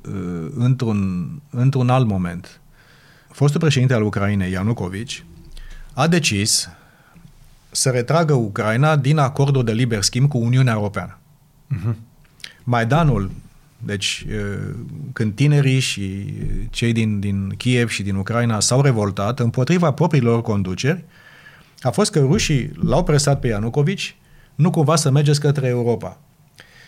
[0.07, 2.61] uh, într-un, într-un alt moment.
[3.31, 5.25] Fostul președinte al Ucrainei, Ianucovici,
[5.93, 6.69] a decis
[7.71, 11.17] să retragă Ucraina din acordul de liber schimb cu Uniunea Europeană.
[11.75, 11.95] Uh-huh.
[12.63, 13.31] Maidanul
[13.85, 14.25] deci,
[15.13, 16.33] când tinerii și
[16.69, 21.03] cei din, din Kiev și din Ucraina s-au revoltat împotriva propriilor conduceri,
[21.81, 24.15] a fost că rușii l-au presat pe Ianucovici
[24.55, 26.17] nu cumva să mergeți către Europa.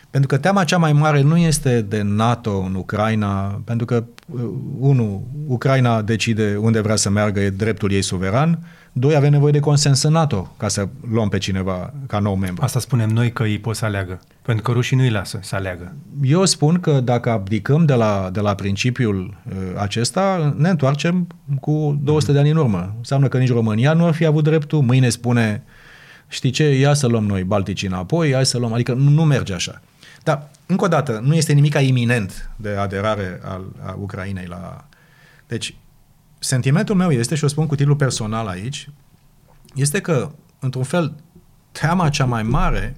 [0.09, 4.03] Pentru că teama cea mai mare nu este de NATO în Ucraina, pentru că,
[4.79, 8.59] unu, Ucraina decide unde vrea să meargă, e dreptul ei suveran,
[8.93, 12.63] Doi, avem nevoie de consens în NATO ca să luăm pe cineva ca nou membru.
[12.63, 15.55] Asta spunem noi că ei pot să aleagă, pentru că rușii nu îi lasă să
[15.55, 15.95] aleagă.
[16.21, 21.27] Eu spun că dacă abdicăm de la, de la principiul uh, acesta, ne întoarcem
[21.59, 22.37] cu 200 mm.
[22.37, 22.93] de ani în urmă.
[22.97, 25.63] Înseamnă că nici România nu ar fi avut dreptul, mâine spune,
[26.27, 29.53] știi ce, ia să luăm noi Baltici înapoi, hai să luăm, adică nu, nu merge
[29.53, 29.81] așa.
[30.23, 34.85] Dar, încă o dată, nu este nimic iminent de aderare al, a Ucrainei la...
[35.47, 35.75] Deci,
[36.43, 38.89] sentimentul meu este, și o spun cu titlul personal aici,
[39.75, 41.15] este că, într-un fel,
[41.71, 42.95] teama cea mai mare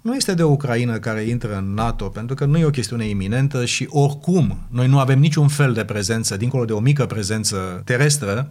[0.00, 3.64] nu este de Ucraina care intră în NATO, pentru că nu e o chestiune iminentă
[3.64, 8.50] și oricum noi nu avem niciun fel de prezență, dincolo de o mică prezență terestră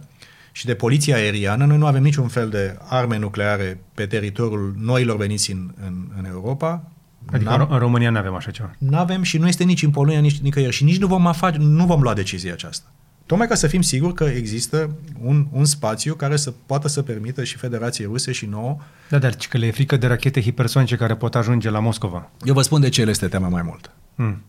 [0.52, 5.16] și de poliție aeriană, noi nu avem niciun fel de arme nucleare pe teritoriul noilor
[5.16, 6.90] veniți în, în, în Europa.
[7.32, 8.74] Adică în România nu avem așa ceva.
[8.78, 11.58] Nu avem și nu este nici în Polonia, nici nicăieri și nici nu vom, face,
[11.58, 12.86] nu vom lua decizia aceasta.
[13.28, 14.90] Tocmai ca să fim siguri că există
[15.22, 18.76] un, un spațiu care să poată să permită și Federației Ruse și nouă.
[19.08, 22.30] Da, dar că le e frică de rachete hipersonice care pot ajunge la Moscova.
[22.44, 23.90] Eu vă spun de ce el este tema mai mult.
[24.14, 24.42] Hmm.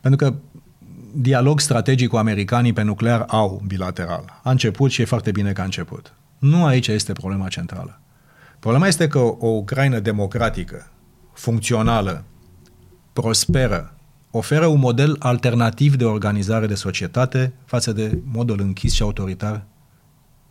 [0.00, 0.34] Pentru că
[1.14, 4.40] dialog strategic cu americanii pe nuclear au bilateral.
[4.42, 6.12] A început și e foarte bine că a început.
[6.38, 8.00] Nu aici este problema centrală.
[8.58, 10.90] Problema este că o Ucraina democratică,
[11.32, 12.24] funcțională,
[13.12, 13.97] prosperă,
[14.30, 19.64] oferă un model alternativ de organizare de societate față de modul închis și autoritar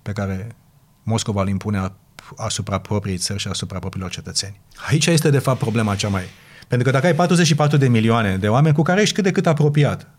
[0.01, 0.55] pe care
[1.03, 1.91] Moscova îl impune
[2.37, 4.59] asupra propriei țări și asupra propriilor cetățeni.
[4.89, 6.23] Aici este, de fapt, problema cea mai...
[6.67, 9.47] Pentru că dacă ai 44 de milioane de oameni cu care ești cât de cât
[9.47, 10.09] apropiat,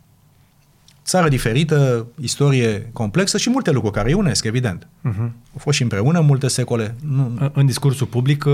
[1.04, 4.86] țară diferită, istorie complexă și multe lucruri care îi unesc, evident.
[4.86, 5.30] Uh-huh.
[5.52, 6.94] Au fost și împreună multe secole.
[7.00, 7.50] Nu...
[7.52, 8.44] În discursul public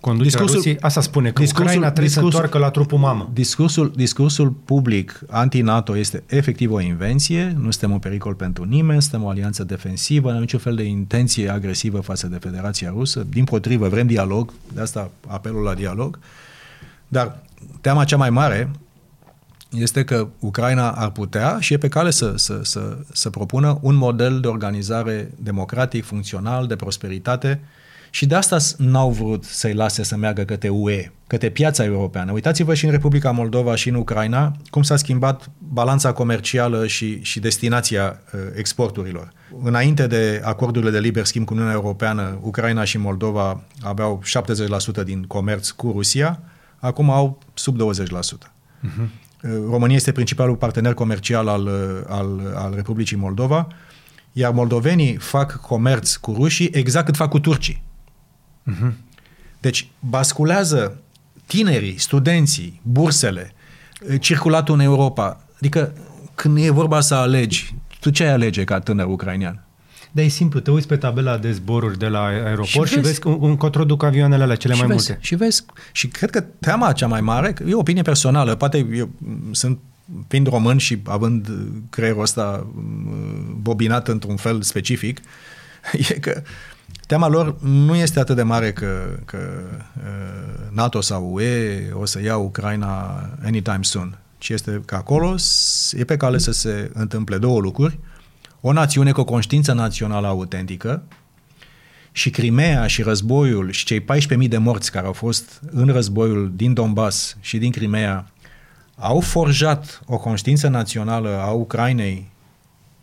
[0.00, 3.30] Conducerea discursul, Rusiei, asta spune, că discursul, Ucraina trebuie discursul, să întoarcă la trupul mamă.
[3.32, 9.22] Discursul, discursul public anti-NATO este efectiv o invenție, nu suntem un pericol pentru nimeni, suntem
[9.22, 13.44] o alianță defensivă, nu avem niciun fel de intenție agresivă față de Federația Rusă, din
[13.44, 16.18] potrivă vrem dialog, de asta apelul la dialog,
[17.08, 17.42] dar
[17.80, 18.70] teama cea mai mare
[19.70, 23.94] este că Ucraina ar putea și e pe cale să, să, să, să propună un
[23.94, 27.60] model de organizare democratic, funcțional, de prosperitate
[28.10, 32.32] și de asta n-au vrut să-i lase să meargă către UE, către piața europeană.
[32.32, 37.40] Uitați-vă și în Republica Moldova și în Ucraina cum s-a schimbat balanța comercială și, și
[37.40, 39.32] destinația uh, exporturilor.
[39.62, 44.22] Înainte de acordurile de liber schimb cu Uniunea Europeană, Ucraina și Moldova aveau
[45.00, 46.40] 70% din comerț cu Rusia,
[46.78, 47.80] acum au sub 20%.
[47.80, 49.24] Uh-huh.
[49.70, 51.68] România este principalul partener comercial al,
[52.08, 53.68] al, al Republicii Moldova,
[54.32, 57.82] iar moldovenii fac comerț cu rușii exact cât fac cu turcii.
[58.70, 58.92] Uh-huh.
[59.60, 60.98] Deci basculează
[61.46, 63.54] tinerii, studenții, bursele,
[64.20, 65.40] circulatul în Europa.
[65.56, 65.92] Adică
[66.34, 69.66] când e vorba să alegi, tu ce ai alege ca tânăr ucrainean?
[70.12, 73.00] Da, e simplu, te uiți pe tabela de zboruri de la aeroport și vezi, și
[73.00, 75.26] vezi încotro duc avioanele alea cele și mai vezi, multe.
[75.26, 79.10] Și vezi, și cred că teama cea mai mare, e o opinie personală, poate eu
[79.50, 79.78] sunt
[80.28, 81.48] fiind român și având
[81.90, 85.20] creierul ăsta mm, bobinat într-un fel specific,
[86.10, 86.42] e că
[87.06, 89.38] teama lor nu este atât de mare că, că
[89.96, 95.34] uh, NATO sau UE o să ia Ucraina anytime soon, ci este că acolo
[95.92, 97.98] e pe cale să se întâmple două lucruri.
[98.60, 101.02] O națiune cu o conștiință națională autentică
[102.12, 106.74] și Crimea și războiul și cei 14.000 de morți care au fost în războiul din
[106.74, 108.30] Donbass și din Crimea
[108.96, 112.30] au forjat o conștiință națională a Ucrainei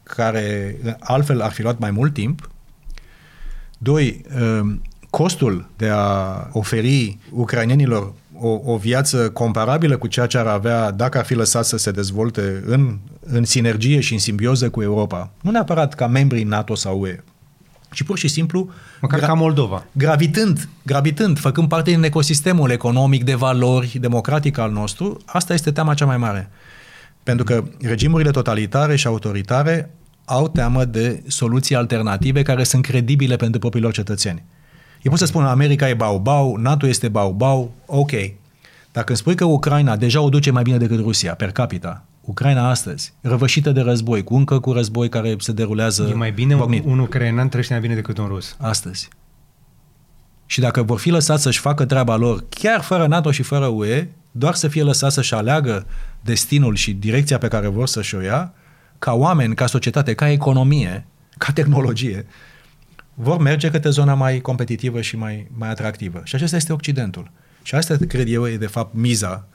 [0.03, 2.49] care altfel ar fi luat mai mult timp.
[3.83, 10.47] Doi, um, costul de a oferi ucrainenilor o, o viață comparabilă cu ceea ce ar
[10.47, 14.81] avea dacă ar fi lăsat să se dezvolte în, în sinergie și în simbioză cu
[14.81, 15.31] Europa.
[15.41, 17.23] Nu neapărat ca membrii NATO sau UE,
[17.91, 18.69] ci pur și simplu...
[19.01, 19.85] Măcar gra- ca Moldova.
[19.91, 25.93] Gravitând, gravitând, făcând parte din ecosistemul economic de valori democratic al nostru, asta este teama
[25.93, 26.49] cea mai mare.
[27.23, 29.91] Pentru că regimurile totalitare și autoritare
[30.25, 34.43] au teamă de soluții alternative care sunt credibile pentru propriilor cetățeni.
[35.01, 38.11] E pot să spun America e bau-bau, NATO este bau-bau, ok.
[38.91, 42.69] Dacă îmi spui că Ucraina deja o duce mai bine decât Rusia, per capita, Ucraina
[42.69, 46.81] astăzi, răvășită de război, cu încă cu război care se derulează E mai bine un,
[46.85, 48.55] un ucrainean trăiește mai bine decât un rus.
[48.59, 49.07] Astăzi.
[50.45, 54.07] Și dacă vor fi lăsați să-și facă treaba lor, chiar fără NATO și fără UE,
[54.31, 55.85] doar să fie lăsați să-și aleagă
[56.21, 58.53] destinul și direcția pe care vor să-și o ia,
[59.03, 61.05] ca oameni, ca societate, ca economie,
[61.37, 62.25] ca tehnologie,
[63.13, 66.21] vor merge către zona mai competitivă și mai, mai atractivă.
[66.23, 67.31] Și acesta este Occidentul.
[67.63, 69.47] Și asta, cred eu, e de fapt miza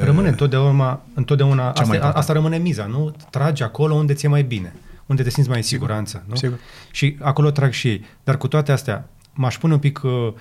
[0.00, 3.14] Rămâne întotdeauna, întotdeauna asta, asta rămâne miza, nu?
[3.30, 4.72] Tragi acolo unde ți-e mai bine,
[5.06, 6.30] unde te simți mai în siguranță, Sigur.
[6.30, 6.36] nu?
[6.36, 6.58] Sigur.
[6.90, 8.04] Și acolo trag și ei.
[8.24, 10.32] Dar cu toate astea, m-aș pune un pic uh,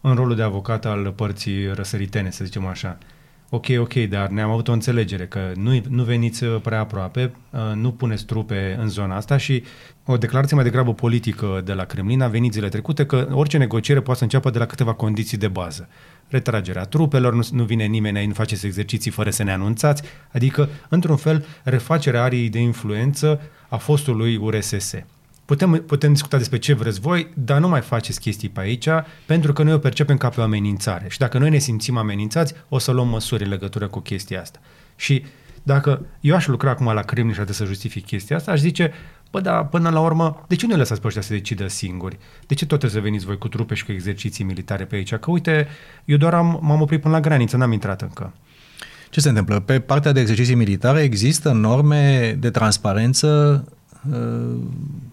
[0.00, 2.98] în rolul de avocat al părții răsăritene, să zicem așa.
[3.52, 7.60] Ok, ok, dar ne-am avut o înțelegere că nu, nu veniți uh, prea aproape, uh,
[7.74, 9.62] nu puneți trupe în zona asta și
[10.04, 14.00] o declarație mai degrabă politică de la Kremlin a venit zile trecute că orice negociere
[14.00, 15.88] poate să înceapă de la câteva condiții de bază
[16.30, 20.02] retragerea trupelor, nu, nu vine nimeni aici, nu faceți exerciții fără să ne anunțați,
[20.32, 24.94] adică, într-un fel, refacerea ariei de influență a fostului URSS.
[25.50, 28.88] Putem, putem discuta despre ce vreți voi, dar nu mai faceți chestii pe aici,
[29.26, 31.06] pentru că noi o percepem ca pe o amenințare.
[31.08, 34.58] Și dacă noi ne simțim amenințați, o să luăm măsuri în legătură cu chestia asta.
[34.96, 35.24] Și
[35.62, 38.92] dacă eu aș lucra acum la Kremlin și să justific chestia asta, aș zice,
[39.30, 42.18] Bă, dar până la urmă, de ce nu lăsați pe ăștia să decidă singuri?
[42.46, 45.14] De ce tot trebuie să veniți voi cu trupe și cu exerciții militare pe aici?
[45.14, 45.68] Că uite,
[46.04, 48.32] eu doar am, m-am oprit până la graniță, n-am intrat încă.
[49.10, 49.60] Ce se întâmplă?
[49.60, 53.64] Pe partea de exerciții militare există norme de transparență
[54.12, 54.56] uh,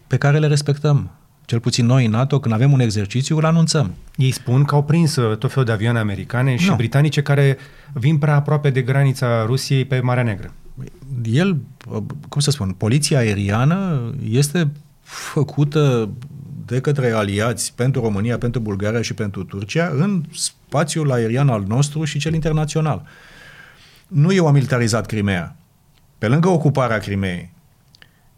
[0.08, 1.12] pe care le respectăm.
[1.46, 3.94] Cel puțin noi în NATO, când avem un exercițiu, îl anunțăm.
[4.16, 6.76] Ei spun că au prins uh, tot felul de avioane americane și no.
[6.76, 7.58] britanice care
[7.94, 10.54] vin prea aproape de granița Rusiei pe Marea Neagră
[11.24, 11.58] el,
[12.30, 14.72] cum să spun, poliția aeriană este
[15.04, 16.10] făcută
[16.66, 22.04] de către aliați pentru România, pentru Bulgaria și pentru Turcia în spațiul aerian al nostru
[22.04, 23.06] și cel internațional.
[24.08, 25.56] Nu eu am militarizat Crimea.
[26.18, 27.52] Pe lângă ocuparea Crimeei,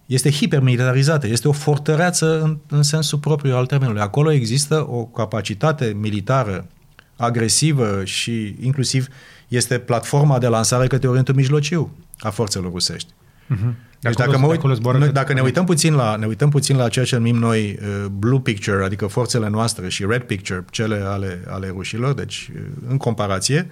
[0.10, 4.02] este hipermilitarizată, este o fortăreață în, în sensul propriu al termenului.
[4.02, 6.68] Acolo există o capacitate militară
[7.16, 9.08] agresivă și inclusiv
[9.48, 13.12] este platforma de lansare către Orientul Mijlociu a forțelor rusești.
[13.54, 13.74] Uh-huh.
[14.00, 17.06] Deci dacă, mă uit, noi, dacă ne uităm puțin la ne uităm puțin la ceea
[17.06, 21.68] ce numim noi uh, blue picture, adică forțele noastre și red picture, cele ale ale
[21.68, 23.70] rușilor, deci uh, în comparație,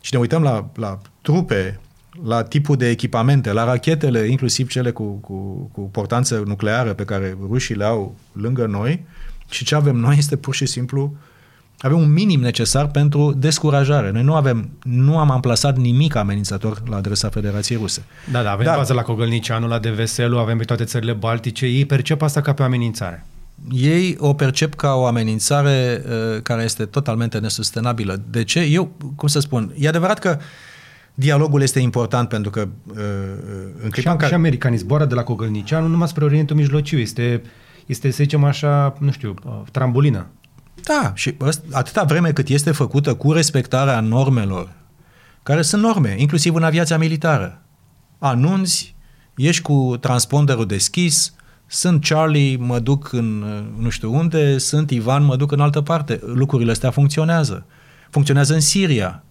[0.00, 1.80] și ne uităm la, la trupe,
[2.24, 7.36] la tipul de echipamente, la rachetele, inclusiv cele cu, cu, cu portanță nucleară pe care
[7.48, 9.04] rușii le au lângă noi,
[9.48, 11.16] și ce avem noi este pur și simplu
[11.78, 14.10] Avem un minim necesar pentru descurajare.
[14.10, 18.04] Noi nu avem, nu am amplasat nimic amenințător la adresa Federației Ruse.
[18.30, 21.84] Da, da, avem Dar, bază la Cogălnicianu, la DVSL, avem pe toate țările baltice, ei
[21.84, 23.26] percep asta ca pe o amenințare.
[23.70, 28.22] Ei o percep ca o amenințare uh, care este totalmente nesustenabilă.
[28.30, 28.60] De ce?
[28.60, 30.38] Eu, cum să spun, e adevărat că
[31.18, 32.96] dialogul este important pentru că uh,
[33.82, 34.26] în clipa și, în care...
[34.26, 36.98] și americanii zboară de la Cogălnicianu numai spre Orientul Mijlociu.
[36.98, 37.42] Este,
[37.86, 40.26] este, să zicem așa, nu știu, uh, trambulină.
[40.82, 41.36] Da, și
[41.72, 44.72] atâta vreme cât este făcută cu respectarea normelor,
[45.42, 47.62] care sunt norme, inclusiv în aviația militară.
[48.18, 48.96] Anunți,
[49.36, 51.34] ești cu transponderul deschis,
[51.66, 53.44] sunt Charlie, mă duc în
[53.78, 56.20] nu știu unde, sunt Ivan, mă duc în altă parte.
[56.22, 57.66] Lucrurile astea funcționează.
[58.10, 59.24] Funcționează în Siria,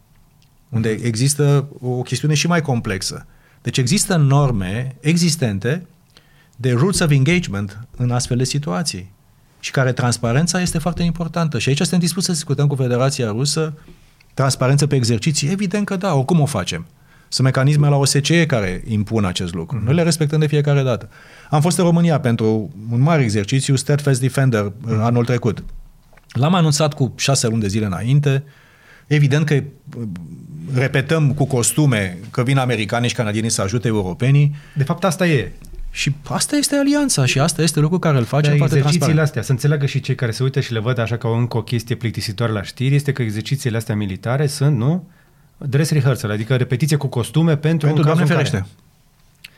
[0.69, 3.25] unde există o chestiune și mai complexă.
[3.61, 5.85] Deci există norme existente
[6.55, 9.13] de rules of engagement în astfel de situații
[9.59, 11.59] și care transparența este foarte importantă.
[11.59, 13.73] Și aici suntem dispus să discutăm cu Federația Rusă
[14.33, 15.49] transparență pe exerciții.
[15.49, 16.85] Evident că da, oricum o facem.
[17.27, 19.79] Sunt mecanisme la OSCE care impun acest lucru.
[19.79, 19.83] Mm-hmm.
[19.83, 21.09] Noi le respectăm de fiecare dată.
[21.49, 24.99] Am fost în România pentru un mare exercițiu, Steadfast Defender, mm-hmm.
[24.99, 25.63] anul trecut.
[26.31, 28.43] L-am anunțat cu șase luni de zile înainte.
[29.07, 29.63] Evident că
[30.73, 34.55] repetăm cu costume că vin americanii și canadienii să ajute europenii.
[34.73, 35.51] De fapt, asta e.
[35.91, 39.41] Și asta este alianța și asta este lucru care îl face în foarte exercițiile astea,
[39.41, 41.61] să înțeleagă și cei care se uită și le văd așa ca o încă o
[41.61, 45.09] chestie plictisitoare la știri, este că exercițiile astea militare sunt, nu?
[45.57, 48.57] Dress rehearsal, adică repetiție cu costume pentru, pentru Doamne ferește.
[48.57, 48.67] Care...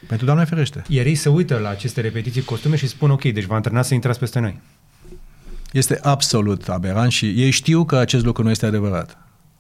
[0.07, 0.83] Pentru Doamne ferește.
[0.87, 3.87] Iar ei se uită la aceste repetiții cu costume și spun, ok, deci vă antrenați
[3.87, 4.59] să intrați peste noi.
[5.71, 9.17] Este absolut aberant și ei știu că acest lucru nu este adevărat.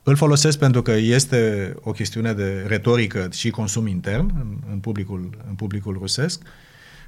[0.09, 5.29] Îl folosesc pentru că este o chestiune de retorică și consum intern în, în, publicul,
[5.47, 6.41] în publicul rusesc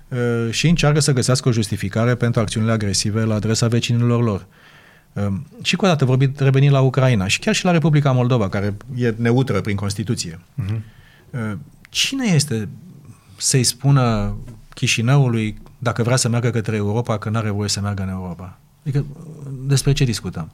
[0.07, 4.45] uh, și încearcă să găsească o justificare pentru acțiunile agresive la adresa vecinilor lor.
[5.13, 5.27] Uh,
[5.61, 8.75] și cu o dată vorbit, revenind la Ucraina și chiar și la Republica Moldova, care
[8.95, 10.39] e neutră prin Constituție.
[10.39, 11.57] Uh-huh.
[11.89, 12.69] Cine este
[13.37, 14.35] să-i spună
[14.73, 18.59] Chișinăului dacă vrea să meargă către Europa, că nu are voie să meargă în Europa?
[18.81, 19.05] Adică
[19.67, 20.51] despre ce discutăm?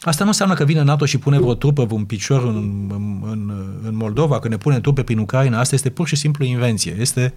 [0.00, 3.52] Asta nu înseamnă că vine NATO și pune vreo trupă, un picior în, în, în,
[3.82, 5.58] în Moldova, că ne pune trupe prin Ucraina.
[5.58, 6.96] Asta este pur și simplu invenție.
[6.98, 7.34] Este,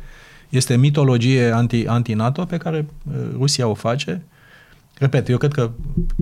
[0.50, 4.26] este mitologie anti, anti-NATO pe care uh, Rusia o face.
[4.98, 5.72] Repet, eu cred că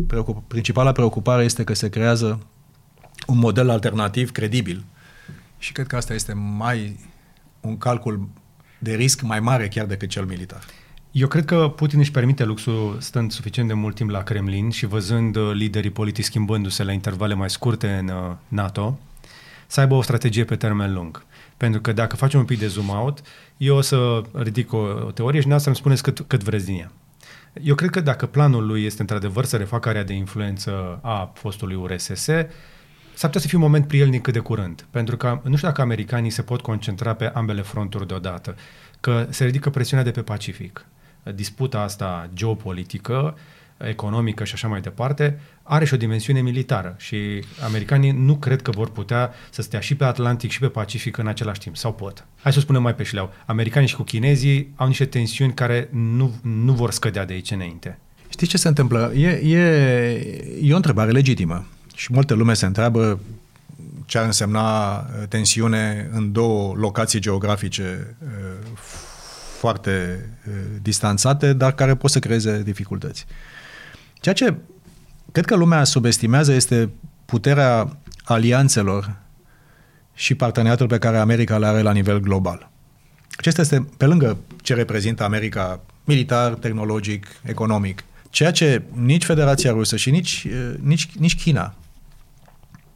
[0.07, 2.39] preocup, principala preocupare este că se creează
[3.27, 4.83] un model alternativ credibil.
[5.57, 6.99] Și cred că asta este mai
[7.59, 8.29] un calcul
[8.79, 10.63] de risc mai mare chiar decât cel militar.
[11.11, 14.85] Eu cred că Putin își permite luxul stând suficient de mult timp la Kremlin și
[14.85, 18.99] văzând uh, liderii politici schimbându-se la intervale mai scurte în uh, NATO,
[19.67, 21.25] să aibă o strategie pe termen lung.
[21.57, 23.21] Pentru că dacă facem un pic de zoom out,
[23.57, 26.75] eu o să ridic o, o teorie și dumneavoastră îmi spuneți cât, cât vreți din
[26.75, 26.91] ea.
[27.61, 31.75] Eu cred că dacă planul lui este într-adevăr să refacă area de influență a fostului
[31.75, 34.85] URSS, s-ar putea să fie un moment prielnic cât de curând.
[34.89, 38.55] Pentru că nu știu dacă americanii se pot concentra pe ambele fronturi deodată.
[38.99, 40.85] Că se ridică presiunea de pe Pacific
[41.23, 43.37] disputa asta geopolitică,
[43.77, 48.71] economică și așa mai departe, are și o dimensiune militară și americanii nu cred că
[48.71, 52.25] vor putea să stea și pe Atlantic și pe Pacific în același timp, sau pot.
[52.41, 53.33] Hai să o spunem mai pe șleau.
[53.45, 57.99] Americanii și cu chinezii au niște tensiuni care nu, nu vor scădea de aici înainte.
[58.29, 59.11] Știți ce se întâmplă?
[59.15, 59.61] E, e,
[60.61, 61.65] e o întrebare legitimă
[61.95, 63.19] și multă lume se întreabă
[64.05, 64.97] ce ar însemna
[65.29, 68.15] tensiune în două locații geografice
[69.61, 73.25] foarte uh, distanțate, dar care pot să creeze dificultăți.
[74.13, 74.55] Ceea ce
[75.31, 76.89] cred că lumea subestimează este
[77.25, 79.15] puterea alianțelor
[80.13, 82.69] și parteneriatul pe care America le are la nivel global.
[83.35, 89.95] Acesta este, pe lângă ce reprezintă America militar, tehnologic, economic, ceea ce nici Federația Rusă
[89.95, 90.47] și nici,
[90.79, 91.73] nici, nici China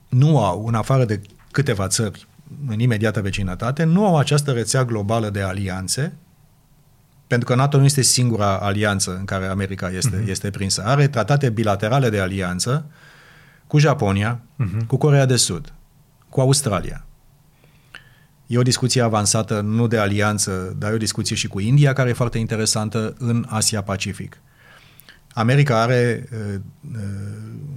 [0.10, 1.22] nu au, în afară de
[1.52, 2.28] câteva țări
[2.68, 6.14] în imediată vecinătate, nu au această rețea globală de alianțe
[7.28, 10.30] pentru că NATO nu este singura alianță în care America este, uh-huh.
[10.30, 10.84] este prinsă.
[10.86, 12.86] Are tratate bilaterale de alianță
[13.68, 14.86] cu Japonia, uh-huh.
[14.88, 15.74] cu Corea de Sud,
[16.30, 17.06] cu Australia.
[18.48, 22.10] E o discuție avansată, nu de alianță, dar e o discuție și cu India, care
[22.10, 24.40] e foarte interesantă în Asia-Pacific.
[25.34, 26.60] America are uh,
[26.94, 27.02] uh,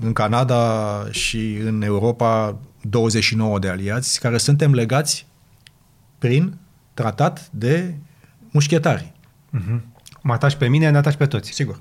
[0.01, 5.27] în Canada și în Europa 29 de aliați care suntem legați
[6.19, 6.59] prin
[6.95, 7.95] tratat de
[8.51, 9.13] mușchetari.
[9.57, 9.81] Uh-huh.
[10.23, 11.51] Mă atași pe mine, ne atași pe toți.
[11.51, 11.81] Sigur.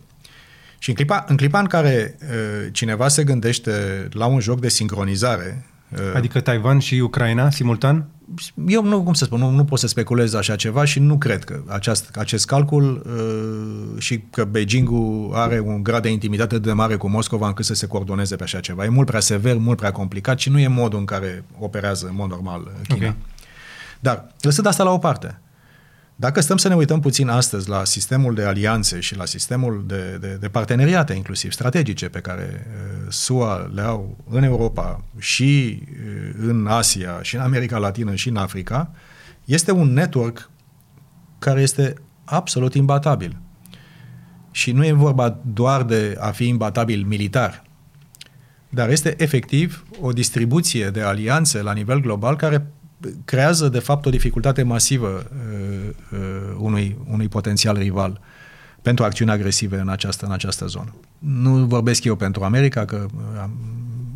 [0.79, 3.71] Și în clipa în, clipa în care uh, cineva se gândește
[4.11, 5.65] la un joc de sincronizare
[6.13, 8.05] Adică Taiwan și Ucraina simultan?
[8.67, 11.43] Eu nu, cum să spun, nu, nu pot să speculez așa ceva și nu cred
[11.43, 16.95] că aceast, acest calcul uh, și că Beijingul are un grad de intimitate de mare
[16.95, 18.83] cu Moscova încât să se coordoneze pe așa ceva.
[18.83, 22.15] E mult prea sever, mult prea complicat și nu e modul în care operează în
[22.15, 22.97] mod normal China.
[22.97, 23.15] Okay.
[23.99, 25.39] Dar, lăsând asta la o parte,
[26.19, 30.17] dacă stăm să ne uităm puțin astăzi la sistemul de alianțe și la sistemul de,
[30.21, 36.33] de, de parteneriate, inclusiv strategice, pe care uh, SUA le au în Europa și uh,
[36.37, 38.91] în Asia, și în America Latină, și în Africa,
[39.45, 40.49] este un network
[41.39, 41.93] care este
[42.25, 43.37] absolut imbatabil.
[44.51, 47.63] Și nu e vorba doar de a fi imbatabil militar,
[48.69, 52.71] dar este efectiv o distribuție de alianțe la nivel global care
[53.25, 56.19] creează, de fapt, o dificultate masivă uh, uh,
[56.57, 58.21] unui, unui potențial rival
[58.81, 60.95] pentru acțiuni agresive în această, în această zonă.
[61.19, 63.43] Nu vorbesc eu pentru America, că uh,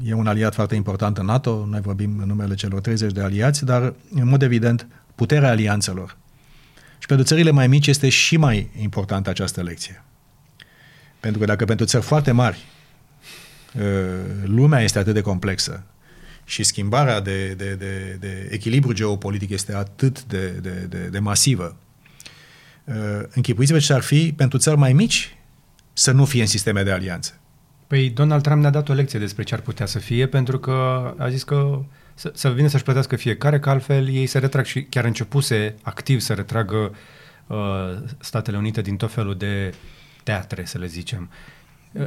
[0.03, 3.65] e un aliat foarte important în NATO, noi vorbim în numele celor 30 de aliați,
[3.65, 6.17] dar, în mod evident, puterea alianțelor.
[6.99, 10.03] Și pentru țările mai mici este și mai importantă această lecție.
[11.19, 12.65] Pentru că dacă pentru țări foarte mari
[13.75, 13.81] uh,
[14.43, 15.83] lumea este atât de complexă,
[16.43, 21.75] și schimbarea de, de, de, de echilibru geopolitic este atât de, de, de, de masivă,
[22.83, 22.95] uh,
[23.29, 25.35] închipuiți-vă ce ar fi pentru țări mai mici
[25.93, 27.39] să nu fie în sisteme de alianțe.
[27.87, 30.71] Păi Donald Trump ne-a dat o lecție despre ce ar putea să fie, pentru că
[31.17, 31.81] a zis că
[32.13, 36.19] să, să vină să-și plătească fiecare, că altfel ei se retrag și chiar începuse activ
[36.19, 36.95] să retragă
[37.47, 37.57] uh,
[38.19, 39.73] Statele Unite din tot felul de
[40.23, 41.29] teatre, să le zicem.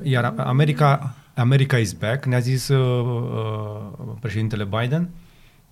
[0.02, 5.08] Iar America America is back, ne-a zis uh, uh, președintele Biden.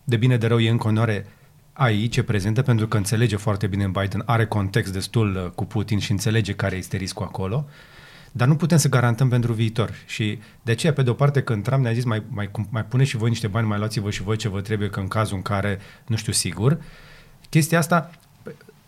[0.05, 1.27] De bine de rău e în continuare
[1.73, 5.99] aici, e prezentă, pentru că înțelege foarte bine Biden, are context destul uh, cu Putin
[5.99, 7.67] și înțelege care este riscul acolo.
[8.33, 9.91] Dar nu putem să garantăm pentru viitor.
[10.07, 13.05] Și de aceea, pe de o parte, când Trump ne-a zis mai, mai, mai pune
[13.05, 15.43] și voi niște bani, mai luați-vă și voi ce vă trebuie, că în cazul în
[15.43, 16.79] care, nu știu sigur,
[17.49, 18.11] chestia asta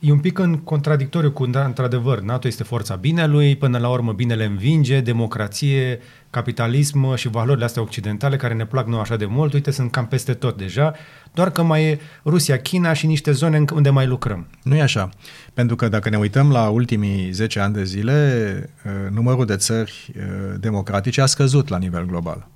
[0.05, 4.12] e un pic în contradictoriu cu, da, într-adevăr, NATO este forța binelui, până la urmă
[4.12, 6.01] binele învinge, democrație,
[6.31, 10.06] capitalism și valorile astea occidentale care ne plac nouă așa de mult, uite, sunt cam
[10.06, 10.94] peste tot deja,
[11.35, 14.47] doar că mai e Rusia, China și niște zone unde mai lucrăm.
[14.62, 15.09] Nu e așa.
[15.55, 20.12] Pentru că dacă ne uităm la ultimii 10 ani de zile, uh, numărul de țări
[20.16, 20.22] uh,
[20.60, 22.48] democratice a scăzut la nivel global.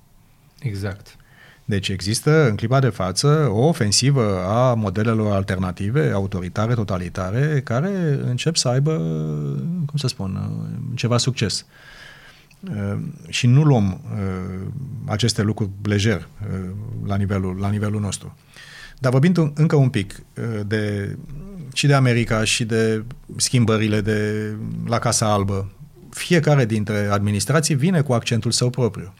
[0.58, 1.17] Exact.
[1.68, 8.56] Deci există în clipa de față o ofensivă a modelelor alternative, autoritare, totalitare, care încep
[8.56, 8.96] să aibă,
[9.86, 10.50] cum să spun,
[10.94, 11.66] ceva succes.
[12.60, 14.66] Uh, și nu luăm uh,
[15.06, 16.70] aceste lucruri lejer uh,
[17.06, 18.36] la nivelul, la nivelul nostru.
[18.98, 20.22] Dar vorbind încă un pic
[20.66, 21.16] de,
[21.72, 23.04] și de America și de
[23.36, 24.52] schimbările de
[24.86, 25.72] la Casa Albă,
[26.10, 29.14] fiecare dintre administrații vine cu accentul său propriu.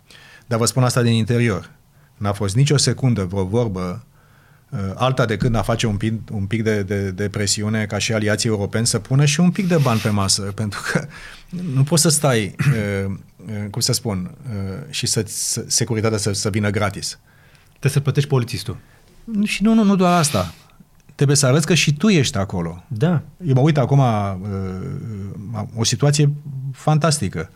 [0.46, 1.76] Dar vă spun asta din interior.
[2.18, 4.04] N-a fost nicio secundă vreo vorbă
[4.70, 8.12] uh, alta decât a face un pic, un pic de, de, de presiune ca și
[8.12, 11.06] aliații europeni să pună și un pic de bani pe masă, pentru că
[11.74, 13.10] nu poți să stai, uh,
[13.46, 14.34] uh, cum să spun,
[14.90, 17.18] și să, să securitatea să, să vină gratis.
[17.68, 18.76] Trebuie să plătești polițistul.
[19.44, 20.54] Și nu, nu, nu doar asta.
[21.14, 22.84] Trebuie să arăți că și tu ești acolo.
[22.88, 23.22] Da.
[23.46, 24.02] Eu mă uit acum
[25.74, 26.32] o situație
[26.72, 27.50] fantastică.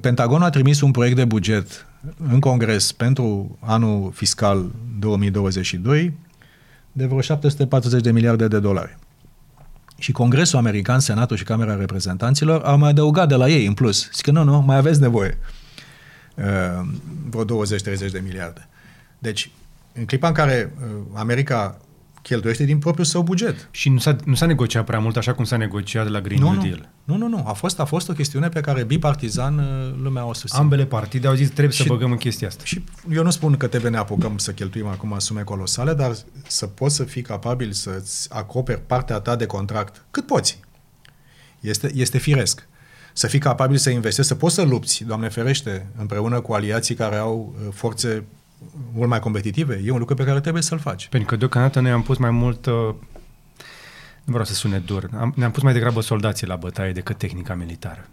[0.00, 1.86] Pentagonul a trimis un proiect de buget
[2.30, 6.14] în Congres pentru anul fiscal 2022
[6.92, 8.98] de vreo 740 de miliarde de dolari.
[9.98, 14.10] Și Congresul American, Senatul și Camera Reprezentanților au mai adăugat de la ei în plus.
[14.12, 15.38] Zic că nu, nu, mai aveți nevoie.
[16.34, 16.88] Uh,
[17.30, 18.68] vreo 20-30 de miliarde.
[19.18, 19.50] Deci,
[19.92, 21.78] în clipa în care uh, America
[22.22, 23.68] cheltuiește din propriul său buget.
[23.70, 26.46] Și nu s-a, nu s-a negociat prea mult așa cum s-a negociat la Green nu,
[26.46, 26.62] New nu.
[26.62, 26.88] Deal.
[27.04, 27.44] Nu, nu, nu.
[27.46, 30.62] A fost, a fost o chestiune pe care bipartizan uh, lumea o susține.
[30.62, 32.64] Ambele partide au zis trebuie și, să băgăm în chestia asta.
[32.64, 36.16] Și eu nu spun că trebuie ne apucăm să cheltuim acum sume colosale, dar
[36.46, 40.60] să poți să fii capabil să-ți acoperi partea ta de contract cât poți.
[41.60, 42.68] Este, este firesc.
[43.12, 47.16] Să fii capabil să investești, să poți să lupți, Doamne ferește, împreună cu aliații care
[47.16, 48.24] au uh, forțe
[48.92, 51.08] mult mai competitive, e un lucru pe care trebuie să-l faci.
[51.08, 52.94] Pentru că deocamdată noi am pus mai mult, uh,
[54.24, 57.54] nu vreau să sune dur, am, ne-am pus mai degrabă soldații la bătaie decât tehnica
[57.54, 58.08] militară.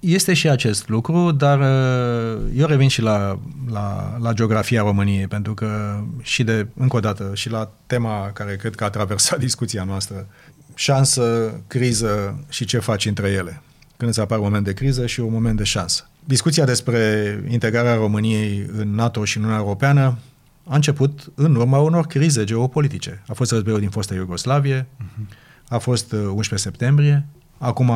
[0.00, 3.38] Este și acest lucru, dar uh, eu revin și la,
[3.70, 8.56] la, la geografia României, pentru că și de, încă o dată, și la tema care
[8.56, 10.26] cred că a traversat discuția noastră,
[10.74, 13.62] șansă, criză și ce faci între ele.
[13.96, 16.08] Când îți apare un moment de criză și un moment de șansă.
[16.28, 20.18] Discuția despre integrarea României în NATO și în Uniunea Europeană
[20.64, 23.22] a început în urma unor crize geopolitice.
[23.26, 25.68] A fost războiul din fosta Iugoslavie, uh-huh.
[25.68, 27.26] a fost 11 uh, septembrie,
[27.58, 27.92] acum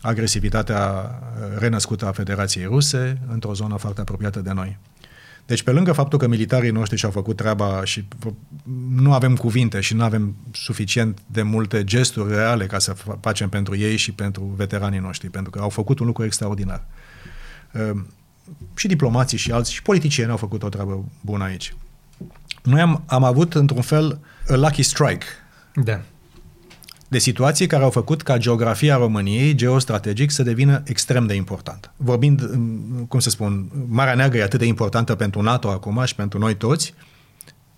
[0.00, 4.78] agresivitatea uh, renăscută a Federației Ruse într-o zonă foarte apropiată de noi.
[5.46, 8.08] Deci pe lângă faptul că militarii noștri și-au făcut treaba și
[8.94, 13.76] nu avem cuvinte și nu avem suficient de multe gesturi reale ca să facem pentru
[13.76, 16.84] ei și pentru veteranii noștri, pentru că au făcut un lucru extraordinar.
[16.84, 17.03] Ehm,
[18.74, 21.74] și diplomații și alții și politicieni au făcut o treabă bună aici.
[22.62, 25.26] Noi am, am avut, într-un fel, a lucky strike.
[25.74, 26.00] Da
[27.14, 31.92] de situații care au făcut ca geografia României, geostrategic, să devină extrem de importantă.
[31.96, 36.14] Vorbind, mm, cum să spun, Marea Neagră e atât de importantă pentru NATO acum și
[36.14, 36.94] pentru noi toți,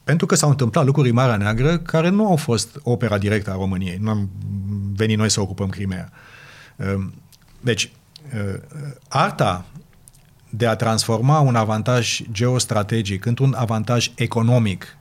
[0.04, 3.54] pentru că s-au întâmplat lucruri în Marea Neagră care nu au fost opera directă a
[3.54, 3.98] României.
[4.00, 4.30] Nu am
[4.94, 6.12] venit noi să ocupăm Crimea.
[6.76, 7.14] Ehm,
[7.60, 7.90] deci,
[8.32, 8.62] ehm,
[9.08, 9.64] arta
[10.56, 14.96] de a transforma un avantaj geostrategic într-un avantaj economic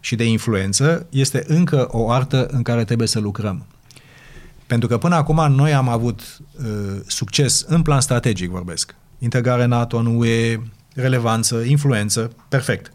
[0.00, 3.66] și de influență este încă o artă în care trebuie să lucrăm.
[4.66, 6.64] Pentru că până acum noi am avut uh,
[7.06, 8.94] succes în plan strategic, vorbesc.
[9.18, 10.60] Integrare NATO în UE,
[10.94, 12.92] relevanță, influență, perfect.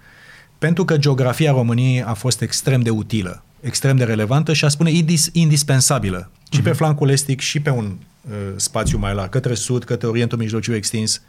[0.58, 4.92] Pentru că geografia României a fost extrem de utilă, extrem de relevantă și a spune
[4.92, 6.30] indis- indispensabilă.
[6.30, 6.52] Uh-huh.
[6.52, 6.78] Și pe mhm.
[6.78, 11.22] flancul estic și pe un uh, spațiu mai larg, către sud, către Orientul Mijlociu extins,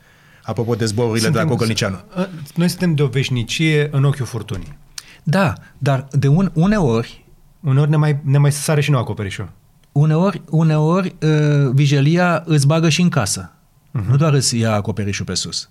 [0.44, 2.00] apropo de zborurile suntem, de la Cogălnicianu.
[2.54, 4.78] Noi suntem de o veșnicie în ochiul furtunii.
[5.22, 7.24] Da, dar de un, uneori...
[7.60, 9.52] Uneori ne mai, ne mai sare și nu acoperișul.
[9.92, 13.52] Uneori, uneori uh, vigilia îți bagă și în casă.
[13.52, 14.06] Uh-huh.
[14.08, 15.68] Nu doar îți ia acoperișul pe sus.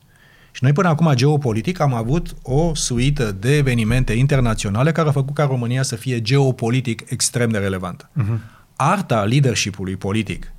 [0.52, 5.36] Și noi până acum, geopolitic, am avut o suită de evenimente internaționale care au făcut
[5.36, 8.10] ca România să fie geopolitic extrem de relevantă.
[8.22, 8.38] Uh-huh.
[8.76, 10.52] Arta leadership-ului politic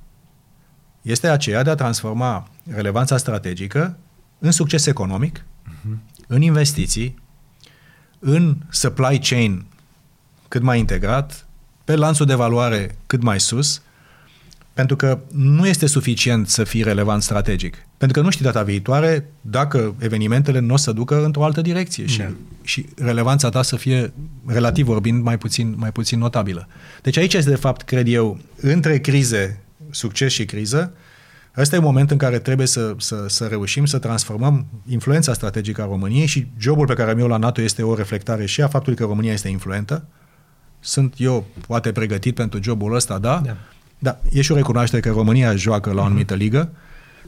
[1.01, 3.97] este aceea de a transforma relevanța strategică
[4.45, 5.97] în succes economic, uh-huh.
[6.27, 7.15] în investiții,
[8.19, 9.65] în supply chain
[10.47, 11.45] cât mai integrat,
[11.83, 13.81] pe lanțul de valoare cât mai sus,
[14.73, 17.75] pentru că nu este suficient să fii relevant strategic.
[17.97, 22.05] Pentru că nu știi data viitoare dacă evenimentele nu o să ducă într-o altă direcție
[22.05, 22.31] și, da.
[22.63, 24.13] și relevanța ta să fie,
[24.45, 26.67] relativ vorbind, mai puțin, mai puțin notabilă.
[27.01, 30.93] Deci aici este, de fapt, cred eu, între crize, succes și criză,
[31.57, 35.81] Ăsta e un moment în care trebuie să, să, să reușim să transformăm influența strategică
[35.81, 38.67] a României și jobul pe care am eu la NATO este o reflectare și a
[38.67, 40.05] faptului că România este influentă.
[40.79, 43.41] Sunt eu poate pregătit pentru jobul ăsta, da?
[43.45, 43.57] Da.
[43.99, 46.43] Da, e și o recunoaștere că România joacă la o anumită mhm.
[46.43, 46.71] ligă.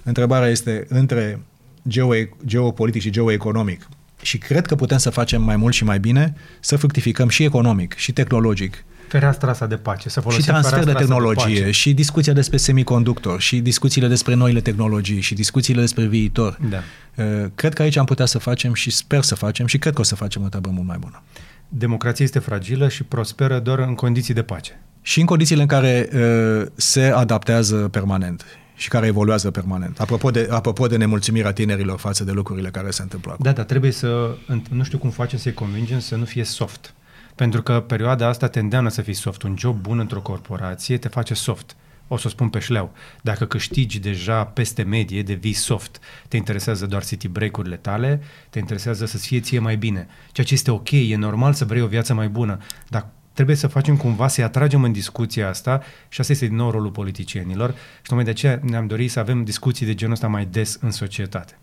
[0.03, 1.41] Întrebarea este între
[1.87, 2.09] geo,
[2.45, 3.87] geopolitic și geoeconomic.
[4.21, 7.93] Și cred că putem să facem mai mult și mai bine, să fructificăm și economic,
[7.95, 12.33] și tehnologic, fereastra asta de pace, să folosim Și transfer de tehnologie, de și discuția
[12.33, 16.59] despre semiconductor, și discuțiile despre noile tehnologii, și discuțiile despre viitor.
[16.69, 16.77] Da.
[17.15, 20.01] Uh, cred că aici am putea să facem și sper să facem și cred că
[20.01, 21.21] o să facem o treabă mult mai bună.
[21.69, 24.81] Democrația este fragilă și prosperă doar în condiții de pace.
[25.01, 29.99] Și în condițiile în care uh, se adaptează permanent și care evoluează permanent.
[29.99, 33.43] Apropo de, apropo de nemulțumirea tinerilor față de lucrurile care se întâmplă acum.
[33.45, 34.35] Da, dar trebuie să,
[34.69, 36.93] nu știu cum facem să-i convingem să nu fie soft.
[37.37, 39.41] Pentru că perioada asta te îndeamnă să fii soft.
[39.41, 41.75] Un job bun într-o corporație te face soft.
[42.07, 42.91] O să o spun pe șleau.
[43.21, 45.99] Dacă câștigi deja peste medie, devii soft.
[46.27, 50.07] Te interesează doar city break-urile tale, te interesează să-ți fie ție mai bine.
[50.31, 52.57] Ceea ce este ok, e normal să vrei o viață mai bună,
[52.87, 56.71] dar trebuie să facem cumva să-i atragem în discuția asta și asta este din nou
[56.71, 60.45] rolul politicienilor și tocmai de aceea ne-am dorit să avem discuții de genul ăsta mai
[60.45, 61.57] des în societate.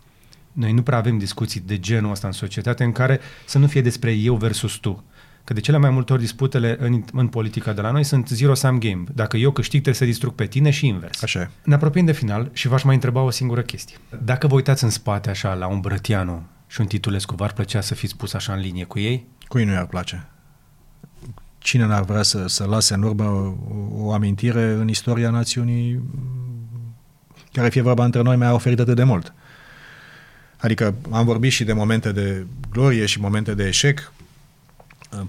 [0.52, 3.80] Noi nu prea avem discuții de genul ăsta în societate în care să nu fie
[3.80, 5.04] despre eu versus tu
[5.44, 8.78] Că de cele mai multe ori disputele în, în politica de la noi sunt zero-sum
[8.78, 9.04] game.
[9.14, 11.22] Dacă eu câștig, trebuie să distrug pe tine și invers.
[11.22, 11.50] Așa e.
[11.64, 13.96] Ne apropiem de final și v-aș mai întreba o singură chestie.
[14.22, 17.94] Dacă vă uitați în spate așa la un Brătianu și un Titulescu, v-ar plăcea să
[17.94, 19.26] fiți pus așa în linie cu ei?
[19.48, 20.28] Cui nu i-ar place?
[21.58, 23.54] Cine n-ar vrea să, să lase în urmă o,
[24.06, 26.02] o amintire în istoria națiunii
[27.52, 29.34] care, fie vorba între noi, mi-a oferit atât de mult?
[30.56, 34.12] Adică am vorbit și de momente de glorie și momente de eșec,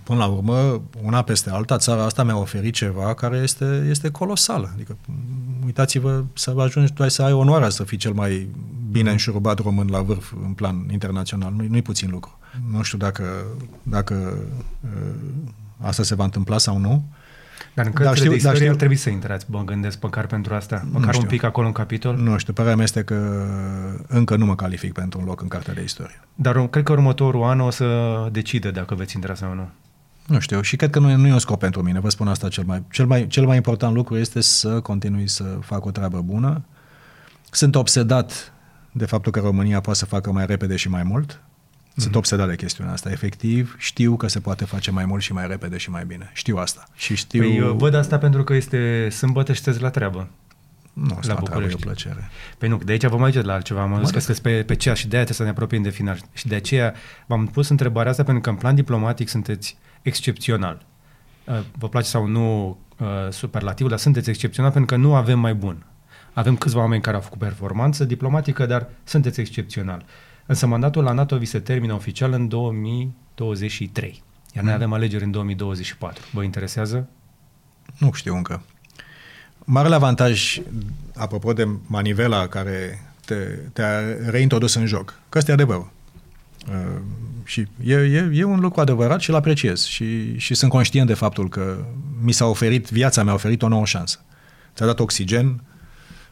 [0.03, 4.69] până la urmă, una peste alta, țara asta mi-a oferit ceva care este, este colosal.
[4.73, 4.97] Adică,
[5.65, 8.49] uitați-vă să ajungi tu să ai onoarea să fii cel mai
[8.91, 9.11] bine mm.
[9.11, 11.53] înșurubat român la vârf în plan internațional.
[11.53, 12.39] Nu, nu-i puțin lucru.
[12.71, 13.23] Nu știu dacă,
[13.83, 14.37] dacă
[14.81, 15.15] uh,
[15.77, 17.03] asta se va întâmpla sau nu.
[17.75, 20.25] Dar în cărțile dar știu, de istorie știu, ar trebui să intrați, mă gândesc, măcar
[20.25, 20.85] pentru asta.
[20.91, 22.15] Măcar un pic acolo în capitol.
[22.17, 23.45] Nu știu, părerea mea este că
[24.07, 26.19] încă nu mă calific pentru un loc în cartea de istorie.
[26.35, 27.87] Dar cred că următorul an o să
[28.31, 29.69] decide dacă veți intra sau nu.
[30.25, 32.47] Nu știu, și cred că nu, nu e un scop pentru mine, vă spun asta
[32.47, 36.21] cel mai, cel mai, cel mai important lucru este să continui să fac o treabă
[36.21, 36.63] bună.
[37.51, 38.53] Sunt obsedat
[38.91, 41.41] de faptul că România poate să facă mai repede și mai mult.
[41.97, 42.17] Sunt mm-hmm.
[42.17, 43.11] obsedat de chestiunea asta.
[43.11, 46.29] Efectiv, știu că se poate face mai mult și mai repede și mai bine.
[46.33, 46.83] Știu asta.
[46.95, 47.41] Și știu...
[47.41, 50.29] Păi, eu văd asta pentru că este sâmbătă și la treabă.
[50.93, 52.29] Nu, asta la e o plăcere.
[52.57, 53.81] Păi nu, de aici vom ajunge la altceva.
[53.81, 56.19] Am zis că pe, pe ceas și de aia trebuie să ne apropiem de final.
[56.33, 56.93] Și de aceea
[57.25, 60.85] v-am pus întrebarea asta pentru că în plan diplomatic sunteți excepțional.
[61.43, 65.53] Uh, vă place sau nu uh, superlativul, dar sunteți excepțional pentru că nu avem mai
[65.53, 65.85] bun.
[66.33, 70.05] Avem câțiva oameni care au făcut performanță diplomatică, dar sunteți excepțional.
[70.45, 74.23] Însă mandatul la NATO vi se termină oficial în 2023.
[74.53, 74.79] Iar noi mm.
[74.79, 76.23] avem alegeri în 2024.
[76.33, 77.07] Vă interesează?
[77.97, 78.63] Nu știu încă.
[79.63, 80.61] Marele avantaj,
[81.15, 83.35] apropo de manivela care te,
[83.73, 83.99] te-a
[84.29, 85.91] reintrodus în joc, că ăsta e adevărul.
[86.69, 87.01] Uh,
[87.43, 91.13] și e, e, e un lucru adevărat și îl apreciez și, și sunt conștient de
[91.13, 91.85] faptul că
[92.21, 94.19] mi s-a oferit, viața mi-a oferit o nouă șansă.
[94.75, 95.63] Ți-a dat oxigen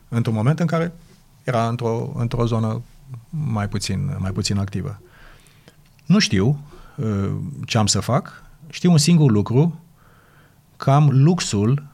[0.09, 0.93] într-un moment în care
[1.43, 2.81] era într-o, într-o zonă
[3.29, 5.01] mai puțin, mai puțin activă.
[6.05, 6.59] Nu știu
[6.95, 7.31] uh,
[7.65, 9.79] ce am să fac, știu un singur lucru,
[10.77, 11.85] că am luxul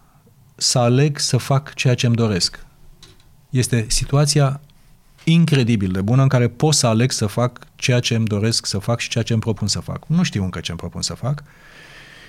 [0.55, 2.65] să aleg să fac ceea ce îmi doresc.
[3.49, 4.61] Este situația
[5.23, 8.77] incredibil de bună în care pot să aleg să fac ceea ce îmi doresc să
[8.77, 10.07] fac și ceea ce îmi propun să fac.
[10.07, 11.43] Nu știu încă ce îmi propun să fac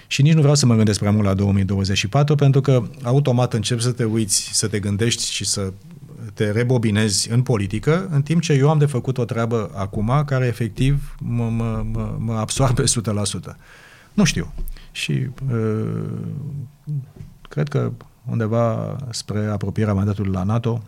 [0.07, 3.83] și nici nu vreau să mă gândesc prea mult la 2024 pentru că automat începi
[3.83, 5.73] să te uiți, să te gândești și să
[6.35, 10.47] te rebobinezi în politică, în timp ce eu am de făcut o treabă acum care
[10.47, 12.87] efectiv mă, mă, mă, mă absorbe 100%.
[14.13, 14.53] Nu știu.
[14.93, 16.03] Și uh,
[17.49, 17.93] cred că
[18.31, 20.83] undeva spre apropierea mandatului la NATO,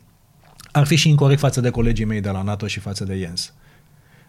[0.73, 3.53] ar fi și incorrect față de colegii mei de la NATO și față de Jens.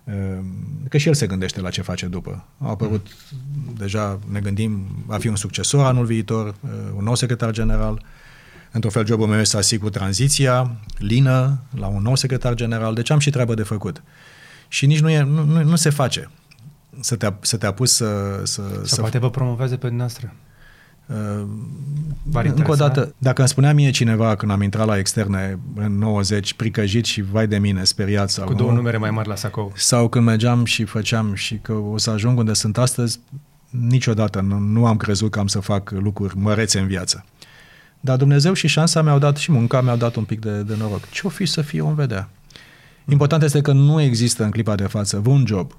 [0.04, 0.46] Ehm,
[0.90, 2.46] că și el se gândește la ce face după.
[2.58, 3.74] Au apărut, mm.
[3.78, 8.06] deja ne gândim, va fi un succesor anul viitor, eh, un nou secretar general.
[8.74, 12.94] Într-un fel, jobul meu este să asigur tranziția lină la un nou secretar general.
[12.94, 14.04] Deci am și treabă de făcut.
[14.68, 16.30] Și nici nu, e, nu, nu, nu se face
[17.00, 18.40] să te, să te apuci să...
[18.44, 20.34] să Sau să poate vă promovează pe noastră.
[21.06, 21.46] Uh,
[22.34, 26.54] încă o dată, dacă îmi spunea mie cineva când am intrat la externe în 90,
[26.54, 29.72] pricăjit și vai de mine, speriat sau Cu două nu, numere mai mari la sacou.
[29.76, 33.20] Sau când mergeam și făceam și că o să ajung unde sunt astăzi,
[33.70, 37.26] niciodată nu, nu am crezut că am să fac lucruri mărețe în viață.
[38.06, 41.10] Dar Dumnezeu și șansa mi-au dat și munca mi-au dat un pic de, de noroc.
[41.10, 42.30] Ce-o fi să fie om vedea?
[43.10, 45.78] Important este că nu există în clipa de față un job,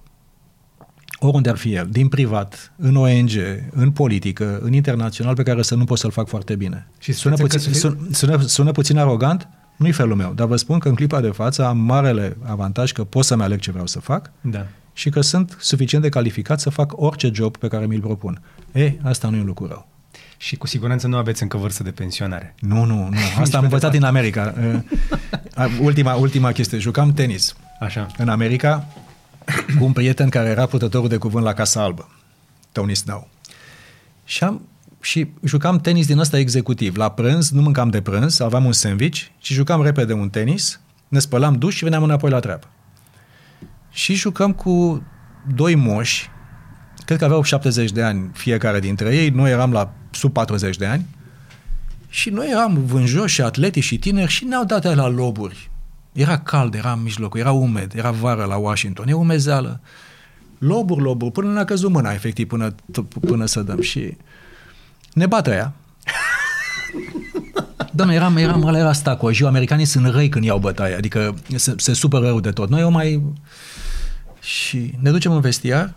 [1.19, 3.31] oriunde ar fi el, din privat, în ONG,
[3.71, 6.87] în politică, în internațional, pe care să nu pot să-l fac foarte bine.
[6.99, 7.73] Și sună puțin, fie...
[7.73, 11.31] sună, sună, sună puțin arogant, nu-i felul meu, dar vă spun că în clipa de
[11.31, 14.67] față am marele avantaj că pot să-mi aleg ce vreau să fac da.
[14.93, 18.43] și că sunt suficient de calificat să fac orice job pe care mi-l propun.
[18.73, 19.94] E, asta nu e un lucru rău.
[20.45, 22.55] Și cu siguranță nu aveți încă vârstă de pensionare.
[22.59, 23.17] Nu, nu, nu.
[23.41, 24.55] Asta am învățat în America.
[25.81, 26.79] ultima, ultima chestie.
[26.79, 27.57] Jucam tenis.
[27.81, 28.07] Așa.
[28.19, 28.87] În America,
[29.79, 32.09] cu un prieten care era purtătorul de cuvânt la Casa Albă,
[32.73, 33.29] Tony Snow.
[34.25, 34.69] Și, am,
[35.01, 36.97] și jucam tenis din ăsta executiv.
[36.97, 41.19] La prânz, nu mâncam de prânz, aveam un sandwich și jucam repede un tenis, ne
[41.19, 42.67] spălam duș și veneam înapoi la treabă.
[43.91, 45.03] Și jucăm cu
[45.55, 46.31] doi moși,
[47.05, 49.93] cred că aveau 70 de ani fiecare dintre ei, noi eram la
[50.25, 51.07] sub 40 de ani,
[52.09, 55.71] și noi eram vânjoși și atletici și tineri și ne-au dat la loburi.
[56.13, 59.81] Era cald, era în mijlocul, era umed, era vară la Washington, e umezeală.
[60.59, 62.75] Loburi, loburi, până ne-a căzut mâna, efectiv, până,
[63.21, 63.81] până să dăm.
[63.81, 64.17] Și
[65.13, 65.73] ne bată ea.
[67.97, 72.27] Doamne, eram, eram era stacoji, americanii sunt răi când iau bătaie, adică se, se supără
[72.27, 72.69] rău de tot.
[72.69, 73.23] Noi o mai...
[74.41, 75.95] Și ne ducem în vestiar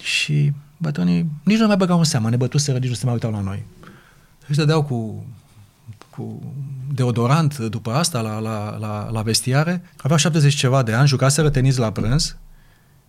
[0.00, 3.30] și bătonii nici nu mai băgau în seamă, ne bătuseră, nici nu se mai uitau
[3.30, 3.64] la noi.
[4.50, 5.24] Și dădeau cu
[6.16, 6.42] cu
[6.94, 9.82] deodorant după asta la, la, la, la vestiare.
[9.96, 12.36] Aveau 70 ceva de ani, jucaseră tenis la prânz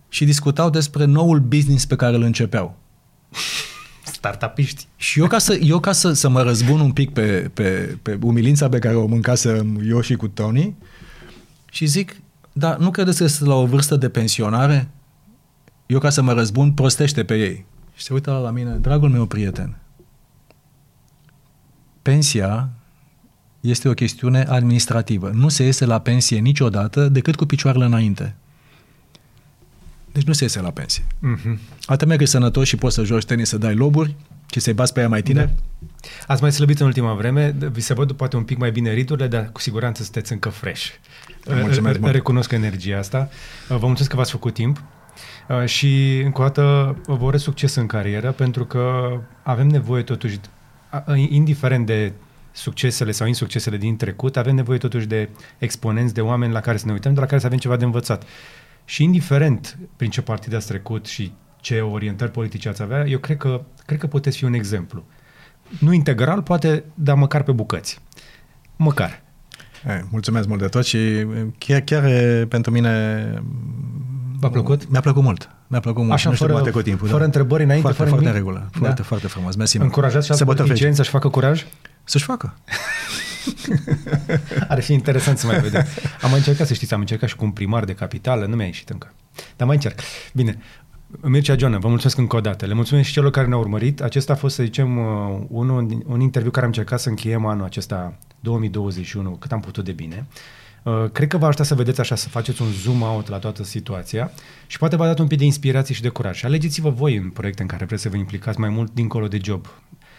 [0.08, 2.76] și discutau despre noul business pe care îl începeau.
[4.04, 4.86] Startupiști.
[4.96, 8.18] Și eu ca, să, eu ca să, să mă răzbun un pic pe, pe, pe
[8.22, 10.76] umilința pe care o mâncasem eu și cu Tony
[11.70, 12.16] și zic,
[12.52, 14.88] dar nu credeți că este la o vârstă de pensionare?
[15.86, 17.64] Eu ca să mă răzbun, prostește pe ei.
[17.94, 19.78] Și se uită la mine, dragul meu prieten,
[22.02, 22.68] pensia
[23.60, 25.30] este o chestiune administrativă.
[25.34, 28.34] Nu se iese la pensie niciodată decât cu picioarele înainte.
[30.12, 31.04] Deci nu se iese la pensie.
[31.04, 31.58] Mm-hmm.
[31.84, 34.14] Atât mergi sănătos și poți să joci tenis, să dai loburi
[34.50, 35.50] și să-i bați pe ea mai tineri.
[35.78, 35.88] Da.
[36.26, 39.26] Ați mai slăbit în ultima vreme, vi se văd poate un pic mai bine riturile,
[39.26, 40.86] dar cu siguranță sunteți încă fresh.
[41.46, 42.12] Mulțumesc mult.
[42.12, 43.28] Recunosc energia asta.
[43.68, 44.82] Vă mulțumesc că v-ați făcut timp
[45.64, 50.40] și încă o dată vă urez succes în carieră pentru că avem nevoie totuși,
[51.28, 52.12] indiferent de
[52.52, 55.28] succesele sau insuccesele din trecut, avem nevoie totuși de
[55.58, 57.84] exponenți, de oameni la care să ne uităm, de la care să avem ceva de
[57.84, 58.24] învățat.
[58.84, 63.36] Și indiferent prin ce partid ați trecut și ce orientări politice ați avea, eu cred
[63.36, 65.04] că, cred că puteți fi un exemplu.
[65.80, 68.00] Nu integral, poate, dar măcar pe bucăți.
[68.76, 69.22] Măcar.
[69.84, 71.26] Hai, mulțumesc mult de tot și
[71.58, 72.10] chiar, chiar
[72.46, 73.42] pentru mine
[74.40, 74.88] V-a plăcut?
[74.90, 75.50] Mi-a plăcut mult.
[75.66, 76.12] Mi-a plăcut mult.
[76.12, 77.06] Așa, nu știu, fără, poate cu timpul.
[77.06, 77.24] fără da.
[77.24, 78.44] întrebări înainte, foarte, fără foarte nimic?
[78.44, 78.70] regulă.
[78.72, 79.56] Foarte, foarte frumos.
[79.56, 79.76] Mersi.
[79.76, 81.66] Încurajați și alți Sărbători politicieni să-și facă curaj?
[82.04, 82.54] Să-și facă.
[84.68, 85.84] Ar fi interesant să mai vedem.
[86.22, 88.66] Am mai încercat, să știți, am încercat și cu un primar de capitală, nu mi-a
[88.66, 89.12] ieșit încă.
[89.56, 90.00] Dar mai încerc.
[90.32, 90.58] Bine,
[91.22, 92.66] Mircea Joana, vă mulțumesc încă o dată.
[92.66, 94.00] Le mulțumesc și celor care ne-au urmărit.
[94.00, 97.64] Acesta a fost, să zicem, uh, unul, un interviu care am încercat să încheiem anul
[97.64, 100.26] acesta 2021 cât am putut de bine.
[100.86, 103.64] Uh, cred că v-a ajutat să vedeți așa, să faceți un zoom out la toată
[103.64, 104.30] situația
[104.66, 106.36] și poate v-a dat un pic de inspirație și de curaj.
[106.36, 109.38] Și alegeți-vă voi în proiecte în care vreți să vă implicați mai mult dincolo de
[109.42, 109.66] job.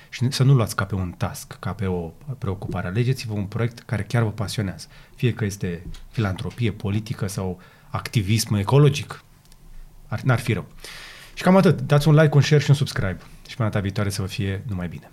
[0.10, 2.88] Și să nu luați ca pe un task, ca pe o preocupare.
[2.88, 4.88] Alegeți-vă un proiect care chiar vă pasionează.
[5.15, 9.23] Fie că este filantropie, politică sau activism ecologic.
[10.07, 10.65] Ar, n-ar fi rău.
[11.34, 11.81] Și cam atât.
[11.81, 13.18] Dați un like, un share și un subscribe.
[13.48, 15.11] Și până data viitoare să vă fie numai bine.